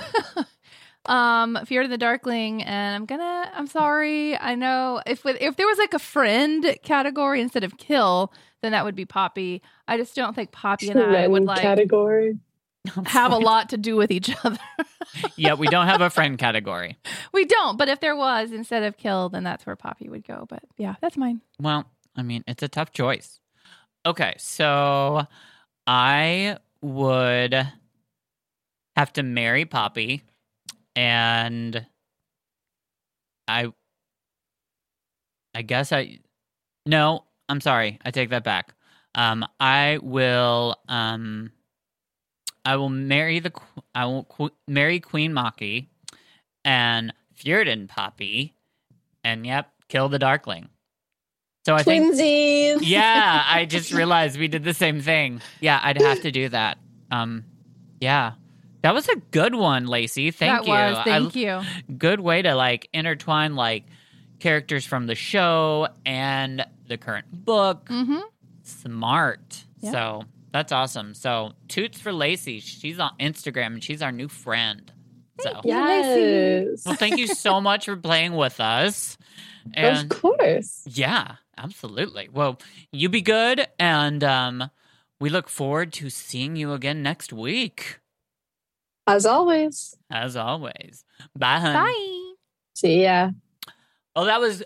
um 1.06 1.58
Fjorden 1.64 1.90
the 1.90 1.98
Darkling 1.98 2.64
and 2.64 2.96
I'm 2.96 3.06
gonna 3.06 3.52
I'm 3.54 3.68
sorry. 3.68 4.38
I 4.38 4.56
know 4.56 5.02
if 5.06 5.24
with, 5.24 5.38
if 5.42 5.56
there 5.56 5.68
was 5.68 5.78
like 5.78 5.94
a 5.94 6.00
friend 6.00 6.78
category 6.84 7.42
instead 7.42 7.64
of 7.64 7.78
kill, 7.78 8.34
then 8.62 8.72
that 8.72 8.86
would 8.86 8.96
be 8.96 9.06
Poppy. 9.06 9.62
I 9.88 9.98
just 9.98 10.16
don't 10.16 10.36
think 10.36 10.52
Poppy 10.52 10.90
and 10.90 11.00
I 11.00 11.28
would 11.28 11.44
like 11.44 11.62
category. 11.62 12.38
have 13.06 13.32
a 13.32 13.38
lot 13.38 13.70
to 13.70 13.78
do 13.78 13.96
with 13.96 14.12
each 14.12 14.36
other. 14.44 14.60
yeah, 15.36 15.54
we 15.54 15.68
don't 15.68 15.88
have 15.88 16.02
a 16.02 16.10
friend 16.10 16.38
category. 16.38 16.98
we 17.34 17.46
don't, 17.46 17.78
but 17.78 17.90
if 17.90 18.00
there 18.00 18.16
was 18.16 18.52
instead 18.52 18.84
of 18.84 18.98
kill, 18.98 19.30
then 19.30 19.44
that's 19.44 19.66
where 19.66 19.76
Poppy 19.76 20.10
would 20.10 20.26
go. 20.26 20.46
But 20.50 20.64
yeah, 20.78 20.96
that's 21.02 21.18
mine. 21.18 21.42
Well, 21.60 21.86
I 22.16 22.24
mean, 22.24 22.44
it's 22.48 22.64
a 22.64 22.68
tough 22.68 22.92
choice. 22.92 23.40
Okay, 24.06 24.36
so 24.38 25.26
I 25.88 26.58
would 26.86 27.68
have 28.96 29.14
to 29.14 29.24
marry 29.24 29.66
Poppy, 29.66 30.22
and 30.96 31.86
I, 33.48 33.74
I 35.56 35.62
guess 35.64 35.92
I, 35.92 36.20
no, 36.86 37.24
I'm 37.50 37.60
sorry, 37.60 38.00
I 38.06 38.12
take 38.12 38.30
that 38.30 38.44
back. 38.44 38.74
Um, 39.16 39.46
I 39.60 40.00
will, 40.04 40.76
um, 40.88 41.52
I 42.64 42.76
will 42.76 42.90
marry 42.90 43.40
the, 43.40 43.52
I 43.96 44.06
will 44.06 44.26
qu- 44.26 44.54
marry 44.68 45.00
Queen 45.00 45.32
Makhi, 45.34 45.88
and 46.64 47.14
Fjorden 47.36 47.88
Poppy, 47.88 48.54
and 49.24 49.46
yep, 49.46 49.72
kill 49.88 50.08
the 50.08 50.20
Darkling. 50.20 50.70
So 51.66 51.74
I 51.76 51.82
think 51.84 52.14
Twinsies. 52.14 52.80
yeah, 52.82 53.44
I 53.48 53.66
just 53.70 53.92
realized 53.92 54.40
we 54.40 54.48
did 54.48 54.64
the 54.64 54.74
same 54.74 55.02
thing. 55.02 55.42
Yeah, 55.62 55.80
I'd 55.82 56.00
have 56.02 56.22
to 56.22 56.32
do 56.32 56.50
that. 56.50 56.78
Um, 57.12 57.44
yeah, 58.00 58.34
that 58.84 58.94
was 58.94 59.08
a 59.10 59.16
good 59.32 59.56
one, 59.56 59.88
Lacey. 59.88 60.30
Thank 60.32 60.60
that 60.60 60.66
you. 60.66 60.72
was 60.72 60.98
I- 60.98 61.04
thank 61.04 61.36
you. 61.36 61.62
good 61.98 62.20
way 62.20 62.42
to 62.44 62.54
like 62.56 62.88
intertwine 62.94 63.56
like 63.56 63.86
characters 64.40 64.86
from 64.86 65.08
the 65.08 65.16
show 65.16 65.88
and 66.06 66.66
the 66.88 66.98
current 66.98 67.26
book. 67.32 67.86
Mm-hmm. 67.88 68.20
Smart. 68.64 69.64
Yeah. 69.80 69.92
So 69.92 70.24
that's 70.52 70.72
awesome. 70.72 71.14
So 71.14 71.54
toots 71.68 72.00
for 72.00 72.12
Lacey. 72.14 72.60
She's 72.60 73.00
on 73.00 73.12
Instagram 73.20 73.68
and 73.68 73.84
she's 73.84 74.02
our 74.02 74.12
new 74.12 74.28
friend. 74.28 74.92
So 75.40 75.62
Yes. 75.64 76.84
well, 76.86 76.96
thank 76.96 77.18
you 77.18 77.28
so 77.28 77.60
much 77.70 77.86
for 77.86 77.96
playing 77.96 78.34
with 78.36 78.60
us. 78.60 79.18
And 79.74 80.12
of 80.12 80.22
course. 80.22 80.84
yeah, 80.86 81.36
absolutely. 81.58 82.30
Well, 82.32 82.60
you 82.92 83.10
be 83.10 83.22
good, 83.22 83.68
and 83.80 84.24
um, 84.24 84.70
we 85.20 85.30
look 85.30 85.50
forward 85.50 85.94
to 85.94 86.10
seeing 86.10 86.56
you 86.56 86.74
again 86.74 87.02
next 87.04 87.32
week. 87.34 88.00
As 89.08 89.26
always. 89.26 89.96
As 90.10 90.36
always, 90.36 91.04
bye. 91.38 91.60
hun. 91.60 91.74
Bye. 91.74 92.34
See 92.74 93.04
ya. 93.04 93.32
Oh, 94.16 94.26
that 94.26 94.40
was 94.40 94.64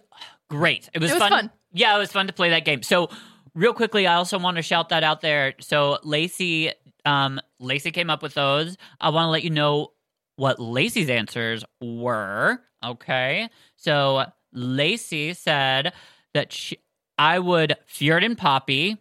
great. 0.50 0.90
It 0.94 1.02
was, 1.02 1.12
It 1.12 1.16
was 1.16 1.22
fun. 1.22 1.32
fun. 1.32 1.52
Yeah, 1.74 1.96
it 1.96 2.00
was 2.00 2.12
fun 2.12 2.28
to 2.28 2.34
play 2.34 2.50
that 2.52 2.66
game. 2.66 2.82
So, 2.84 3.10
real 3.54 3.74
quickly, 3.74 4.08
I 4.08 4.16
also 4.16 4.40
want 4.40 4.58
to 4.58 4.64
shout 4.64 4.90
that 4.90 5.04
out 5.04 5.22
there. 5.22 5.54
So, 5.60 6.00
Lacey, 6.04 6.72
um, 7.06 7.40
Lacey 7.60 7.92
came 7.92 8.10
up 8.10 8.24
with 8.24 8.34
those. 8.34 8.78
I 9.02 9.10
want 9.10 9.26
to 9.28 9.30
let 9.30 9.44
you 9.44 9.50
know 9.50 9.92
what 10.38 10.60
Lacey's 10.60 11.10
answers 11.10 11.66
were. 11.82 12.62
Okay, 12.84 13.50
so 13.76 14.24
Lacey 14.54 15.34
said 15.34 15.92
that 16.34 16.52
she, 16.54 16.78
I 17.18 17.40
would 17.40 17.76
Fjord 17.86 18.24
and 18.24 18.38
Poppy. 18.38 18.98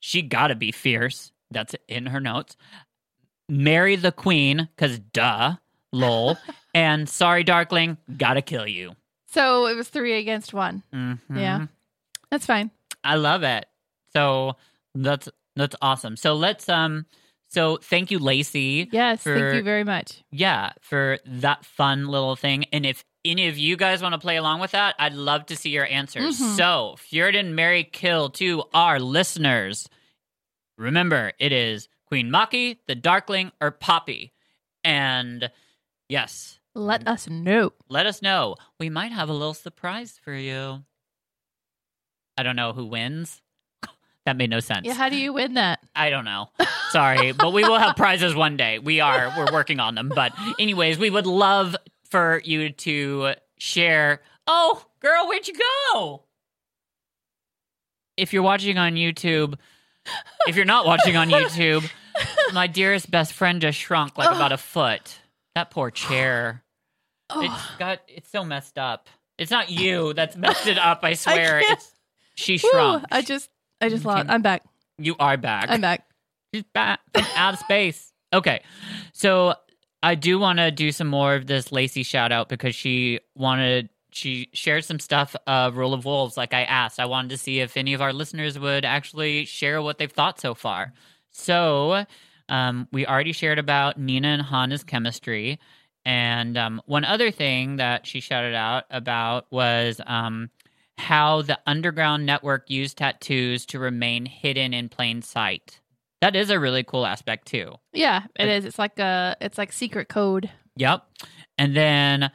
She 0.00 0.22
got 0.22 0.48
to 0.48 0.54
be 0.54 0.72
fierce. 0.72 1.32
That's 1.50 1.74
in 1.88 2.06
her 2.06 2.20
notes. 2.20 2.56
Marry 3.48 3.96
the 3.96 4.12
queen, 4.12 4.68
cause 4.76 4.98
duh, 4.98 5.54
lol. 5.92 6.36
and 6.74 7.08
sorry, 7.08 7.42
Darkling, 7.44 7.96
gotta 8.16 8.42
kill 8.42 8.66
you. 8.66 8.94
So 9.30 9.66
it 9.66 9.74
was 9.74 9.88
three 9.88 10.18
against 10.18 10.52
one. 10.52 10.82
Mhm. 10.92 11.18
Yeah. 11.34 11.66
That's 12.30 12.44
fine. 12.46 12.70
I 13.02 13.14
love 13.16 13.42
it. 13.42 13.66
So 14.12 14.56
that's 14.94 15.28
that's 15.56 15.76
awesome. 15.80 16.16
So 16.16 16.34
let's 16.34 16.68
um 16.68 17.06
So 17.48 17.78
thank 17.78 18.10
you, 18.10 18.18
Lacey. 18.18 18.88
Yes, 18.92 19.22
for- 19.22 19.34
thank 19.38 19.54
you 19.56 19.62
very 19.62 19.84
much. 19.84 20.22
Yeah, 20.30 20.72
for 20.82 21.18
that 21.24 21.64
fun 21.64 22.08
little 22.08 22.36
thing. 22.36 22.64
And 22.72 22.84
if 22.84 23.02
any 23.24 23.48
of 23.48 23.58
you 23.58 23.76
guys 23.76 24.00
want 24.02 24.12
to 24.14 24.18
play 24.18 24.36
along 24.36 24.60
with 24.60 24.70
that, 24.72 24.94
I'd 24.98 25.14
love 25.14 25.46
to 25.46 25.56
see 25.56 25.70
your 25.70 25.86
answers. 25.86 26.38
Mhm. 26.40 26.56
So, 26.56 26.96
Fjordan, 26.98 27.52
Mary, 27.52 27.84
Kill 27.84 28.30
to 28.30 28.64
our 28.72 28.98
listeners. 29.00 29.88
Remember, 30.76 31.32
it 31.38 31.52
is 31.52 31.88
Queen 32.06 32.30
Makhi, 32.30 32.78
the 32.86 32.94
Darkling, 32.94 33.52
or 33.60 33.70
Poppy. 33.70 34.32
And 34.84 35.50
yes, 36.08 36.60
Let 36.74 37.06
us 37.08 37.28
know. 37.28 37.72
let 37.88 38.06
us 38.06 38.22
know. 38.22 38.54
We 38.78 38.88
might 38.88 39.12
have 39.12 39.28
a 39.28 39.32
little 39.32 39.54
surprise 39.54 40.18
for 40.22 40.32
you. 40.32 40.84
I 42.36 42.42
don't 42.44 42.56
know 42.56 42.72
who 42.72 42.86
wins. 42.86 43.42
That 44.26 44.36
made 44.36 44.50
no 44.50 44.60
sense. 44.60 44.84
Yeah, 44.86 44.92
how 44.92 45.08
do 45.08 45.16
you 45.16 45.32
win 45.32 45.54
that? 45.54 45.80
I 45.96 46.10
don't 46.10 46.26
know. 46.26 46.50
Sorry, 46.90 47.32
but 47.32 47.54
we 47.54 47.62
will 47.62 47.78
have 47.78 47.96
prizes 47.96 48.34
one 48.34 48.58
day. 48.58 48.78
We 48.78 49.00
are 49.00 49.32
we're 49.38 49.50
working 49.50 49.80
on 49.80 49.94
them. 49.94 50.12
But 50.14 50.32
anyways, 50.58 50.98
we 50.98 51.08
would 51.08 51.24
love 51.26 51.74
for 52.10 52.40
you 52.44 52.70
to 52.70 53.34
share. 53.58 54.22
Oh, 54.46 54.84
girl, 55.00 55.28
where'd 55.28 55.46
you 55.48 55.54
go? 55.92 56.22
If 58.16 58.32
you're 58.32 58.42
watching 58.42 58.78
on 58.78 58.94
YouTube, 58.94 59.54
if 60.46 60.56
you're 60.56 60.64
not 60.64 60.86
watching 60.86 61.16
on 61.16 61.28
YouTube, 61.28 61.88
my 62.52 62.66
dearest 62.66 63.10
best 63.10 63.32
friend 63.32 63.60
just 63.60 63.78
shrunk 63.78 64.18
like 64.18 64.30
about 64.30 64.52
a 64.52 64.56
foot. 64.56 65.18
That 65.54 65.70
poor 65.70 65.90
chair. 65.90 66.62
it's 67.36 67.66
got 67.78 68.00
it's 68.08 68.30
so 68.30 68.44
messed 68.44 68.78
up. 68.78 69.08
It's 69.38 69.50
not 69.50 69.70
you 69.70 70.14
that's 70.14 70.36
messed 70.36 70.66
it 70.66 70.78
up, 70.78 71.00
I 71.04 71.12
swear. 71.14 71.60
can't. 71.60 71.78
it's 71.78 71.92
she 72.34 72.58
shrunk. 72.58 73.04
I 73.10 73.22
just, 73.22 73.50
I 73.80 73.88
just 73.88 74.04
lost. 74.04 74.26
I'm 74.28 74.42
back. 74.42 74.62
you 74.98 75.14
are 75.20 75.36
back. 75.36 75.66
I'm 75.68 75.80
back. 75.80 76.04
She's 76.54 76.64
back 76.74 77.00
from 77.12 77.24
of 77.54 77.58
space. 77.60 78.12
Okay. 78.32 78.62
So 79.12 79.54
I 80.02 80.14
do 80.14 80.38
want 80.38 80.58
to 80.58 80.70
do 80.70 80.92
some 80.92 81.08
more 81.08 81.34
of 81.34 81.46
this 81.46 81.72
Lacey 81.72 82.02
shout 82.02 82.32
out 82.32 82.48
because 82.48 82.74
she 82.74 83.20
wanted 83.34 83.88
she 84.10 84.48
shared 84.52 84.84
some 84.84 84.98
stuff 84.98 85.36
of 85.46 85.76
Rule 85.76 85.92
of 85.94 86.04
Wolves 86.04 86.36
like 86.36 86.54
I 86.54 86.62
asked. 86.64 86.98
I 86.98 87.06
wanted 87.06 87.30
to 87.30 87.38
see 87.38 87.60
if 87.60 87.76
any 87.76 87.94
of 87.94 88.00
our 88.00 88.12
listeners 88.12 88.58
would 88.58 88.84
actually 88.84 89.44
share 89.44 89.82
what 89.82 89.98
they've 89.98 90.10
thought 90.10 90.40
so 90.40 90.54
far. 90.54 90.92
So 91.30 92.04
um, 92.48 92.88
we 92.90 93.06
already 93.06 93.32
shared 93.32 93.58
about 93.58 93.98
Nina 93.98 94.28
and 94.28 94.42
Hanne's 94.42 94.82
chemistry. 94.82 95.58
And 96.04 96.56
um, 96.56 96.80
one 96.86 97.04
other 97.04 97.30
thing 97.30 97.76
that 97.76 98.06
she 98.06 98.20
shouted 98.20 98.54
out 98.54 98.84
about 98.90 99.46
was 99.52 100.00
um, 100.06 100.50
how 100.96 101.42
the 101.42 101.58
underground 101.66 102.24
network 102.24 102.70
used 102.70 102.98
tattoos 102.98 103.66
to 103.66 103.78
remain 103.78 104.24
hidden 104.24 104.72
in 104.72 104.88
plain 104.88 105.22
sight. 105.22 105.80
That 106.20 106.34
is 106.34 106.50
a 106.50 106.58
really 106.58 106.82
cool 106.82 107.06
aspect 107.06 107.46
too. 107.46 107.74
Yeah, 107.92 108.24
it 108.38 108.48
is. 108.48 108.64
It's 108.64 108.78
like 108.78 108.98
a, 108.98 109.36
it's 109.40 109.58
like 109.58 109.72
secret 109.72 110.08
code. 110.08 110.50
Yep. 110.76 111.04
And 111.56 111.76
then, 111.76 112.30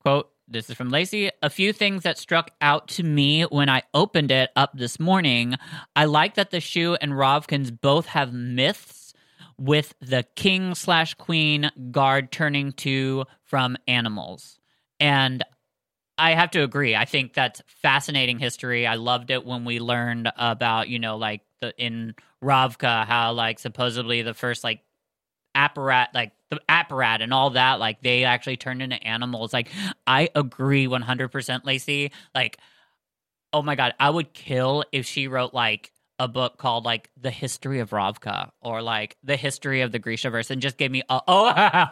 quote, 0.00 0.30
this 0.48 0.70
is 0.70 0.76
from 0.76 0.90
Lacey. 0.90 1.30
A 1.42 1.50
few 1.50 1.72
things 1.72 2.04
that 2.04 2.18
struck 2.18 2.52
out 2.60 2.86
to 2.88 3.02
me 3.02 3.42
when 3.42 3.68
I 3.68 3.82
opened 3.94 4.30
it 4.30 4.50
up 4.54 4.70
this 4.74 5.00
morning. 5.00 5.56
I 5.96 6.04
like 6.04 6.34
that 6.34 6.50
the 6.50 6.60
Shu 6.60 6.96
and 7.00 7.12
Ravkans 7.12 7.76
both 7.80 8.06
have 8.06 8.32
myths 8.32 9.12
with 9.58 9.94
the 10.00 10.24
king 10.36 10.74
slash 10.74 11.14
queen 11.14 11.70
guard 11.90 12.30
turning 12.30 12.72
to 12.72 13.24
from 13.42 13.76
animals. 13.88 14.58
And 15.00 15.44
I 16.18 16.34
have 16.34 16.50
to 16.52 16.62
agree. 16.62 16.94
I 16.94 17.04
think 17.04 17.34
that's 17.34 17.62
fascinating 17.66 18.38
history. 18.38 18.86
I 18.86 18.94
loved 18.94 19.30
it 19.30 19.44
when 19.44 19.64
we 19.64 19.80
learned 19.80 20.30
about, 20.36 20.88
you 20.88 20.98
know, 20.98 21.16
like 21.16 21.42
the 21.60 21.74
in 21.78 22.14
Ravka, 22.42 23.06
how 23.06 23.32
like 23.32 23.58
supposedly 23.58 24.22
the 24.22 24.34
first 24.34 24.64
like 24.64 24.80
apparat 25.56 26.08
like 26.12 26.32
the 26.50 26.60
apparat 26.68 27.22
and 27.22 27.32
all 27.32 27.50
that 27.50 27.80
like 27.80 28.02
they 28.02 28.24
actually 28.24 28.56
turned 28.56 28.82
into 28.82 29.02
animals. 29.02 29.52
Like 29.52 29.68
i 30.06 30.28
agree 30.34 30.86
100% 30.86 31.64
lacey. 31.64 32.12
Like 32.34 32.58
oh 33.52 33.62
my 33.62 33.74
god 33.74 33.94
i 33.98 34.10
would 34.10 34.32
kill 34.34 34.84
if 34.92 35.06
she 35.06 35.28
wrote 35.28 35.54
like 35.54 35.92
a 36.18 36.28
book 36.28 36.58
called 36.58 36.84
like 36.84 37.10
the 37.20 37.30
history 37.30 37.80
of 37.80 37.90
ravka 37.90 38.50
or 38.60 38.82
like 38.82 39.16
the 39.22 39.36
history 39.36 39.82
of 39.82 39.92
the 39.92 40.00
grishaverse 40.00 40.50
and 40.50 40.60
just 40.62 40.76
gave 40.76 40.90
me 40.90 41.02
a, 41.08 41.20
oh 41.28 41.46
i 41.56 41.90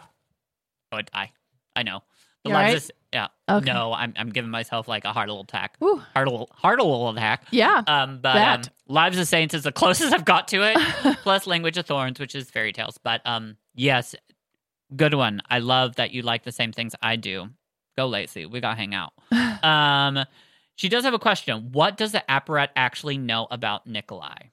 would 0.93 1.09
die. 1.11 1.31
I 1.75 1.83
know 1.83 2.03
the 2.45 2.49
You 2.51 2.55
lives 2.55 2.63
alright? 2.69 2.75
is- 2.77 2.91
yeah 3.13 3.27
Okay. 3.49 3.71
no 3.71 3.93
I'm, 3.93 4.13
I'm 4.17 4.29
giving 4.29 4.49
myself 4.51 4.87
like 4.87 5.05
a 5.05 5.11
heart 5.13 5.27
little 5.29 5.43
attack 5.43 5.75
Whew. 5.79 6.01
heart 6.13 6.27
little 6.27 6.49
heart 6.53 6.79
little 6.79 7.09
attack 7.09 7.45
Yeah. 7.51 7.81
um, 7.87 8.19
but 8.21 8.35
um. 8.37 8.61
Lives 8.87 9.17
of 9.19 9.27
Saints 9.27 9.53
is 9.53 9.63
the 9.63 9.71
closest 9.71 10.13
I've 10.13 10.25
got 10.25 10.47
to 10.49 10.61
it. 10.63 10.77
Plus 11.23 11.47
Language 11.47 11.77
of 11.77 11.85
Thorns, 11.87 12.19
which 12.19 12.35
is 12.35 12.49
fairy 12.51 12.71
tales. 12.71 12.97
But 13.03 13.21
um, 13.25 13.57
yes, 13.73 14.13
good 14.95 15.13
one. 15.15 15.41
I 15.49 15.57
love 15.59 15.95
that 15.95 16.11
you 16.11 16.21
like 16.21 16.43
the 16.43 16.51
same 16.51 16.71
things 16.71 16.93
I 17.01 17.15
do. 17.15 17.49
Go 17.97 18.05
Lacey, 18.07 18.45
we 18.45 18.59
gotta 18.59 18.75
hang 18.75 18.93
out. 18.93 19.13
um, 19.63 20.23
she 20.75 20.87
does 20.89 21.03
have 21.05 21.13
a 21.15 21.19
question. 21.19 21.71
What 21.71 21.95
does 21.97 22.11
the 22.11 22.23
apparat 22.29 22.69
actually 22.75 23.17
know 23.17 23.47
about 23.49 23.87
Nikolai? 23.87 24.49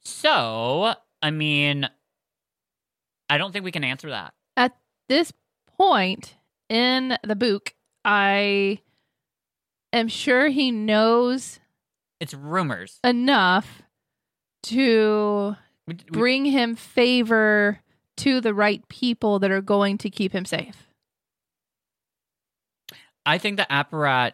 So, 0.00 0.94
I 1.22 1.30
mean, 1.30 1.88
I 3.28 3.38
don't 3.38 3.52
think 3.52 3.64
we 3.64 3.72
can 3.72 3.84
answer 3.84 4.10
that. 4.10 4.34
At 4.56 4.76
this 5.08 5.32
point 5.78 6.34
in 6.68 7.16
the 7.24 7.36
book, 7.36 7.74
I 8.04 8.80
am 9.92 10.08
sure 10.08 10.48
he 10.48 10.70
knows 10.70 11.60
It's 12.20 12.34
rumors. 12.34 12.98
enough 13.04 13.82
to 14.64 15.56
We- 15.86 15.94
we- 15.94 16.04
bring 16.10 16.44
him 16.46 16.74
favor 16.76 17.80
to 18.18 18.40
the 18.40 18.52
right 18.52 18.86
people 18.88 19.38
that 19.38 19.50
are 19.50 19.60
going 19.62 19.96
to 19.98 20.10
keep 20.10 20.32
him 20.32 20.44
safe. 20.44 20.88
I 23.24 23.38
think 23.38 23.56
the 23.58 23.66
apparat 23.70 24.32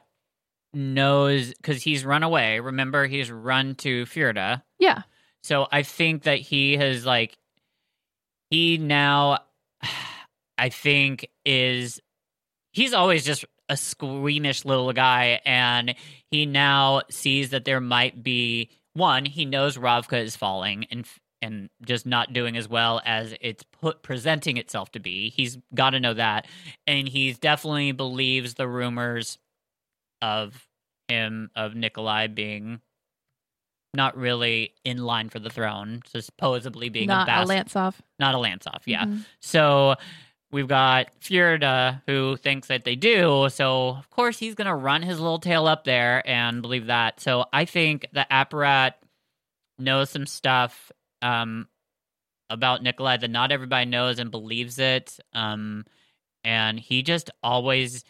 knows 0.73 1.53
because 1.55 1.83
he's 1.83 2.05
run 2.05 2.23
away. 2.23 2.61
Remember, 2.61 3.07
he's 3.07 3.31
run 3.31 3.75
to 3.77 4.05
Fjorda. 4.07 4.63
Yeah. 4.79 5.03
So 5.43 5.67
I 5.71 5.83
think 5.83 6.23
that 6.23 6.39
he 6.39 6.77
has 6.77 7.05
like 7.05 7.37
he 8.51 8.79
now 8.79 9.39
I 10.59 10.69
think 10.69 11.29
is 11.45 12.01
he's 12.73 12.93
always 12.95 13.25
just 13.25 13.45
a 13.69 13.77
squeamish 13.77 14.65
little 14.65 14.93
guy 14.93 15.41
and 15.45 15.95
he 16.31 16.45
now 16.47 17.03
sees 17.11 17.51
that 17.51 17.65
there 17.65 17.81
might 17.81 18.23
be 18.23 18.71
one 18.93 19.25
he 19.25 19.45
knows 19.45 19.77
Ravka 19.79 20.23
is 20.23 20.37
falling 20.37 20.87
and 20.91 21.07
and 21.43 21.69
just 21.85 22.07
not 22.07 22.33
doing 22.33 22.57
as 22.57 22.69
well 22.69 23.03
as 23.05 23.35
it's 23.41 23.65
put 23.65 24.03
presenting 24.03 24.57
itself 24.57 24.91
to 24.93 25.01
be. 25.01 25.29
He's 25.31 25.59
got 25.75 25.91
to 25.91 26.01
know 26.01 26.15
that 26.15 26.47
and 26.87 27.09
he's 27.09 27.39
definitely 27.39 27.93
believes 27.93 28.55
the 28.55 28.69
rumors 28.69 29.39
of 30.23 30.67
him 31.09 31.51
of 31.57 31.75
Nikolai 31.75 32.29
being 32.29 32.81
not 33.95 34.17
really 34.17 34.75
in 34.85 34.99
line 35.05 35.29
for 35.29 35.39
the 35.39 35.51
throne, 35.51 36.01
supposedly 36.17 36.89
being 36.89 37.07
Not 37.07 37.29
a 37.29 37.43
a 37.43 37.45
Lantsov. 37.45 37.95
not 38.19 38.35
a 38.35 38.39
Lantsov. 38.39 38.81
Yeah. 38.87 39.05
Mhm. 39.05 39.25
So 39.41 39.95
we've 40.55 40.69
got 40.69 41.09
Fjorda 41.21 42.01
who 42.07 42.37
thinks 42.37 42.69
that 42.69 42.85
they 42.85 42.95
do. 42.95 43.49
So 43.51 43.89
of 43.89 44.09
course 44.09 44.39
he's 44.39 44.55
gonna 44.55 44.77
run 44.77 45.03
his 45.03 45.19
little 45.19 45.41
tail 45.41 45.67
up 45.67 45.83
there 45.85 46.27
and 46.27 46.63
believe 46.63 46.87
that. 46.87 47.21
So 47.21 47.47
I 47.53 47.65
think 47.65 48.07
the 48.13 48.25
apparat 48.31 48.93
knows 49.79 50.11
some 50.11 50.27
stuff 50.27 50.93
um, 51.23 51.67
about 52.49 52.85
Nikolai 52.85 53.17
that 53.17 53.31
not 53.31 53.51
everybody 53.51 53.87
knows 53.87 54.21
and 54.21 54.31
believes 54.31 54.79
it. 54.79 55.19
Um, 55.33 55.87
and 56.45 56.79
he 56.79 57.03
just 57.03 57.31
always 57.43 58.05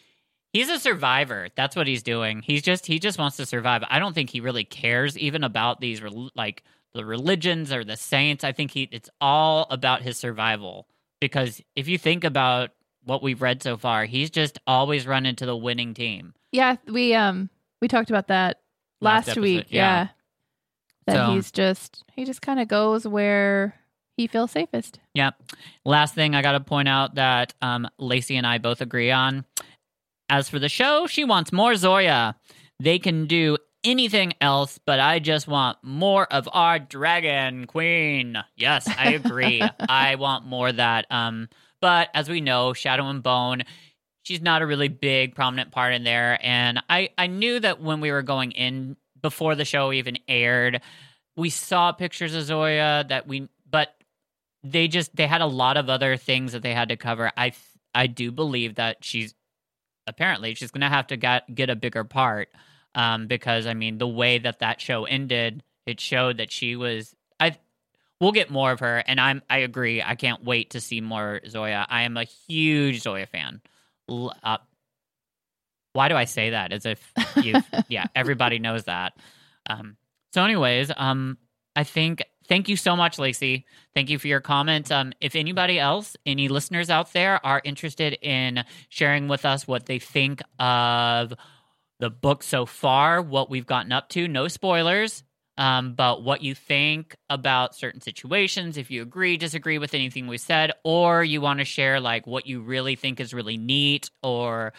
he's 0.52 0.68
a 0.68 0.78
survivor. 0.78 1.48
That's 1.56 1.74
what 1.74 1.86
he's 1.86 2.02
doing. 2.02 2.42
He's 2.42 2.62
just 2.62 2.84
he 2.84 2.98
just 2.98 3.18
wants 3.18 3.38
to 3.38 3.46
survive. 3.46 3.84
I 3.88 3.98
don't 3.98 4.12
think 4.12 4.28
he 4.28 4.40
really 4.40 4.64
cares 4.64 5.16
even 5.16 5.44
about 5.44 5.80
these 5.80 6.02
like 6.34 6.62
the 6.92 7.06
religions 7.06 7.72
or 7.72 7.84
the 7.84 7.96
saints. 7.96 8.44
I 8.44 8.52
think 8.52 8.70
he 8.70 8.86
it's 8.92 9.08
all 9.18 9.66
about 9.70 10.02
his 10.02 10.18
survival 10.18 10.86
because 11.28 11.60
if 11.74 11.88
you 11.88 11.96
think 11.98 12.22
about 12.24 12.70
what 13.04 13.22
we've 13.22 13.40
read 13.40 13.62
so 13.62 13.76
far, 13.76 14.04
he's 14.04 14.30
just 14.30 14.58
always 14.66 15.06
run 15.06 15.24
into 15.26 15.46
the 15.46 15.56
winning 15.56 15.94
team. 15.94 16.34
Yeah, 16.52 16.76
we 16.86 17.14
um 17.14 17.48
we 17.80 17.88
talked 17.88 18.10
about 18.10 18.28
that 18.28 18.60
Last 19.00 19.28
last, 19.28 19.38
week. 19.38 19.66
yeah. 19.70 19.80
Yeah. 19.80 20.08
That 21.06 21.14
So- 21.26 21.34
he's 21.34 21.50
just 21.50 22.04
he 22.14 22.24
just 22.24 22.42
kind 22.42 22.60
of 22.60 22.68
goes 22.68 23.06
where 23.06 23.74
he 24.16 24.26
feels 24.26 24.50
safest. 24.52 25.00
Yeah. 25.14 25.30
Last 25.84 26.14
thing 26.14 26.34
I 26.34 26.42
got 26.42 26.52
to 26.52 26.60
point 26.60 26.88
out 26.88 27.14
that 27.16 27.52
um, 27.62 27.88
Lacey 27.98 28.36
and 28.36 28.46
I 28.46 28.58
both 28.58 28.80
agree 28.80 29.10
on. 29.10 29.44
As 30.28 30.48
for 30.48 30.58
the 30.58 30.68
show, 30.68 31.06
she 31.06 31.24
wants 31.24 31.52
more 31.52 31.74
Zoya. 31.74 32.36
They 32.80 32.98
can 32.98 33.26
do 33.26 33.56
anything 33.84 34.32
else, 34.40 34.78
but 34.84 35.00
I 35.00 35.18
just 35.18 35.46
want 35.46 35.78
more 35.82 36.32
of 36.32 36.48
our 36.52 36.78
dragon 36.78 37.66
queen. 37.66 38.36
Yes, 38.56 38.88
I 38.88 39.12
agree. 39.12 39.62
I 39.88 40.16
want 40.16 40.46
more 40.46 40.68
of 40.68 40.76
that. 40.76 41.06
Um, 41.10 41.48
but 41.80 42.08
as 42.14 42.28
we 42.28 42.40
know, 42.40 42.72
Shadow 42.72 43.08
and 43.08 43.22
Bone, 43.22 43.62
she's 44.22 44.40
not 44.40 44.62
a 44.62 44.66
really 44.66 44.88
big 44.88 45.34
prominent 45.34 45.70
part 45.70 45.94
in 45.94 46.04
there. 46.04 46.38
And 46.42 46.82
I, 46.88 47.10
I 47.18 47.26
knew 47.26 47.60
that 47.60 47.80
when 47.80 48.00
we 48.00 48.10
were 48.10 48.22
going 48.22 48.52
in 48.52 48.96
before 49.20 49.54
the 49.54 49.64
show 49.64 49.92
even 49.92 50.18
aired, 50.28 50.80
we 51.36 51.50
saw 51.50 51.92
pictures 51.92 52.34
of 52.34 52.44
Zoya 52.44 53.04
that 53.08 53.26
we 53.26 53.48
but 53.68 53.94
they 54.62 54.86
just 54.88 55.14
they 55.16 55.26
had 55.26 55.40
a 55.40 55.46
lot 55.46 55.76
of 55.76 55.90
other 55.90 56.16
things 56.16 56.52
that 56.52 56.62
they 56.62 56.74
had 56.74 56.88
to 56.88 56.96
cover. 56.96 57.32
I 57.36 57.52
I 57.94 58.06
do 58.06 58.30
believe 58.30 58.76
that 58.76 59.04
she's 59.04 59.34
apparently 60.06 60.54
she's 60.54 60.70
gonna 60.70 60.88
have 60.88 61.08
to 61.08 61.16
get 61.16 61.52
get 61.54 61.70
a 61.70 61.76
bigger 61.76 62.04
part 62.04 62.48
um, 62.94 63.26
because 63.26 63.66
I 63.66 63.74
mean 63.74 63.98
the 63.98 64.08
way 64.08 64.38
that 64.38 64.60
that 64.60 64.80
show 64.80 65.04
ended, 65.04 65.62
it 65.86 66.00
showed 66.00 66.38
that 66.38 66.50
she 66.50 66.76
was. 66.76 67.14
I 67.40 67.56
we'll 68.20 68.32
get 68.32 68.50
more 68.50 68.72
of 68.72 68.80
her, 68.80 68.98
and 68.98 69.20
I'm 69.20 69.42
I 69.50 69.58
agree. 69.58 70.02
I 70.02 70.14
can't 70.14 70.44
wait 70.44 70.70
to 70.70 70.80
see 70.80 71.00
more 71.00 71.40
Zoya. 71.48 71.86
I 71.88 72.02
am 72.02 72.16
a 72.16 72.24
huge 72.24 73.02
Zoya 73.02 73.26
fan. 73.26 73.60
Uh, 74.08 74.58
why 75.94 76.08
do 76.08 76.16
I 76.16 76.24
say 76.24 76.50
that? 76.50 76.72
As 76.72 76.84
if 76.86 77.12
you, 77.36 77.54
yeah, 77.88 78.06
everybody 78.14 78.58
knows 78.58 78.84
that. 78.84 79.14
Um, 79.68 79.96
so, 80.32 80.44
anyways, 80.44 80.90
um, 80.96 81.38
I 81.76 81.84
think 81.84 82.24
thank 82.48 82.68
you 82.68 82.76
so 82.76 82.96
much, 82.96 83.18
Lacey. 83.18 83.64
Thank 83.94 84.10
you 84.10 84.18
for 84.18 84.28
your 84.28 84.40
comment. 84.40 84.90
Um, 84.92 85.12
if 85.20 85.36
anybody 85.36 85.78
else, 85.78 86.16
any 86.26 86.48
listeners 86.48 86.90
out 86.90 87.12
there, 87.12 87.44
are 87.46 87.62
interested 87.64 88.18
in 88.20 88.64
sharing 88.88 89.28
with 89.28 89.44
us 89.44 89.66
what 89.66 89.86
they 89.86 89.98
think 89.98 90.42
of 90.58 91.32
the 92.00 92.10
book 92.10 92.42
so 92.42 92.66
far, 92.66 93.22
what 93.22 93.50
we've 93.50 93.66
gotten 93.66 93.92
up 93.92 94.08
to, 94.10 94.28
no 94.28 94.48
spoilers, 94.48 95.22
um, 95.56 95.94
but 95.94 96.22
what 96.22 96.42
you 96.42 96.54
think 96.54 97.16
about 97.30 97.74
certain 97.74 98.00
situations, 98.00 98.76
if 98.76 98.90
you 98.90 99.02
agree, 99.02 99.36
disagree 99.36 99.78
with 99.78 99.94
anything 99.94 100.26
we 100.26 100.38
said, 100.38 100.72
or 100.82 101.22
you 101.22 101.40
want 101.40 101.60
to 101.60 101.64
share 101.64 102.00
like 102.00 102.26
what 102.26 102.46
you 102.46 102.60
really 102.60 102.96
think 102.96 103.20
is 103.20 103.32
really 103.32 103.56
neat, 103.56 104.10
or 104.22 104.72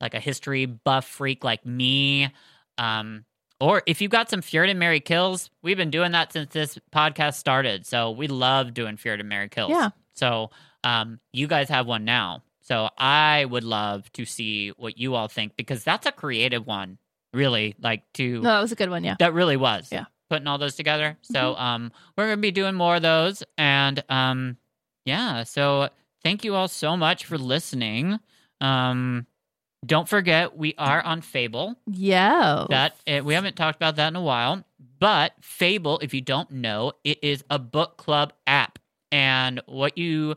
like 0.00 0.14
a 0.14 0.20
history 0.20 0.66
buff 0.66 1.06
freak 1.06 1.44
like 1.44 1.66
me. 1.66 2.32
Um, 2.78 3.24
or 3.60 3.82
if 3.86 4.00
you've 4.00 4.10
got 4.10 4.30
some 4.30 4.42
Feared 4.42 4.70
and 4.70 4.78
Mary 4.78 5.00
kills, 5.00 5.50
we've 5.62 5.76
been 5.76 5.90
doing 5.90 6.12
that 6.12 6.32
since 6.32 6.52
this 6.52 6.78
podcast 6.94 7.34
started. 7.34 7.86
So 7.86 8.10
we 8.10 8.26
love 8.26 8.74
doing 8.74 8.96
Feared 8.96 9.20
and 9.20 9.28
Mary 9.28 9.48
kills. 9.48 9.70
Yeah. 9.70 9.90
So 10.14 10.50
um, 10.82 11.20
you 11.32 11.46
guys 11.46 11.68
have 11.68 11.86
one 11.86 12.04
now. 12.04 12.42
So 12.64 12.88
I 12.98 13.44
would 13.44 13.62
love 13.64 14.10
to 14.14 14.24
see 14.24 14.70
what 14.70 14.98
you 14.98 15.14
all 15.14 15.28
think 15.28 15.54
because 15.56 15.84
that's 15.84 16.06
a 16.06 16.12
creative 16.12 16.66
one, 16.66 16.98
really. 17.32 17.76
Like 17.80 18.10
to 18.14 18.40
No, 18.40 18.54
that 18.54 18.60
was 18.60 18.72
a 18.72 18.76
good 18.76 18.90
one. 18.90 19.04
Yeah. 19.04 19.16
that 19.18 19.34
really 19.34 19.56
was. 19.56 19.88
Yeah. 19.92 20.06
Putting 20.30 20.46
all 20.46 20.56
those 20.58 20.74
together. 20.74 21.16
So 21.22 21.54
um 21.56 21.92
we're 22.16 22.24
gonna 22.24 22.38
be 22.38 22.50
doing 22.50 22.74
more 22.74 22.96
of 22.96 23.02
those. 23.02 23.42
And 23.58 24.02
um 24.08 24.56
yeah, 25.04 25.42
so 25.44 25.90
thank 26.22 26.42
you 26.44 26.54
all 26.54 26.68
so 26.68 26.96
much 26.96 27.26
for 27.26 27.36
listening. 27.38 28.18
Um 28.62 29.26
don't 29.84 30.08
forget 30.08 30.56
we 30.56 30.74
are 30.78 31.02
on 31.02 31.20
Fable. 31.20 31.76
Yeah. 31.86 32.64
That 32.70 32.96
eh, 33.06 33.20
we 33.20 33.34
haven't 33.34 33.56
talked 33.56 33.76
about 33.76 33.96
that 33.96 34.08
in 34.08 34.16
a 34.16 34.22
while. 34.22 34.64
But 34.98 35.34
Fable, 35.42 35.98
if 35.98 36.14
you 36.14 36.22
don't 36.22 36.50
know, 36.50 36.92
it 37.04 37.18
is 37.22 37.44
a 37.50 37.58
book 37.58 37.98
club 37.98 38.32
app. 38.46 38.78
And 39.12 39.60
what 39.66 39.98
you 39.98 40.34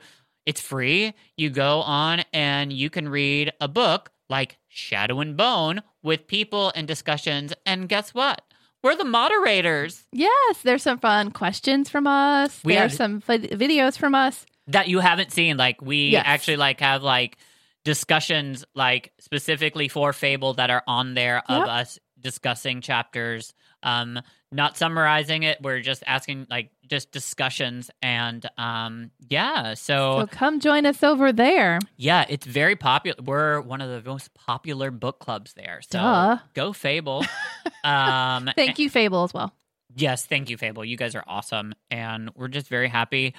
it's 0.48 0.62
free. 0.62 1.14
You 1.36 1.52
go 1.52 1.82
on 1.82 2.24
and 2.34 2.74
you 2.74 2.90
can 2.90 3.08
read 3.10 3.52
a 3.62 3.68
book 3.68 4.10
like 4.30 4.58
Shadow 4.68 5.20
and 5.20 5.38
Bone 5.38 5.82
with 6.02 6.26
people 6.28 6.72
and 6.76 6.88
discussions. 6.88 7.54
And 7.66 7.88
guess 7.88 8.14
what? 8.16 8.42
We're 8.84 8.96
the 8.96 9.04
moderators 9.06 10.06
Yes, 10.12 10.62
there's 10.64 10.84
some 10.84 11.00
fun 11.00 11.32
questions 11.32 11.90
from 11.90 12.08
us. 12.08 12.62
We 12.64 12.74
there's 12.76 12.92
have- 12.94 12.98
some 12.98 13.20
vid- 13.22 13.52
videos 13.52 13.98
from 13.98 14.16
us. 14.16 14.46
that 14.68 14.88
you 14.88 15.00
haven't 15.00 15.32
seen. 15.32 15.58
Like 15.58 15.82
we 15.82 16.10
Yes. 16.10 16.24
actually 16.26 16.58
like 16.58 16.80
have 16.82 17.04
like 17.04 17.38
discussions 17.86 18.66
like 18.76 19.14
specifically 19.20 19.88
for 19.88 20.12
Fable 20.14 20.54
that 20.56 20.70
are 20.70 20.84
on 20.88 21.14
there 21.14 21.42
of 21.50 21.60
Yep. 21.60 21.68
us 21.70 22.00
discussing 22.20 22.82
chapters. 22.82 23.54
Um, 23.84 24.20
not 24.52 24.78
summarizing 24.78 25.44
it. 25.44 25.62
We're 25.62 25.82
just 25.82 26.04
asking 26.08 26.48
like 26.50 26.72
just 26.90 27.12
discussions 27.12 27.92
and 28.02 28.46
um 28.58 29.12
yeah. 29.30 29.74
So, 29.74 30.22
So 30.22 30.28
come 30.28 30.60
join 30.60 30.86
us 30.86 31.04
over 31.04 31.34
there. 31.34 31.80
yeah, 31.98 32.26
it's 32.30 32.46
very 32.46 32.76
popular. 32.78 33.18
We're 33.24 33.60
one 33.62 33.82
of 33.82 33.90
the 34.04 34.10
most 34.10 34.34
popular 34.34 34.90
book 34.92 35.20
clubs 35.20 35.54
there. 35.54 35.82
So 35.82 36.00
Duh. 36.00 36.38
go 36.54 36.72
Fable. 36.74 37.26
um 37.84 38.50
Thank 38.56 38.80
you, 38.80 38.90
Fable, 38.90 39.24
as 39.24 39.34
well. 39.34 39.54
Yes, 39.96 40.26
thank 40.26 40.50
you, 40.50 40.58
Fable. 40.58 40.86
You 40.86 40.96
guys 40.96 41.16
are 41.16 41.24
awesome, 41.26 41.74
and 41.90 42.30
we're 42.36 42.50
just 42.50 42.68
very 42.68 42.88
happy. 42.88 43.34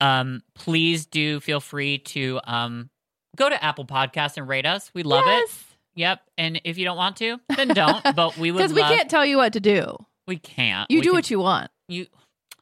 Um, 0.00 0.42
please 0.54 1.06
do 1.06 1.40
feel 1.40 1.58
free 1.60 1.98
to 1.98 2.40
um 2.44 2.90
go 3.36 3.48
to 3.48 3.62
Apple 3.64 3.84
Podcasts 3.86 4.36
and 4.36 4.46
rate 4.48 4.66
us. 4.66 4.90
We 4.94 5.02
love 5.02 5.24
it. 5.26 5.50
Yep. 5.96 6.20
And 6.38 6.60
if 6.64 6.76
you 6.78 6.84
don't 6.84 6.96
want 6.98 7.16
to, 7.16 7.38
then 7.56 7.68
don't. 7.68 8.02
but 8.16 8.36
we 8.38 8.52
would 8.52 8.58
Because 8.58 8.72
we 8.74 8.82
love- 8.82 8.92
can't 8.92 9.10
tell 9.10 9.24
you 9.26 9.36
what 9.38 9.54
to 9.54 9.60
do. 9.60 9.96
We 10.26 10.36
can't. 10.36 10.90
You 10.90 10.98
We 10.98 11.02
do 11.02 11.08
can- 11.10 11.14
what 11.16 11.30
you 11.30 11.38
want. 11.40 11.70
you. 11.88 12.06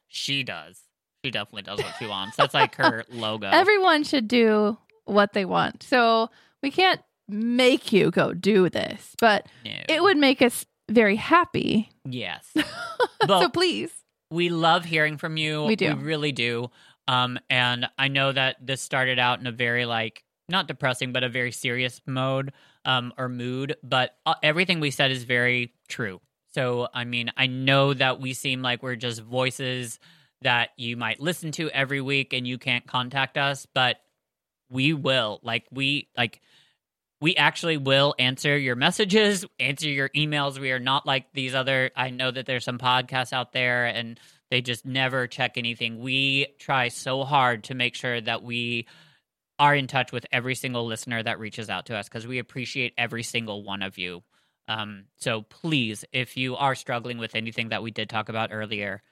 She 0.09 0.43
does. 0.43 0.81
She 1.25 1.31
definitely 1.31 1.63
does 1.63 1.79
what 1.83 1.95
she 1.99 2.07
wants. 2.07 2.37
That's 2.37 2.55
like 2.55 2.75
her 2.77 3.05
logo. 3.11 3.49
Everyone 3.51 4.05
should 4.05 4.29
do 4.29 4.77
what 5.07 5.33
they 5.33 5.45
want. 5.45 5.83
So 5.83 6.31
we 6.63 6.71
can't 6.71 7.01
make 7.29 7.93
you 7.93 8.11
go 8.11 8.33
do 8.35 8.69
this, 8.69 9.15
but 9.21 9.47
No. 9.65 9.73
it 9.89 10.03
would 10.03 10.19
make 10.19 10.43
us 10.43 10.67
very 10.91 11.17
happy. 11.17 11.91
Yes. 12.05 12.47
so 13.27 13.49
please. 13.49 13.91
we 14.31 14.51
love 14.51 14.85
hearing 14.85 15.17
from 15.17 15.37
you. 15.39 15.65
We 15.65 15.77
do. 15.77 15.97
We 15.97 16.03
really 16.03 16.33
do. 16.33 16.71
Um, 17.09 17.39
and 17.51 17.89
I 17.99 18.09
know 18.09 18.31
that 18.33 18.57
this 18.61 18.83
started 18.83 19.19
out 19.19 19.41
in 19.41 19.47
a 19.47 19.53
very 19.53 19.87
like 19.87 20.23
not 20.51 20.69
depressing, 20.69 21.13
but 21.13 21.25
a 21.25 21.29
very 21.31 21.53
serious 21.53 22.03
mode 22.07 22.53
um, 22.85 23.13
or 23.17 23.29
mood. 23.31 23.77
But 23.83 24.15
uh, 24.27 24.35
everything 24.43 24.79
we 24.81 24.91
said 24.91 25.11
is 25.11 25.25
very 25.25 25.73
true. 25.89 26.21
So 26.55 26.89
I 26.95 27.05
mean, 27.05 27.31
I 27.37 27.47
know 27.47 27.93
that 27.95 28.21
we 28.21 28.33
seem 28.33 28.63
like 28.63 28.83
we're 28.83 28.97
just 28.97 29.21
voices 29.21 29.99
that 30.43 30.71
you 30.77 30.97
might 30.97 31.21
listen 31.21 31.53
to 31.53 31.71
every 31.71 32.01
week, 32.01 32.33
and 32.33 32.47
you 32.47 32.59
can't 32.59 32.87
contact 32.87 33.37
us, 33.37 33.67
but 33.75 33.97
we 34.71 34.93
will. 34.93 35.41
Like 35.43 35.67
we 35.73 36.09
like 36.17 36.41
we 37.21 37.37
actually 37.37 37.77
will 37.77 38.15
answer 38.19 38.57
your 38.57 38.77
messages, 38.77 39.45
answer 39.59 39.89
your 39.89 40.11
emails. 40.11 40.59
We 40.59 40.73
are 40.73 40.79
not 40.79 41.07
like 41.07 41.33
these 41.33 41.55
other. 41.55 41.91
I 41.97 42.11
know 42.11 42.31
that 42.31 42.47
there's 42.47 42.65
some 42.65 42.79
podcasts 42.79 43.33
out 43.33 43.53
there 43.53 43.87
and 43.87 44.21
they 44.51 44.61
just 44.61 44.85
never 44.85 45.27
check 45.27 45.57
anything. 45.57 46.01
We 46.01 46.49
try 46.59 46.89
so 46.89 47.25
hard 47.25 47.65
to 47.65 47.75
make 47.75 47.95
sure 47.95 48.21
that 48.21 48.43
we 48.43 48.87
are 49.59 49.75
in 49.75 49.87
touch 49.87 50.13
with 50.13 50.27
every 50.33 50.55
single 50.55 50.87
listener 50.87 51.23
that 51.23 51.39
reaches 51.39 51.71
out 51.71 51.87
to 51.87 51.97
us 51.97 52.09
because 52.09 52.27
we 52.27 52.39
appreciate 52.39 52.93
every 52.99 53.23
single 53.23 53.65
one 53.65 53.83
of 53.83 53.97
you. 53.97 54.23
Um, 54.69 55.05
so 55.17 55.43
please, 55.43 56.05
if 56.13 56.37
you 56.37 56.57
are 56.57 56.75
struggling 56.75 57.19
with 57.19 57.35
anything 57.35 57.69
that 57.69 57.83
we 57.83 57.91
did 57.91 58.09
talk 58.09 58.29
about 58.29 58.51
earlier, 58.53 59.03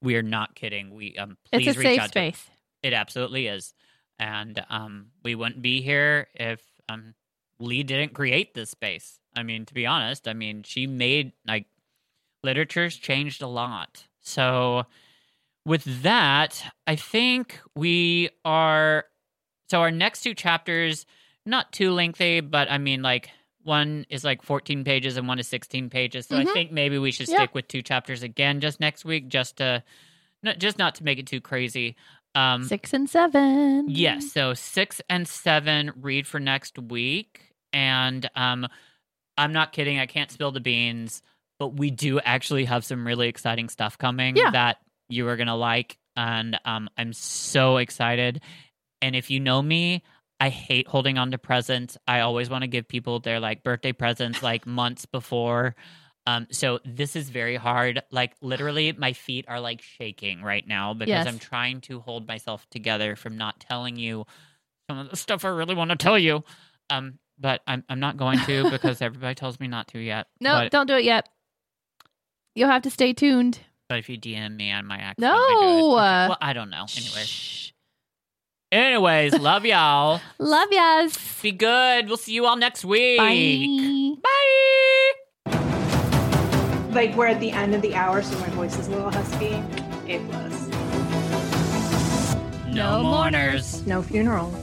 we 0.00 0.16
are 0.16 0.22
not 0.22 0.54
kidding. 0.54 0.94
We 0.94 1.16
um, 1.16 1.36
please 1.50 1.68
It's 1.68 1.76
a 1.76 1.80
reach 1.80 1.88
safe 1.88 2.00
out 2.00 2.04
to 2.06 2.08
space. 2.10 2.50
it 2.82 2.92
absolutely 2.92 3.46
is. 3.46 3.74
And 4.18 4.64
um, 4.70 5.06
we 5.22 5.34
wouldn't 5.34 5.62
be 5.62 5.82
here 5.82 6.28
if 6.34 6.62
um, 6.88 7.14
Leigh 7.58 7.82
didn't 7.82 8.14
create 8.14 8.54
this 8.54 8.70
space. 8.70 9.18
I 9.36 9.42
mean, 9.42 9.64
to 9.66 9.74
be 9.74 9.86
honest, 9.86 10.26
I 10.28 10.32
mean, 10.32 10.62
she 10.62 10.86
made 10.86 11.32
like 11.46 11.66
literature's 12.44 12.96
changed 12.96 13.42
a 13.42 13.46
lot. 13.46 14.04
So, 14.20 14.84
with 15.64 16.02
that, 16.02 16.64
I 16.86 16.96
think 16.96 17.60
we 17.74 18.30
are. 18.44 19.04
So, 19.70 19.80
our 19.80 19.90
next 19.90 20.22
two 20.22 20.34
chapters, 20.34 21.06
not 21.46 21.72
too 21.72 21.92
lengthy, 21.92 22.40
but 22.40 22.70
I 22.70 22.78
mean, 22.78 23.02
like, 23.02 23.30
one 23.64 24.06
is 24.08 24.24
like 24.24 24.42
14 24.42 24.84
pages 24.84 25.16
and 25.16 25.26
one 25.28 25.38
is 25.38 25.48
16 25.48 25.90
pages. 25.90 26.26
So, 26.26 26.36
I 26.36 26.44
Mhm. 26.44 26.52
think 26.52 26.72
maybe 26.72 26.98
we 26.98 27.10
should 27.12 27.28
Yeah. 27.28 27.36
stick 27.38 27.54
with 27.54 27.68
two 27.68 27.82
chapters 27.82 28.22
again 28.22 28.60
just 28.60 28.80
next 28.80 29.04
week, 29.04 29.28
just 29.28 29.56
to. 29.58 29.82
Not, 30.44 30.58
just 30.58 30.76
not 30.76 30.96
to 30.96 31.04
make 31.04 31.20
it 31.20 31.26
too 31.28 31.40
crazy. 31.40 31.94
Um, 32.34 32.64
Six 32.64 32.92
and 32.92 33.08
seven. 33.08 33.88
Yes. 33.88 34.32
So 34.32 34.54
six 34.54 35.00
and 35.08 35.28
seven 35.28 35.92
read 35.94 36.26
for 36.26 36.40
next 36.40 36.76
week. 36.78 37.52
And 37.72 38.28
um 38.34 38.66
I'm 39.38 39.52
not 39.52 39.72
kidding, 39.72 39.98
I 40.00 40.06
can't 40.06 40.30
spill 40.32 40.50
the 40.50 40.58
beans, 40.60 41.22
but 41.60 41.68
we 41.68 41.90
do 41.92 42.18
actually 42.20 42.64
have 42.64 42.84
some 42.84 43.06
really 43.06 43.28
exciting 43.28 43.68
stuff 43.68 43.96
coming 43.98 44.36
Yeah. 44.36 44.50
that 44.50 44.78
you 45.08 45.28
are 45.28 45.36
gonna 45.36 45.54
like. 45.56 45.96
And 46.16 46.58
um 46.64 46.90
I'm 46.98 47.12
so 47.12 47.76
excited. 47.76 48.40
And 49.00 49.14
if 49.14 49.30
you 49.30 49.38
know 49.38 49.62
me, 49.62 50.02
I 50.42 50.48
hate 50.48 50.88
holding 50.88 51.18
on 51.18 51.30
to 51.30 51.38
presents. 51.38 51.96
I 52.08 52.18
always 52.18 52.50
want 52.50 52.62
to 52.62 52.66
give 52.66 52.88
people 52.88 53.20
their 53.20 53.38
like 53.38 53.62
birthday 53.62 53.92
presents 53.92 54.42
like 54.50 54.66
months 54.66 55.06
before. 55.06 55.76
Um, 56.26 56.48
so 56.50 56.80
this 56.84 57.14
is 57.14 57.30
very 57.30 57.54
hard. 57.54 58.02
Like 58.10 58.32
literally, 58.40 58.90
my 58.90 59.12
feet 59.12 59.44
are 59.46 59.60
like 59.60 59.82
shaking 59.82 60.42
right 60.42 60.66
now 60.66 60.94
because 60.94 61.10
Yes. 61.10 61.26
I'm 61.28 61.38
trying 61.38 61.80
to 61.82 62.00
hold 62.00 62.26
myself 62.26 62.66
together 62.72 63.14
from 63.14 63.38
not 63.38 63.60
telling 63.60 63.94
you 63.96 64.26
some 64.90 64.98
of 64.98 65.10
the 65.10 65.16
stuff 65.16 65.44
I 65.44 65.48
really 65.48 65.76
want 65.76 65.90
to 65.90 65.96
tell 65.96 66.18
you. 66.18 66.42
Um, 66.90 67.20
but 67.38 67.60
I'm 67.68 67.84
I'm 67.88 68.00
not 68.00 68.16
going 68.16 68.40
to 68.40 68.68
because 68.70 69.00
everybody 69.00 69.36
tells 69.36 69.60
me 69.60 69.68
not 69.68 69.86
to 69.88 70.00
yet. 70.00 70.26
No, 70.40 70.54
but, 70.54 70.72
don't 70.72 70.88
do 70.88 70.96
it 70.96 71.04
yet. 71.04 71.28
You'll 72.56 72.68
have 72.68 72.82
to 72.82 72.90
stay 72.90 73.12
tuned. 73.12 73.60
but 73.88 73.98
if 73.98 74.08
you 74.08 74.18
DM 74.18 74.56
me, 74.56 74.72
I 74.72 74.82
might 74.82 75.02
accidentally 75.02 75.38
No. 75.54 75.98
Okay, 75.98 76.28
Well, 76.30 76.38
I 76.40 76.52
don't 76.52 76.70
know. 76.70 76.86
Anyways, 76.96 77.28
Shh. 77.28 77.71
Anyways, 78.72 79.38
love 79.38 79.64
y'all. 79.64 80.20
Love 80.38 80.68
yas. 80.72 81.16
Be 81.42 81.52
good. 81.52 82.08
We'll 82.08 82.16
see 82.16 82.32
you 82.32 82.46
all 82.46 82.56
next 82.56 82.84
week. 82.84 83.18
Bye. 83.18 84.16
Bye. 84.22 85.58
Like 86.92 87.14
we're 87.16 87.26
at 87.28 87.40
the 87.40 87.50
end 87.52 87.74
of 87.74 87.82
the 87.82 87.94
hour, 87.94 88.22
so 88.22 88.38
my 88.38 88.48
voice 88.50 88.78
is 88.78 88.88
a 88.88 88.90
little 88.90 89.10
husky. 89.10 89.62
It 90.06 90.20
was. 90.22 90.68
No 92.68 93.02
mourners. 93.02 93.86
No 93.86 94.02
funerals. 94.02 94.54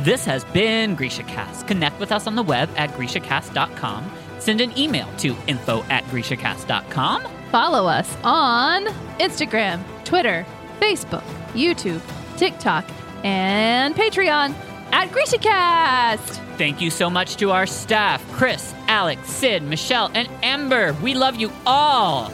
This 0.00 0.24
has 0.24 0.44
been 0.46 0.94
Grisha 0.94 1.24
Cast. 1.24 1.66
Connect 1.66 1.98
with 1.98 2.12
us 2.12 2.26
on 2.26 2.36
the 2.36 2.42
web 2.42 2.70
at 2.76 2.90
GrishaCast.com. 2.90 4.10
Send 4.38 4.60
an 4.60 4.76
email 4.78 5.08
to 5.18 5.36
info 5.48 5.82
at 5.90 6.04
GrishaCast.com. 6.04 7.37
Follow 7.50 7.86
us 7.86 8.14
on 8.24 8.86
Instagram, 9.18 9.82
Twitter, 10.04 10.44
Facebook, 10.80 11.24
YouTube, 11.52 12.02
TikTok, 12.36 12.88
and 13.24 13.94
Patreon 13.94 14.54
at 14.92 15.08
GrishaCast. 15.08 16.56
Thank 16.58 16.80
you 16.80 16.90
so 16.90 17.08
much 17.08 17.36
to 17.36 17.50
our 17.50 17.66
staff 17.66 18.24
Chris, 18.32 18.74
Alex, 18.88 19.28
Sid, 19.28 19.62
Michelle, 19.62 20.10
and 20.14 20.28
Amber. 20.42 20.92
We 21.02 21.14
love 21.14 21.36
you 21.36 21.50
all. 21.66 22.32